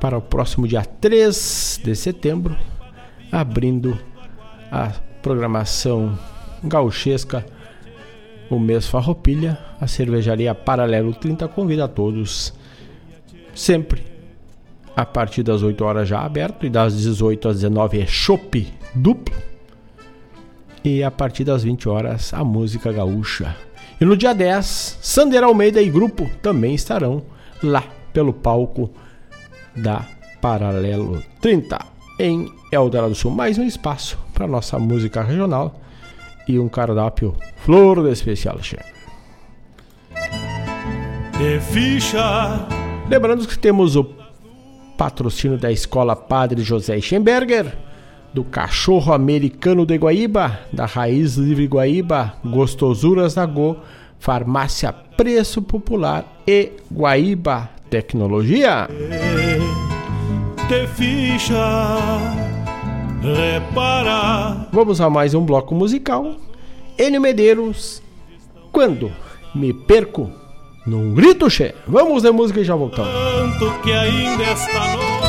para 0.00 0.16
o 0.16 0.22
próximo 0.22 0.68
dia 0.68 0.84
3 0.84 1.80
de 1.82 1.96
setembro, 1.96 2.56
abrindo 3.32 3.98
a 4.70 4.92
programação 5.20 6.16
gauchesca, 6.62 7.44
o 8.48 8.60
mês 8.60 8.86
Farroupilha, 8.86 9.58
a 9.80 9.88
cervejaria 9.88 10.54
Paralelo 10.54 11.12
30 11.14 11.48
convida 11.48 11.84
a 11.86 11.88
todos, 11.88 12.54
sempre 13.54 14.04
a 14.94 15.04
partir 15.04 15.42
das 15.42 15.62
8 15.62 15.84
horas 15.84 16.08
já 16.08 16.20
aberto 16.20 16.66
e 16.66 16.70
das 16.70 16.96
18 16.98 17.48
às 17.48 17.56
19 17.56 18.00
é 18.00 18.06
chopp 18.06 18.72
duplo. 18.94 19.51
E 20.84 21.02
a 21.02 21.10
partir 21.10 21.44
das 21.44 21.62
20 21.62 21.88
horas 21.88 22.34
a 22.34 22.42
música 22.42 22.92
gaúcha. 22.92 23.56
E 24.00 24.04
no 24.04 24.16
dia 24.16 24.34
10, 24.34 24.98
Sander 25.00 25.44
Almeida 25.44 25.80
e 25.80 25.88
grupo 25.88 26.28
também 26.42 26.74
estarão 26.74 27.22
lá 27.62 27.84
pelo 28.12 28.32
palco 28.32 28.90
da 29.76 30.04
Paralelo 30.40 31.22
30 31.40 31.78
em 32.18 32.52
Eldorado 32.72 33.10
do 33.10 33.14
Sul. 33.14 33.30
Mais 33.30 33.58
um 33.58 33.64
espaço 33.64 34.18
para 34.34 34.46
nossa 34.46 34.78
música 34.78 35.22
regional 35.22 35.80
e 36.48 36.58
um 36.58 36.68
cardápio 36.68 37.36
flor 37.56 38.02
de 38.02 38.10
especial. 38.10 38.58
De 41.38 41.60
ficha. 41.60 42.66
Lembrando 43.08 43.46
que 43.46 43.58
temos 43.58 43.94
o 43.94 44.04
patrocínio 44.96 45.58
da 45.58 45.70
Escola 45.70 46.14
Padre 46.14 46.62
José 46.62 47.00
Schemberger, 47.00 47.76
do 48.32 48.42
Cachorro 48.44 49.12
Americano 49.12 49.84
de 49.84 49.96
Guaíba, 49.96 50.60
da 50.72 50.86
Raiz 50.86 51.36
Livre 51.36 51.66
Guaíba, 51.66 52.34
Gostosuras 52.44 53.34
da 53.34 53.44
Go, 53.44 53.76
Farmácia 54.18 54.92
Preço 54.92 55.60
Popular 55.60 56.24
e 56.46 56.72
Guaíba 56.90 57.68
Tecnologia. 57.90 58.88
De 60.68 60.86
ficha, 60.88 61.98
repara. 63.20 64.68
Vamos 64.72 65.00
a 65.00 65.10
mais 65.10 65.34
um 65.34 65.44
bloco 65.44 65.74
musical. 65.74 66.36
Enio 66.98 67.20
Medeiros, 67.20 68.02
quando 68.70 69.12
me 69.54 69.74
perco 69.74 70.30
num 70.86 71.14
grito 71.14 71.50
che. 71.50 71.74
Vamos 71.86 72.22
de 72.22 72.30
música 72.30 72.60
e 72.60 72.64
já 72.64 72.74
voltamos. 72.74 73.12
Tanto 73.12 73.82
que 73.82 73.92
ainda 73.92 74.42
esta 74.42 74.96
noite. 74.96 75.21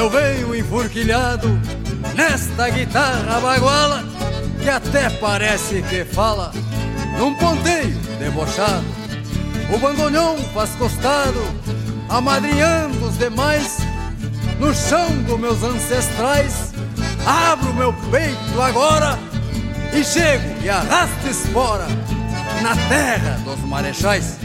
Eu 0.00 0.08
venho 0.08 0.56
enfurquilhado 0.56 1.46
nesta 2.14 2.70
guitarra 2.70 3.38
baguala 3.38 4.02
que 4.62 4.70
até 4.70 5.10
parece 5.10 5.82
que 5.82 6.06
fala 6.06 6.52
num 7.18 7.34
ponteio 7.34 7.94
debochado 8.18 8.86
O 9.70 9.76
bandolhão 9.76 10.38
faz 10.54 10.70
costado, 10.76 11.38
amadrinhando 12.08 13.08
os 13.08 13.18
demais. 13.18 13.76
No 14.58 14.74
chão 14.74 15.22
dos 15.24 15.38
meus 15.38 15.62
ancestrais, 15.62 16.72
abro 17.26 17.74
meu 17.74 17.92
peito 18.10 18.58
agora 18.58 19.18
e 19.92 20.02
chego 20.02 20.64
e 20.64 20.70
arrasto 20.70 21.28
espora 21.28 21.86
na 22.62 22.74
terra 22.88 23.38
dos 23.44 23.60
marechais. 23.68 24.38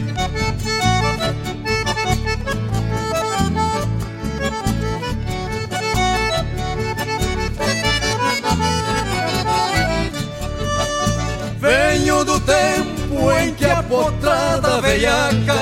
Venho 11.66 12.24
do 12.24 12.38
tempo 12.38 13.32
em 13.42 13.52
que 13.54 13.64
a 13.64 13.82
potrada 13.82 14.80
veiaca 14.80 15.56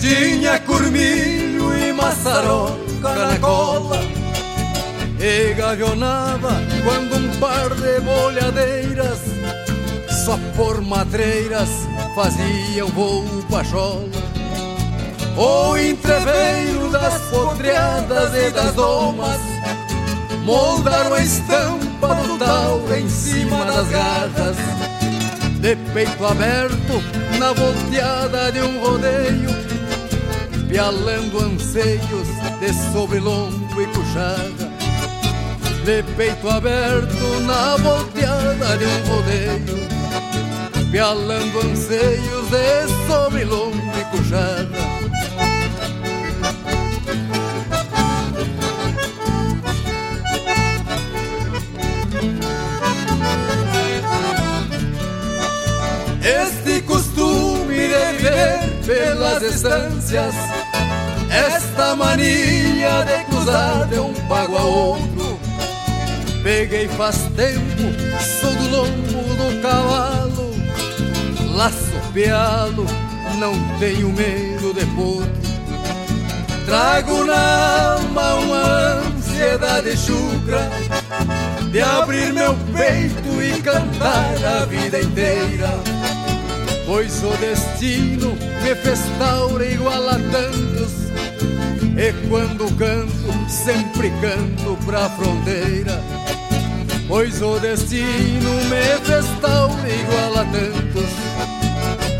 tinha 0.00 0.58
curmilho 0.60 1.76
e 1.76 1.92
maçaroca 1.92 3.14
na 3.14 3.38
cola 3.38 4.00
e 5.20 5.52
gavionava 5.52 6.48
quando 6.82 7.14
um 7.14 7.38
par 7.38 7.74
de 7.74 8.00
bolhadeiras 8.00 9.18
só 10.24 10.38
por 10.56 10.80
matreiras 10.80 11.68
faziam 12.14 12.88
voo 12.88 13.44
pachola. 13.50 14.08
O 15.36 15.76
entreveiro 15.76 16.88
das 16.90 17.20
potreadas 17.24 18.34
e 18.34 18.50
das 18.50 18.72
domas 18.72 19.40
moldaram 20.42 21.12
a 21.12 21.20
estampa 21.20 22.14
do 22.14 22.38
tauro 22.38 22.94
em 22.94 23.10
cima 23.10 23.66
das 23.66 23.88
garras. 23.88 24.85
De 25.66 25.74
peito 25.92 26.24
aberto 26.24 27.02
na 27.40 27.52
volteada 27.52 28.52
de 28.52 28.60
um 28.60 28.78
rodeio, 28.78 29.50
pialando 30.68 31.40
anseios 31.40 32.28
de 32.60 32.72
sobrelongo 32.92 33.82
e 33.82 33.86
puxada. 33.88 34.70
De 35.84 36.04
peito 36.14 36.48
aberto 36.48 37.40
na 37.44 37.76
volteada 37.78 38.76
de 38.78 38.84
um 38.84 39.06
rodeio, 39.08 39.88
pialando 40.92 41.58
anseios 41.58 42.48
de 42.48 43.08
sobrelongo 43.08 43.76
e 43.76 44.16
puxada. 44.16 44.96
Pelas 58.86 59.42
estâncias, 59.42 60.34
esta 61.30 61.96
mania 61.96 63.04
de 63.04 63.24
cruzar 63.24 63.86
de 63.88 63.98
um 63.98 64.14
pago 64.28 64.56
a 64.56 64.62
outro. 64.62 65.40
Peguei 66.42 66.86
faz 66.88 67.16
tempo, 67.34 67.82
sou 68.40 68.54
do 68.54 68.70
lombo 68.70 69.34
do 69.34 69.62
cavalo, 69.62 70.54
laço 71.54 71.92
pealo, 72.12 72.86
não 73.38 73.52
tenho 73.78 74.12
medo 74.12 74.72
de 74.72 74.86
potro. 74.94 75.46
Trago 76.66 77.24
na 77.24 77.94
alma 77.94 78.34
uma 78.34 79.02
ansiedade 79.06 79.96
chucra 79.96 80.70
de 81.70 81.80
abrir 81.80 82.32
meu 82.32 82.54
peito 82.74 83.42
e 83.42 83.60
cantar 83.62 84.34
a 84.44 84.64
vida 84.64 85.00
inteira. 85.00 85.68
Pois 86.86 87.22
o 87.24 87.36
destino 87.38 88.36
me 88.62 88.74
fez 88.76 89.00
taura 89.18 89.66
igual 89.66 90.08
a 90.08 90.14
tantos, 90.14 90.92
e 91.96 92.28
quando 92.28 92.72
canto, 92.76 93.50
sempre 93.50 94.10
canto 94.20 94.78
pra 94.86 95.10
fronteira. 95.10 96.00
Pois 97.08 97.42
o 97.42 97.58
destino 97.58 98.50
me 98.70 99.04
fez 99.04 99.26
taura 99.40 99.88
igual 99.88 100.38
a 100.38 100.44
tantos, 100.44 101.10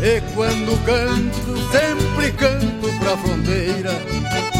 e 0.03 0.21
quando 0.35 0.77
canto, 0.85 1.71
sempre 1.71 2.31
canto 2.33 2.99
pra 2.99 3.17
fronteira. 3.17 4.56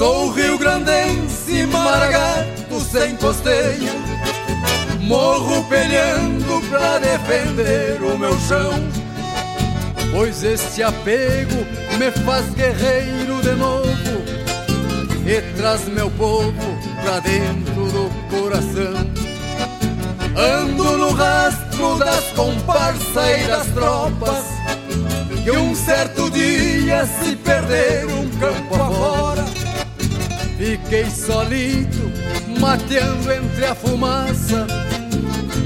Sou 0.00 0.30
Rio 0.30 0.56
Grandense, 0.56 1.66
maragato 1.66 2.80
sem 2.80 3.14
costeio 3.16 3.92
Morro 4.98 5.62
peleando 5.64 6.58
pra 6.70 6.98
defender 6.98 8.00
o 8.02 8.16
meu 8.16 8.32
chão. 8.48 8.72
Pois 10.10 10.42
este 10.42 10.82
apego 10.82 11.66
me 11.98 12.10
faz 12.24 12.48
guerreiro 12.54 13.42
de 13.42 13.54
novo 13.56 14.24
E 15.26 15.42
traz 15.58 15.86
meu 15.86 16.10
povo 16.12 16.78
pra 17.02 17.20
dentro 17.20 17.84
do 17.92 18.10
coração. 18.30 19.06
Ando 20.34 20.96
no 20.96 21.10
rastro 21.10 21.98
das 21.98 22.24
comparsas 22.34 23.38
e 23.38 23.48
das 23.48 23.66
tropas 23.66 24.44
Que 25.44 25.50
um 25.50 25.74
certo 25.74 26.30
dia 26.30 27.04
se 27.04 27.36
perderam 27.36 28.30
campo 28.40 28.74
afora 28.76 29.49
Fiquei 30.60 31.06
solito, 31.06 32.12
mateando 32.60 33.32
entre 33.32 33.64
a 33.64 33.74
fumaça 33.74 34.66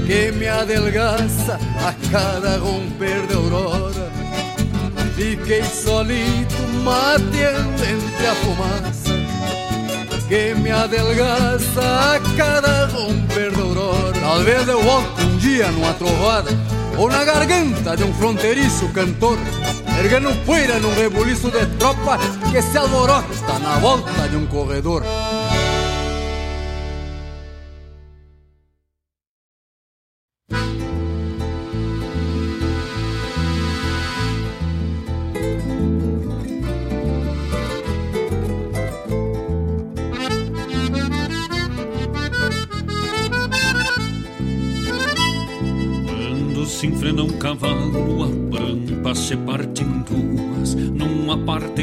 Que 0.07 0.31
me 0.31 0.47
adelgaça 0.47 1.59
a 1.85 1.93
cada 2.09 2.57
romper 2.59 3.27
da 3.27 3.35
aurora. 3.35 4.09
Fiquei 5.17 5.63
solito, 5.63 6.55
mateando 6.81 7.83
entre 7.83 8.25
a 8.25 8.35
fumaça 8.35 9.11
Que 10.29 10.55
me 10.55 10.71
adelgaça 10.71 11.81
a 11.81 12.37
cada 12.37 12.85
romper 12.85 13.51
da 13.51 13.63
aurora. 13.63 14.13
Talvez 14.17 14.65
eu 14.65 14.81
volte 14.81 15.23
um 15.23 15.37
dia 15.39 15.69
numa 15.71 15.93
trovada 15.95 16.51
Ou 16.97 17.09
na 17.09 17.25
garganta 17.25 17.97
de 17.97 18.03
um 18.05 18.13
fronteiriço 18.13 18.87
cantor 18.93 19.37
erguendo 19.99 20.33
poeira 20.45 20.79
num 20.79 20.93
rebuliço 20.93 21.49
de 21.49 21.65
tropa 21.77 22.17
que 22.51 22.61
se 22.61 22.77
alvorota 22.77 23.59
na 23.59 23.77
volta 23.77 24.27
de 24.29 24.35
um 24.35 24.45
corredor. 24.45 25.03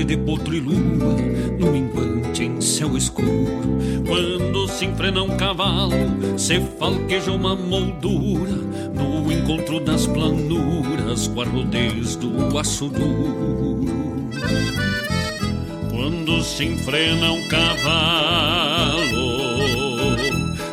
De 0.05 0.17
potro 0.17 0.55
e 0.55 0.61
lua, 0.61 1.17
num 1.59 1.75
embate 1.77 2.45
em 2.45 2.61
céu 2.61 2.97
escuro. 2.97 3.27
Quando 4.07 4.69
se 4.69 4.85
enfrena 4.85 5.23
um 5.23 5.37
cavalo, 5.37 5.93
se 6.37 6.61
falqueja 6.79 7.31
uma 7.31 7.55
moldura, 7.55 8.57
no 8.95 9.33
encontro 9.33 9.79
das 9.81 10.07
planuras, 10.07 11.29
com 11.29 11.43
a 11.43 11.45
rodez 11.45 12.17
do 12.17 12.59
aço 12.59 12.89
duro. 12.89 13.93
Quando 15.91 16.43
se 16.43 16.65
enfrena 16.65 17.31
um 17.33 17.47
cavalo, 17.49 19.03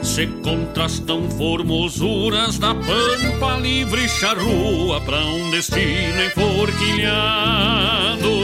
se 0.02 0.26
contrastam 0.44 1.30
formosuras 1.32 2.58
da 2.58 2.74
pampa 2.74 3.58
livre 3.62 4.08
charrua 4.10 5.00
para 5.02 5.24
um 5.26 5.52
destino 5.52 6.24
enforquilhado 6.26 8.39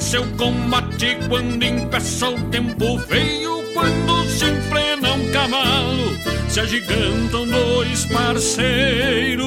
seu 0.00 0.26
combate 0.36 1.16
quando 1.28 1.62
impeça 1.62 2.28
o 2.28 2.40
tempo 2.50 2.98
feio 3.00 3.62
quando 3.74 4.28
se 4.28 4.44
enfrena 4.44 5.12
um 5.12 5.30
cavalo 5.30 6.16
se 6.48 6.60
agigantam 6.60 7.46
dois 7.46 8.06
parceiros 8.06 9.46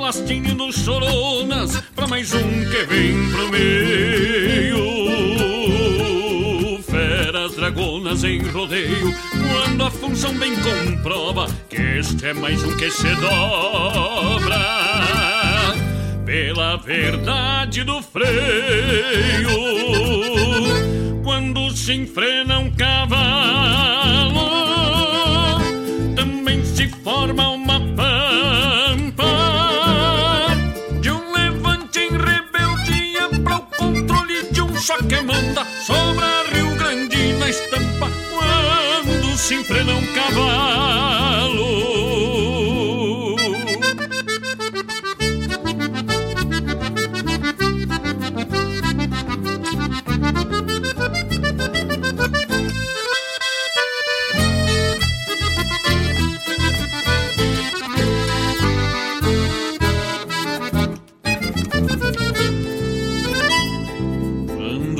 plastinho 0.06 0.54
nos 0.54 0.76
choronas 0.76 1.82
pra 1.96 2.06
mais 2.06 2.32
um 2.32 2.64
que 2.70 2.84
vem 2.84 3.28
pro 3.32 3.48
meio. 3.50 4.76
Feras 6.82 7.56
dragonas 7.56 8.22
em 8.22 8.40
rodeio, 8.40 9.12
quando 9.32 9.84
a 9.84 9.90
função 10.06 10.32
bem 10.34 10.54
comprova 10.60 11.48
que 11.68 11.76
este 11.76 12.26
é 12.26 12.32
mais 12.32 12.62
um 12.62 12.76
que 12.76 12.88
se 12.92 13.12
dobra 13.16 14.56
pela 16.24 16.76
verdade 16.76 17.82
do 17.82 18.00
freio. 18.00 19.50
Quando 21.24 21.72
se 21.72 21.94
enfrena 21.94 22.60
um 22.60 22.70
cavalo, 22.70 24.38
também 26.14 26.64
se 26.64 26.86
forma 27.02 27.48
uma 27.48 27.80
pampa 27.80 29.24
de 31.00 31.10
um 31.10 31.32
levante 31.32 31.98
em 31.98 32.10
rebeldia 32.10 33.28
para 33.42 33.56
o 33.56 33.60
controle 33.60 34.52
de 34.52 34.62
um 34.62 34.72
só 34.76 34.98
que 34.98 35.20
manda. 35.20 35.66
Sobra 35.84 36.44
Rio 36.52 36.76
Grande 36.76 37.32
na 37.32 37.50
estampa 37.50 38.08
quando 39.36 39.38
se 39.38 39.54
enfrena 39.54 39.94
cavalo. 40.14 41.76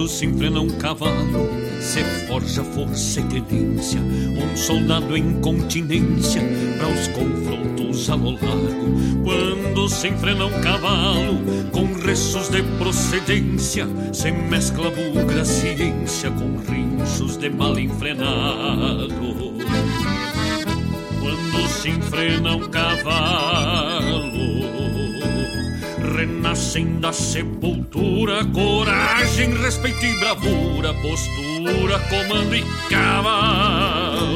se 0.09 0.25
enfrena 0.25 0.61
um 0.61 0.69
cavalo, 0.79 1.46
se 1.97 2.27
forja 2.27 2.63
força 2.63 3.21
e 3.21 3.41
tenência, 3.41 4.03
um 4.03 4.55
soldado 4.55 5.17
em 5.17 5.41
continência 5.41 6.43
para 6.77 6.89
os 6.89 7.09
confrontos 7.09 8.11
a 8.11 8.15
lo 8.15 8.33
largo. 8.33 9.25
Quando 9.25 9.89
se 9.89 10.09
enfrena 10.09 10.45
um 10.45 10.61
cavalo, 10.61 11.41
com 11.73 11.87
restos 11.95 12.51
de 12.51 12.63
procedência, 12.79 13.89
se 14.13 14.31
mescla 14.31 14.91
bugra 14.91 15.43
ciência 15.43 16.31
com 16.33 16.59
rinchos 16.71 17.39
de 17.39 17.49
mal 17.49 17.79
enfrenado. 17.79 19.55
Quando 21.19 21.69
se 21.69 21.89
enfrena 21.89 22.57
um 22.57 22.69
cavalo 22.69 23.96
renascem 26.17 26.99
da 26.99 27.13
sepultura, 27.13 28.43
coragem, 28.47 29.53
respeito 29.55 30.03
e 30.07 30.19
bravura, 30.19 30.95
postura, 30.95 31.99
comando 32.09 32.57
e 32.57 32.65
cavalo. 32.89 34.27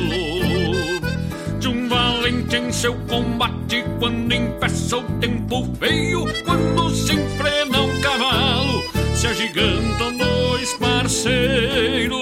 De 1.58 1.68
um 1.68 1.88
valente 1.88 2.56
em 2.56 2.70
seu 2.70 2.94
combate, 3.08 3.82
quando 3.98 4.30
empeça 4.30 4.98
o 4.98 5.02
tempo 5.20 5.66
feio, 5.78 6.26
quando 6.44 6.90
se 6.90 7.14
enfrena 7.14 7.80
um 7.80 8.00
cavalo, 8.02 8.82
se 9.14 9.26
agigantam 9.26 10.18
dois 10.18 10.74
parceiros. 10.74 12.18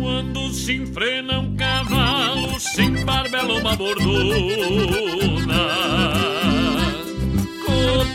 Quando 0.00 0.52
se 0.52 0.74
enfrena 0.74 1.38
um 1.38 1.54
cavalo, 1.54 2.58
se 2.58 2.82
embarbela 2.82 3.54
uma 3.54 3.76
bordona 3.76 5.21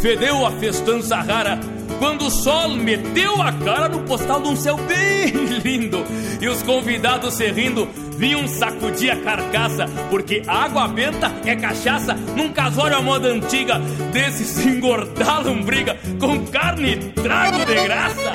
Fedeu 0.00 0.46
a 0.46 0.52
festança 0.52 1.16
rara 1.16 1.58
quando 1.98 2.26
o 2.26 2.30
sol 2.30 2.68
meteu 2.70 3.42
a 3.42 3.52
cara 3.52 3.88
no 3.88 4.00
postal 4.00 4.40
de 4.40 4.48
um 4.48 4.56
céu 4.56 4.76
bem 4.76 5.32
lindo. 5.64 6.04
E 6.40 6.48
os 6.48 6.62
convidados 6.62 7.34
se 7.34 7.50
rindo 7.50 7.88
vinham 8.16 8.46
sacudir 8.46 9.10
a 9.10 9.16
carcaça, 9.16 9.86
porque 10.10 10.42
água 10.46 10.86
benta 10.88 11.32
é 11.44 11.56
cachaça 11.56 12.14
num 12.36 12.52
casório 12.52 12.96
à 12.96 13.02
moda 13.02 13.28
antiga. 13.28 13.80
Desse 14.12 14.44
se 14.44 14.66
engordar 14.68 15.44
lombriga 15.44 15.96
com 16.20 16.46
carne 16.46 16.92
e 16.92 16.96
trago 16.96 17.64
de 17.64 17.74
graça. 17.74 18.32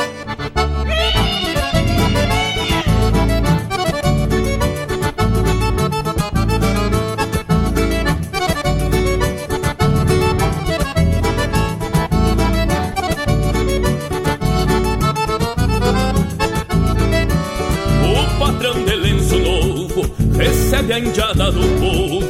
Indiada 21.13 21.51
do 21.51 21.61
povo 21.79 22.21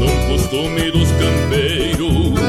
num 0.00 0.36
costume 0.36 0.90
dos 0.90 1.08
campeiros. 1.12 2.40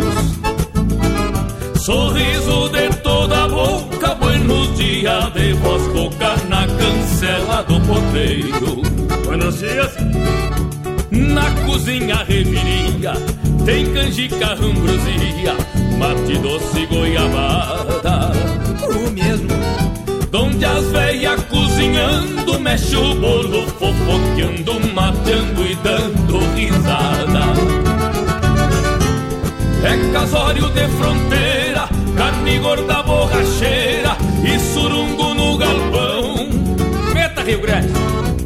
Sorriso 1.79 2.69
de 2.69 2.89
toda 3.03 3.43
a 3.43 3.47
boca, 3.47 4.15
buenos 4.15 4.75
dias 4.75 5.31
de 5.33 5.53
voz 5.53 5.83
boca 5.93 6.35
na 6.49 6.65
cancela 6.65 7.61
do 7.63 7.79
porteiro. 7.81 8.81
Buenos 9.23 9.59
dias. 9.59 9.93
Na 11.11 11.51
cozinha 11.63 12.23
reviria, 12.27 13.13
tem 13.63 13.85
canjica, 13.93 14.53
ambrosia, 14.53 15.53
mate 15.99 16.39
doce 16.39 16.87
goiabada. 16.87 18.31
O 18.89 19.11
mesmo. 19.11 19.82
Donde 20.33 20.65
as 20.65 20.83
velhas 20.87 21.39
cozinhando, 21.43 22.59
mexe 22.59 22.95
o 22.95 23.13
bolo, 23.13 23.67
fofoqueando, 23.67 24.79
matando 24.91 25.63
e 25.63 25.75
dando 25.75 26.39
risada. 26.55 27.53
É 29.83 30.11
casório 30.11 30.71
de 30.71 30.87
fronteira, 30.87 31.87
carne 32.17 32.57
gorda 32.57 33.03
borracheira 33.03 34.17
e 34.43 34.59
surungo 34.59 35.35
no 35.35 35.55
galpão. 35.55 36.49
Meta 37.13 37.43
Rio 37.43 37.61
Grande, 37.61 37.93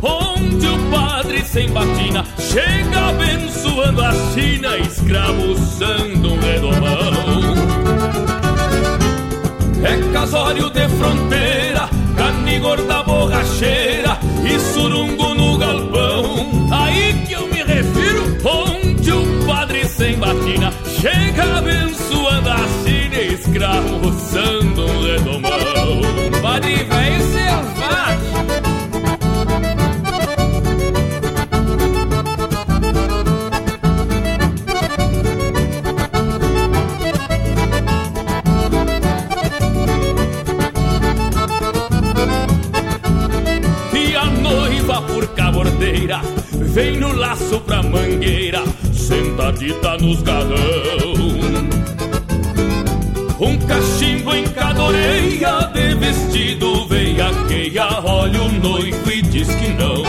onde 0.02 0.68
o 0.68 0.92
padre 0.92 1.42
sem 1.46 1.70
batina 1.70 2.26
chega 2.38 3.12
abençoando 3.12 4.02
a 4.04 4.12
China, 4.34 4.78
escravuzando 4.78 6.34
um 6.34 6.40
redomão. 6.42 7.56
É 9.86 10.12
casório 10.12 10.70
de 10.70 10.90
fronteira, 10.90 11.67
carne 12.58 12.60
gorda 12.60 13.04
borracheira 13.04 14.20
e 14.44 14.60
surungo 14.60 15.34
no 15.36 15.58
galpão. 15.58 16.68
Aí 16.72 17.14
que 17.26 17.34
eu 17.34 17.48
me 17.48 17.64
refiro, 17.64 18.38
onde 18.44 19.12
o 19.12 19.46
padre 19.46 19.88
sem 19.88 20.18
batina 20.18 20.74
chega 21.00 21.58
abençoando 21.58 22.50
a 22.50 22.58
China, 22.84 23.22
escravuzando 23.34 24.86
um 24.86 25.02
redomão. 25.02 26.42
Padre 26.42 26.76
velho 26.84 27.32
selvagem. 27.32 27.77
Galão. 50.16 51.18
Um 53.40 53.58
cachimbo 53.68 54.34
em 54.34 54.44
cada 54.46 54.84
orelha, 54.84 55.72
de 55.74 55.96
vestido 55.96 56.88
veiaqueia, 56.88 57.88
olha 58.04 58.42
o 58.42 58.52
noivo 58.52 59.12
e 59.12 59.22
diz 59.22 59.48
que 59.48 59.68
não. 59.74 60.04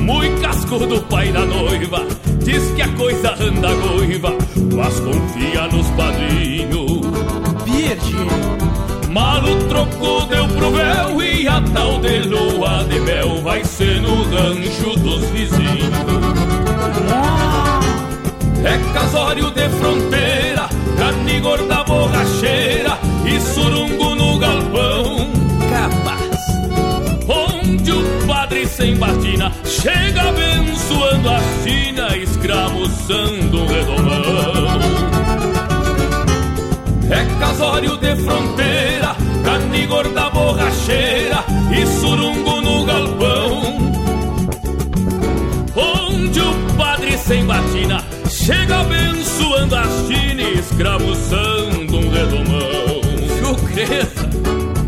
Muito 0.00 0.40
cascudo 0.40 1.02
pai 1.02 1.32
da 1.32 1.44
noiva, 1.44 2.06
diz 2.42 2.70
que 2.76 2.82
a 2.82 2.88
coisa 2.88 3.34
anda 3.40 3.74
goiva, 3.74 4.34
mas 4.74 5.00
confia 5.00 5.66
nos 5.68 5.86
padrinhos. 5.90 7.00
Virgem! 7.64 8.64
Malo 9.14 9.56
trocou, 9.68 10.26
deu 10.26 10.48
pro 10.48 10.72
véu 10.72 11.22
e 11.22 11.46
a 11.46 11.60
tal 11.72 12.00
de 12.00 12.18
lua 12.20 12.84
de 12.84 12.98
mel 13.00 13.40
vai 13.42 13.64
ser 13.64 14.00
no 14.00 14.24
rancho 14.24 14.98
dos 14.98 15.24
vizinhos. 15.30 15.63
Chega 29.84 30.22
abençoando 30.22 31.28
a 31.28 31.40
China, 31.62 32.16
escravuzando 32.16 33.62
o 33.62 33.66
redomão. 33.66 34.80
É 37.10 37.38
casório 37.38 37.96
de 37.98 38.16
fronteira, 38.16 39.14
carne 39.44 39.86
gorda 39.86 40.30
borracheira 40.30 41.44
e 41.70 41.86
surungo 42.00 42.62
no 42.62 42.86
galpão. 42.86 43.62
Onde 45.76 46.40
o 46.40 46.54
padre 46.78 47.18
sem 47.18 47.44
batina 47.44 48.02
chega 48.30 48.80
abençoando 48.80 49.76
a 49.76 49.84
China, 50.06 50.42
escravuzando 50.60 51.98
um 51.98 52.10
redomão. 52.10 53.02
Chucreza, 53.38 54.30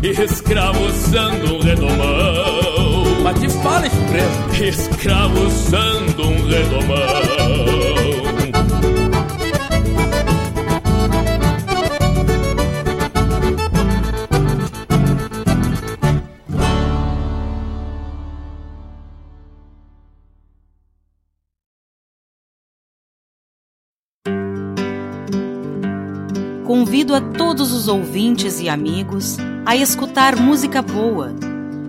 escravuzando 0.01 1.55
um 1.55 1.61
redomão. 1.61 2.56
Mas 3.27 3.41
te 3.41 3.49
fala, 3.49 3.85
expresso. 3.85 4.63
Escravuzando 4.63 6.29
um 6.29 6.47
redomão. 6.47 6.97
Convido 26.65 27.13
a 27.13 27.19
todos 27.19 27.73
os 27.73 27.89
ouvintes 27.89 28.61
e 28.61 28.69
amigos 28.69 29.35
a 29.65 29.75
escutar 29.75 30.37
música 30.37 30.81
boa, 30.81 31.35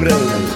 Grande. 0.00 0.48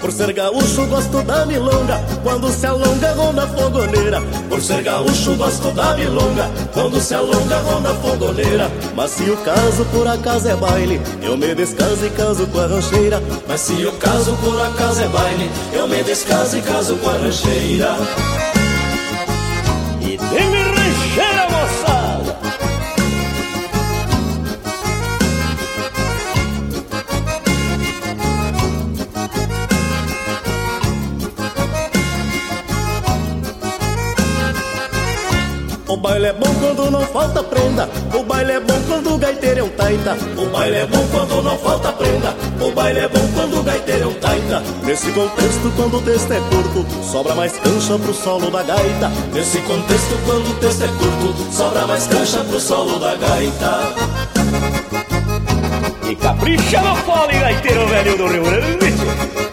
Por 0.00 0.12
ser 0.12 0.32
gaúcho 0.32 0.86
gosto 0.86 1.22
da 1.24 1.44
milonga 1.44 2.00
Quando 2.22 2.48
se 2.52 2.66
alonga 2.66 3.12
ronda 3.14 3.48
fogoneira. 3.48 4.22
Por 4.48 4.62
ser 4.62 4.82
gaúcho 4.84 5.34
gosto 5.34 5.72
da 5.72 5.96
milonga 5.96 6.48
Quando 6.72 7.00
se 7.00 7.14
alonga 7.14 7.58
ronda 7.58 7.94
fogoneira. 7.94 8.70
Mas 8.94 9.10
se 9.10 9.24
o 9.28 9.36
caso 9.38 9.84
por 9.86 10.06
acaso 10.06 10.48
é 10.48 10.54
baile 10.54 11.00
Eu 11.20 11.36
me 11.36 11.52
descaso 11.52 12.06
e 12.06 12.10
caso 12.10 12.46
com 12.46 12.60
a 12.60 12.66
rancheira. 12.66 13.20
Mas 13.48 13.60
se 13.62 13.72
o 13.84 13.92
caso 13.94 14.36
por 14.36 14.60
acaso 14.60 15.02
é 15.02 15.08
baile 15.08 15.50
Eu 15.72 15.88
me 15.88 16.00
descaso 16.04 16.56
e 16.56 16.62
caso 16.62 16.96
com 16.98 17.10
a 17.10 17.14
rancheira 17.14 18.45
baile 36.26 36.28
é 36.28 36.32
bom 36.32 36.54
quando 36.60 36.90
não 36.90 37.06
falta 37.06 37.42
prenda. 37.42 37.88
O 38.14 38.22
baile 38.24 38.52
é 38.52 38.60
bom 38.60 38.80
quando 38.88 39.14
o 39.14 39.18
gaiteiro 39.18 39.60
é 39.60 39.62
um 39.62 39.68
taita. 39.68 40.16
O 40.36 40.46
baile 40.46 40.76
é 40.76 40.86
bom 40.86 41.06
quando 41.10 41.42
não 41.42 41.58
falta 41.58 41.92
prenda. 41.92 42.34
O 42.60 42.70
baile 42.72 43.00
é 43.00 43.08
bom 43.08 43.28
quando 43.34 43.60
o 43.60 43.62
gaiteiro 43.62 44.04
é 44.04 44.06
um 44.06 44.14
taita. 44.14 44.62
Nesse 44.82 45.12
contexto 45.12 45.72
quando 45.76 45.98
o 45.98 46.02
texto 46.02 46.32
é 46.32 46.40
curto 46.40 46.86
Sobra 47.04 47.34
mais 47.34 47.52
cancha 47.52 47.98
pro 47.98 48.14
solo 48.14 48.50
da 48.50 48.62
gaita. 48.62 49.10
Nesse 49.32 49.58
contexto 49.58 50.18
quando 50.24 50.50
o 50.50 50.54
texto 50.54 50.84
é 50.84 50.88
curto 50.88 51.52
Sobra 51.52 51.86
mais 51.86 52.06
cancha 52.06 52.38
pro 52.38 52.60
solo 52.60 52.98
da 52.98 53.14
gaita. 53.14 53.80
E 56.08 56.16
capricha 56.16 56.80
no 56.80 56.96
fole, 56.96 57.38
gaiteiro 57.38 57.86
velho 57.88 58.16
do 58.16 58.26
Rio 58.28 58.42
Grande! 58.44 59.45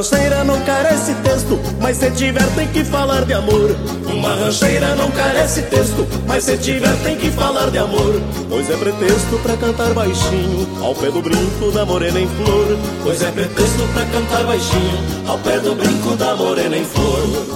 Rancheira 0.00 0.44
não 0.44 0.58
carece 0.62 1.12
texto, 1.16 1.60
mas 1.78 1.98
se 1.98 2.10
tiver 2.12 2.46
tem 2.54 2.66
que 2.68 2.82
falar 2.82 3.26
de 3.26 3.34
amor. 3.34 3.76
Uma 4.10 4.34
rancheira 4.34 4.94
não 4.94 5.10
carece 5.10 5.60
texto, 5.62 6.08
mas 6.26 6.44
se 6.44 6.56
tiver 6.56 6.96
tem 7.02 7.18
que 7.18 7.30
falar 7.30 7.70
de 7.70 7.76
amor. 7.76 8.18
Pois 8.48 8.70
é 8.70 8.76
pretexto 8.78 9.38
pra 9.42 9.58
cantar 9.58 9.92
baixinho, 9.92 10.66
ao 10.82 10.94
pé 10.94 11.10
do 11.10 11.20
brinco 11.20 11.70
da 11.70 11.84
morena 11.84 12.18
em 12.18 12.26
flor. 12.26 12.78
Pois 13.02 13.22
é 13.22 13.30
pretexto 13.30 13.82
pra 13.92 14.06
cantar 14.06 14.44
baixinho, 14.44 15.28
ao 15.28 15.38
pé 15.38 15.58
do 15.58 15.74
brinco 15.74 16.16
da 16.16 16.34
morena 16.34 16.78
em 16.78 16.84
flor. 16.84 17.49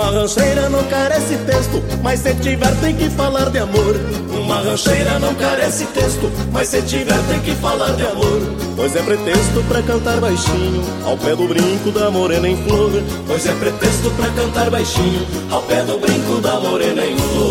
Uma 0.00 0.12
rancheira 0.12 0.70
não 0.70 0.82
carece 0.84 1.36
texto, 1.44 1.82
mas 2.02 2.20
se 2.20 2.34
tiver 2.36 2.74
tem 2.80 2.96
que 2.96 3.10
falar 3.10 3.50
de 3.50 3.58
amor. 3.58 3.96
Uma 4.32 4.62
rancheira 4.62 5.18
não 5.18 5.34
carece 5.34 5.84
texto, 5.88 6.32
mas 6.50 6.68
se 6.68 6.80
tiver 6.80 7.22
tem 7.28 7.38
que 7.40 7.54
falar 7.56 7.92
de 7.92 8.06
amor. 8.06 8.40
Pois 8.74 8.96
é 8.96 9.02
pretexto 9.02 9.62
pra 9.68 9.82
cantar 9.82 10.18
baixinho, 10.18 10.82
ao 11.04 11.18
pé 11.18 11.36
do 11.36 11.46
brinco 11.46 11.90
da 11.90 12.10
morena 12.10 12.48
em 12.48 12.56
flor. 12.64 12.90
Pois 13.26 13.44
é 13.44 13.52
pretexto 13.52 14.10
pra 14.12 14.28
cantar 14.30 14.70
baixinho, 14.70 15.26
ao 15.50 15.60
pé 15.64 15.82
do 15.82 15.98
brinco 15.98 16.40
da 16.40 16.58
morena 16.58 17.04
em 17.04 17.18
flor. 17.18 17.49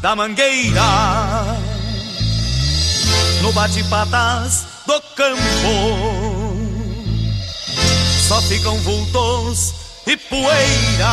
Da 0.00 0.14
mangueira 0.14 1.58
no 3.42 3.52
bate-patas 3.52 4.66
do 4.86 5.00
campo 5.14 6.58
só 8.28 8.42
ficam 8.42 8.76
vultos 8.80 9.72
e 10.06 10.14
poeira. 10.14 11.08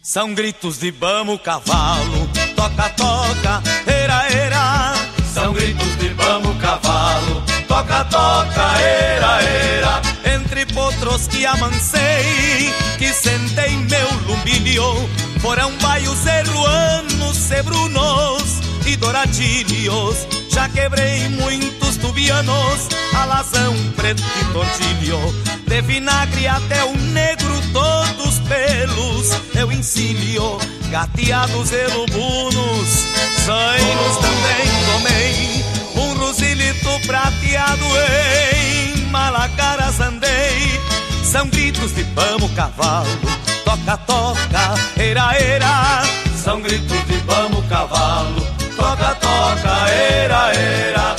São 0.00 0.32
gritos 0.32 0.78
de 0.78 0.92
bamo, 0.92 1.38
cavalo, 1.40 2.28
toca, 2.54 2.88
toca, 2.90 3.62
era, 3.84 4.30
era. 4.30 4.94
São 5.34 5.52
gritos 5.52 5.96
de 5.98 6.10
bamo, 6.10 6.54
cavalo, 6.60 7.42
toca, 7.66 8.04
toca, 8.04 8.80
era, 8.80 9.42
era. 9.42 10.02
Entre 10.36 10.66
potros 10.66 11.26
que 11.26 11.44
amancei, 11.44 12.72
que 12.98 13.12
sentei 13.12 13.76
meu 13.76 14.08
lumbilho, 14.28 15.08
foram 15.42 15.76
baios 15.78 16.18
zeruanos, 16.20 17.36
sebrunos 17.36 18.60
e 18.86 18.96
douradilhos. 18.96 20.16
Já 20.48 20.68
quebrei 20.68 21.28
muitos 21.30 21.96
tubianos, 21.96 22.88
alazão, 23.12 23.74
preto 23.96 24.22
e 24.22 24.44
tortilho. 24.52 25.18
De 25.66 25.82
vinagre 25.82 26.46
até 26.46 26.84
o 26.84 26.96
negro, 26.96 27.60
todos 27.72 28.38
pelos 28.40 29.30
eu 29.56 29.72
ensino. 29.72 30.58
Gateados 30.90 31.72
e 31.72 31.86
lubunos, 31.88 32.88
zainos 33.44 34.16
também 34.18 34.68
tomei. 34.92 35.64
Um 35.96 36.18
rosilito 36.18 37.06
prateado 37.06 37.84
em 38.94 39.06
malacaras 39.06 39.98
andei. 40.00 40.80
São 41.24 41.48
gritos 41.48 41.94
de 41.94 42.04
pamo, 42.04 42.48
cavalo, 42.50 43.08
toca, 43.76 43.96
toca, 43.98 44.74
era, 44.96 45.34
era. 45.34 46.02
São 46.36 46.60
gritos 46.60 47.06
de 47.06 47.18
pamo, 47.20 47.62
cavalo, 47.68 48.46
toca, 48.76 49.14
toca, 49.14 49.88
era, 49.90 50.52
era. 50.54 51.16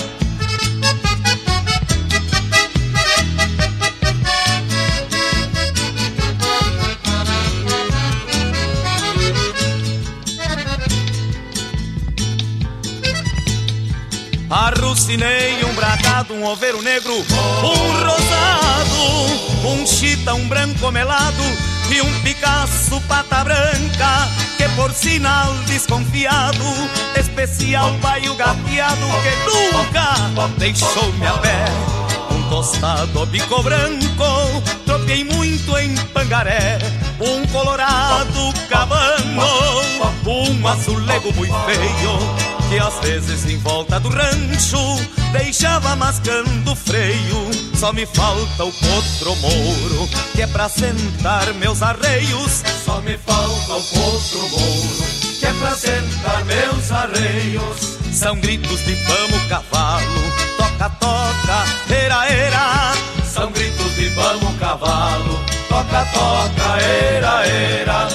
Arrucinei 14.49 15.63
um 15.65 15.73
bragado, 15.73 16.33
um 16.35 16.45
oveiro 16.45 16.79
negro, 16.83 17.13
um 17.15 18.05
rosado, 18.05 19.67
um 19.67 19.87
chita, 19.87 20.35
um 20.35 20.47
branco 20.47 20.91
melado 20.91 21.72
e 21.93 22.01
um 22.01 22.21
Picasso 22.21 22.99
pata 23.01 23.43
branca 23.43 24.27
que 24.57 24.67
por 24.69 24.91
sinal 24.91 25.53
desconfiado 25.67 26.63
especial 27.15 27.91
baio 27.99 28.35
gateado 28.35 29.05
que 29.21 29.75
nunca 29.77 30.49
deixou-me 30.57 31.27
a 31.27 31.33
pé. 31.33 31.65
Um 32.31 32.49
tostado 32.49 33.25
bico 33.27 33.61
branco 33.61 34.63
tropiei 34.85 35.23
muito 35.23 35.77
em 35.77 35.95
Pangaré 36.13 36.79
um 37.23 37.47
colorado 37.47 38.53
cabano 38.69 39.93
um 40.25 40.67
azulego 40.67 41.33
muito 41.33 41.53
feio 41.65 42.53
que 42.69 42.79
às 42.79 42.99
vezes 42.99 43.45
em 43.45 43.57
volta 43.57 43.99
do 43.99 44.09
rancho 44.09 44.79
deixava 45.31 45.95
mascando 45.95 46.75
freio. 46.75 47.51
Só 47.75 47.93
me 47.93 48.05
falta 48.05 48.63
o 48.63 48.71
potro 48.71 49.35
mouro, 49.35 50.09
que 50.33 50.41
é 50.41 50.47
pra 50.47 50.67
sentar 50.67 51.53
meus 51.55 51.81
arreios. 51.83 52.63
Só 52.83 52.99
me 53.01 53.17
falta 53.17 53.73
o 53.73 53.83
potro 53.83 54.49
mouro, 54.49 55.05
que 55.39 55.45
é 55.45 55.53
pra 55.53 55.75
sentar 55.75 56.45
meus 56.45 56.91
arreios. 56.91 57.97
São 58.11 58.39
gritos 58.39 58.79
de 58.85 58.95
vamos 58.95 59.43
cavalo, 59.47 60.33
toca, 60.57 60.89
toca, 60.89 61.93
era, 61.93 62.27
era. 62.27 62.93
São 63.25 63.51
gritos 63.51 63.95
de 63.95 64.09
vamos 64.09 64.57
cavalo, 64.59 65.39
toca, 65.83 66.05
toca, 66.13 66.77
era, 66.81 67.45
era. 67.45 68.07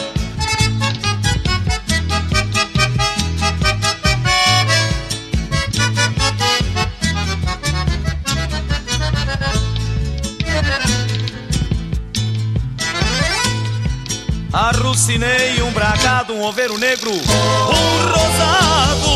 Arrucinei 14.52 15.62
um 15.62 15.72
bragado, 15.72 16.32
um 16.32 16.42
oveiro 16.42 16.78
negro, 16.78 17.10
um 17.10 18.12
rosado, 18.12 19.12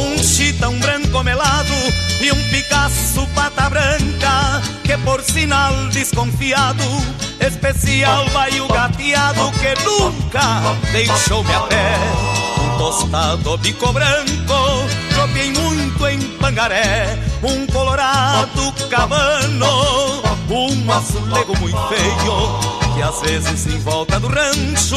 um 0.00 0.22
chita, 0.22 0.68
um 0.68 0.78
branco 0.78 1.22
melado 1.22 2.05
e 2.20 2.32
um 2.32 2.50
Picasso 2.50 3.26
pata 3.34 3.68
branca, 3.68 4.62
que 4.82 4.96
por 4.98 5.22
sinal 5.22 5.72
desconfiado, 5.88 6.84
especial 7.40 8.28
baio 8.30 8.66
gateado 8.68 9.50
que 9.52 9.84
nunca 9.84 10.76
deixou-me 10.92 11.52
a 11.54 11.60
pé. 11.60 11.96
Um 12.58 12.78
tostado 12.78 13.58
bico 13.58 13.92
branco, 13.92 14.88
tropiei 15.14 15.52
muito 15.52 16.06
em 16.06 16.20
Pangaré, 16.38 17.18
um 17.42 17.66
colorado 17.66 18.72
cabano, 18.88 20.22
um 20.48 20.92
azulego 20.92 21.58
muito 21.58 21.78
feio 21.88 22.85
que 22.96 23.02
às 23.02 23.20
vezes 23.20 23.66
em 23.66 23.78
volta 23.80 24.18
do 24.18 24.26
rancho 24.26 24.96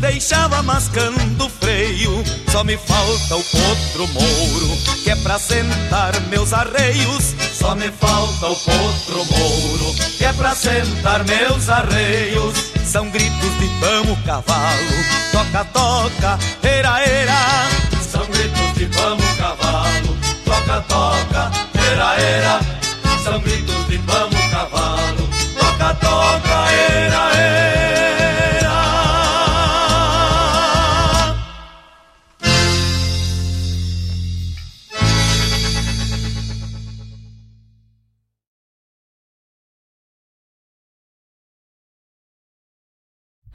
deixava 0.00 0.64
mascando 0.64 1.48
freio. 1.60 2.24
Só 2.50 2.64
me 2.64 2.76
falta 2.76 3.36
o 3.36 3.44
potro 3.44 4.08
mouro, 4.08 4.76
que 5.04 5.10
é 5.10 5.16
pra 5.16 5.38
sentar 5.38 6.20
meus 6.22 6.52
arreios. 6.52 7.36
Só 7.52 7.76
me 7.76 7.88
falta 7.92 8.48
o 8.48 8.56
potro 8.56 9.24
mouro, 9.30 9.94
que 10.18 10.24
é 10.24 10.32
pra 10.32 10.56
sentar 10.56 11.24
meus 11.24 11.68
arreios. 11.68 12.72
São 12.84 13.08
gritos 13.10 13.58
de 13.60 13.68
vamos 13.78 14.18
cavalo, 14.26 14.96
toca, 15.30 15.64
toca, 15.66 16.38
era, 16.64 17.00
era. 17.00 17.68
São 18.10 18.26
gritos 18.26 18.74
de 18.74 18.86
vamos 18.86 19.24
cavalo, 19.38 20.16
toca, 20.44 20.80
toca, 20.88 21.52
era, 21.92 22.20
era. 22.20 22.60
São 23.22 23.38
gritos 23.40 23.86
de 23.86 23.98
vamos 23.98 24.25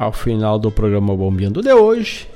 ao 0.00 0.14
final 0.14 0.58
do 0.58 0.72
programa 0.72 1.14
Bombeando 1.14 1.60
de 1.60 1.74
hoje. 1.74 2.26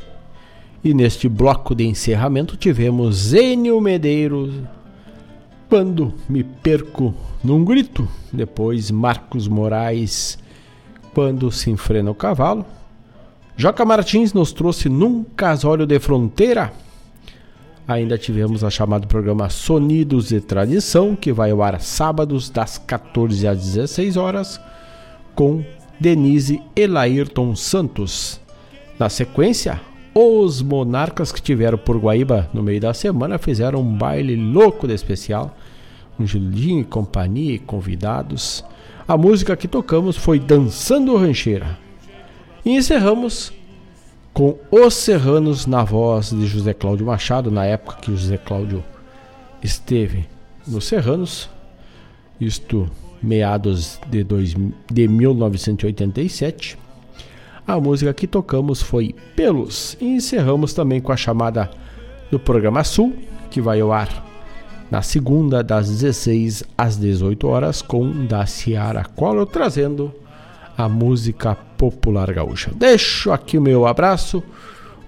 E 0.85 0.93
neste 0.93 1.31
bloco 1.31 1.75
de 1.75 1.87
encerramento 1.87 2.59
tivemos 2.59 3.33
Enio 3.33 3.81
Medeiros, 3.81 4.53
Quando 5.67 6.13
Me 6.29 6.45
Perco 6.45 7.15
num 7.43 7.65
Grito. 7.65 8.07
Depois 8.31 8.91
Marcos 8.91 9.49
Moraes, 9.49 10.39
Quando 11.15 11.51
Se 11.51 11.71
Enfrena 11.71 12.11
o 12.11 12.15
Cavalo. 12.15 12.67
Joca 13.57 13.83
Martins 13.83 14.35
nos 14.35 14.53
trouxe 14.53 14.91
Num 14.91 15.25
Casório 15.25 15.87
de 15.87 15.99
Fronteira. 15.99 16.71
Ainda 17.89 18.19
tivemos 18.19 18.63
a 18.63 18.69
chamada 18.69 19.07
programa 19.07 19.49
Sonidos 19.49 20.33
e 20.33 20.41
Tradição, 20.41 21.17
que 21.17 21.33
vai 21.33 21.51
ao 21.51 21.63
ar 21.63 21.81
sábados 21.81 22.51
das 22.51 22.77
14 22.77 23.49
às 23.49 23.59
16 23.59 24.19
horas, 24.19 24.61
com 25.35 25.65
Denise 25.99 26.63
Elairton 26.75 27.55
Santos. 27.55 28.41
Na 28.99 29.09
sequência, 29.09 29.81
os 30.15 30.63
monarcas 30.63 31.33
que 31.33 31.43
tiveram 31.43 31.77
por 31.79 31.99
Guaíba 31.99 32.49
no 32.55 32.63
meio 32.63 32.81
da 32.81 32.95
semana 32.95 33.39
fizeram 33.39 33.81
um 33.81 33.97
baile 33.97 34.37
louco 34.37 34.87
de 34.87 34.95
especial. 34.95 35.57
Um 36.19 36.27
Julinho 36.27 36.81
e 36.81 36.85
companhia, 36.85 37.59
convidados. 37.67 38.65
A 39.07 39.17
música 39.17 39.57
que 39.57 39.67
tocamos 39.67 40.17
foi 40.17 40.39
Dançando 40.39 41.17
Rancheira. 41.17 41.79
E 42.65 42.71
encerramos 42.77 43.53
com 44.33 44.59
Os 44.71 44.95
Serranos 44.95 45.67
na 45.67 45.85
voz 45.85 46.31
de 46.31 46.47
José 46.47 46.73
Cláudio 46.73 47.07
Machado, 47.07 47.51
na 47.51 47.65
época 47.65 47.99
que 48.01 48.11
José 48.11 48.37
Cláudio 48.37 48.83
esteve 49.63 50.27
nos 50.67 50.87
Serranos, 50.87 51.49
isto 52.41 52.91
meados 53.25 53.99
de, 54.09 54.23
dois, 54.23 54.55
de 54.93 55.09
1987. 55.09 56.79
A 57.67 57.81
música 57.81 58.13
que 58.13 58.27
tocamos 58.27 58.83
foi 58.83 59.15
Pelos 59.35 59.97
e 60.01 60.05
encerramos 60.05 60.75
também 60.75 61.01
com 61.01 61.11
a 61.11 61.17
chamada 61.17 61.71
do 62.31 62.39
programa 62.39 62.85
Sul, 62.85 63.15
que 63.51 63.61
vai 63.61 63.81
ao 63.81 63.93
ar 63.93 64.25
na 64.91 65.03
segunda 65.03 65.63
das 65.63 65.89
16 65.89 66.65
às 66.77 66.97
18 66.97 67.49
horas 67.49 67.83
com 67.83 68.27
da 68.27 68.47
Ciara 68.47 69.05
Collor 69.05 69.47
trazendo 69.47 70.13
a 70.77 70.89
música 70.89 71.55
popular 71.55 72.33
gaúcha. 72.33 72.71
Deixo 72.75 73.33
aqui 73.33 73.57
o 73.57 73.63
meu 73.63 73.87
abraço, 73.87 74.43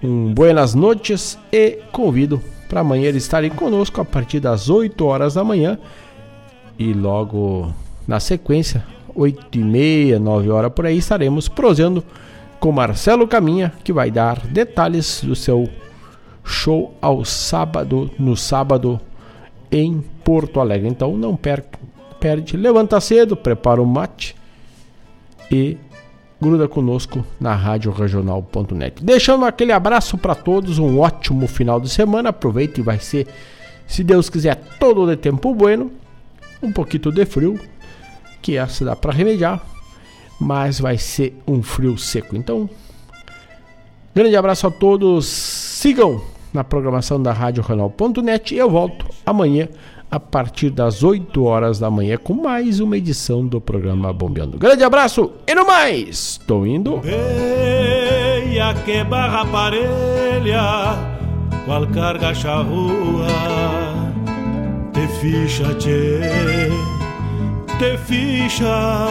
um 0.01 0.33
buenas 0.33 0.73
noites 0.73 1.37
e 1.51 1.79
convido 1.91 2.41
para 2.67 2.81
amanhã 2.81 3.09
estarem 3.11 3.49
conosco 3.49 4.01
a 4.01 4.05
partir 4.05 4.39
das 4.39 4.69
8 4.69 5.05
horas 5.05 5.35
da 5.35 5.43
manhã 5.43 5.77
e 6.77 6.93
logo 6.93 7.73
na 8.07 8.19
sequência, 8.19 8.83
8 9.13 9.57
e 9.57 9.63
meia, 9.63 10.19
9 10.19 10.49
horas 10.49 10.71
por 10.71 10.85
aí, 10.85 10.97
estaremos 10.97 11.47
prosendo 11.47 12.03
com 12.59 12.71
Marcelo 12.71 13.27
Caminha, 13.27 13.73
que 13.83 13.91
vai 13.91 14.09
dar 14.09 14.39
detalhes 14.47 15.21
do 15.23 15.35
seu 15.35 15.69
show 16.43 16.95
ao 17.01 17.25
sábado, 17.25 18.09
no 18.17 18.37
sábado 18.37 18.99
em 19.71 20.03
Porto 20.23 20.59
Alegre. 20.59 20.87
Então 20.87 21.17
não 21.17 21.35
perde, 21.35 22.55
levanta 22.55 22.99
cedo, 23.01 23.35
prepara 23.35 23.81
o 23.81 23.85
mate 23.85 24.35
e 25.51 25.77
gruda 26.39 26.67
conosco 26.67 27.25
na 27.39 27.53
Rádio 27.53 27.91
Regional.net. 27.91 29.03
Deixando 29.03 29.45
aquele 29.45 29.71
abraço 29.71 30.17
para 30.17 30.35
todos, 30.35 30.79
um 30.79 30.99
ótimo 30.99 31.47
final 31.47 31.79
de 31.79 31.89
semana. 31.89 32.29
Aproveite 32.29 32.79
e 32.79 32.83
vai 32.83 32.99
ser, 32.99 33.27
se 33.85 34.03
Deus 34.03 34.29
quiser, 34.29 34.55
todo 34.79 35.05
de 35.05 35.15
tempo 35.15 35.53
bueno. 35.53 35.91
Um 36.61 36.71
pouquinho 36.71 37.11
de 37.11 37.25
frio, 37.25 37.59
que 38.47 38.55
essa 38.55 38.85
dá 38.85 38.95
para 38.95 39.11
remediar, 39.11 39.61
mas 40.39 40.79
vai 40.79 40.97
ser 40.97 41.37
um 41.45 41.61
frio 41.61 41.97
seco. 41.97 42.33
Então, 42.33 42.69
grande 44.15 44.37
abraço 44.37 44.65
a 44.65 44.71
todos. 44.71 45.25
Sigam 45.25 46.21
na 46.53 46.63
programação 46.63 47.21
da 47.21 47.33
Rádio 47.33 47.61
e 48.51 48.57
eu 48.57 48.69
volto 48.69 49.05
amanhã 49.25 49.67
a 50.09 50.17
partir 50.17 50.69
das 50.69 51.03
8 51.03 51.43
horas 51.43 51.77
da 51.77 51.91
manhã 51.91 52.15
com 52.15 52.35
mais 52.35 52.79
uma 52.79 52.95
edição 52.95 53.45
do 53.45 53.59
programa 53.59 54.13
Bombeando. 54.13 54.57
Grande 54.57 54.81
abraço 54.81 55.33
e 55.45 55.53
no 55.53 55.67
mais, 55.67 56.39
tô 56.47 56.65
indo. 56.65 57.01
Veia 57.01 58.73
que 58.85 59.03
barra 59.03 59.45
parelha, 59.45 60.95
qual 61.65 61.85
carga 61.87 62.33
charrua, 62.33 63.27
te 64.93 65.05
ficha, 65.19 65.75
te 67.79 67.97
ficha, 67.97 69.07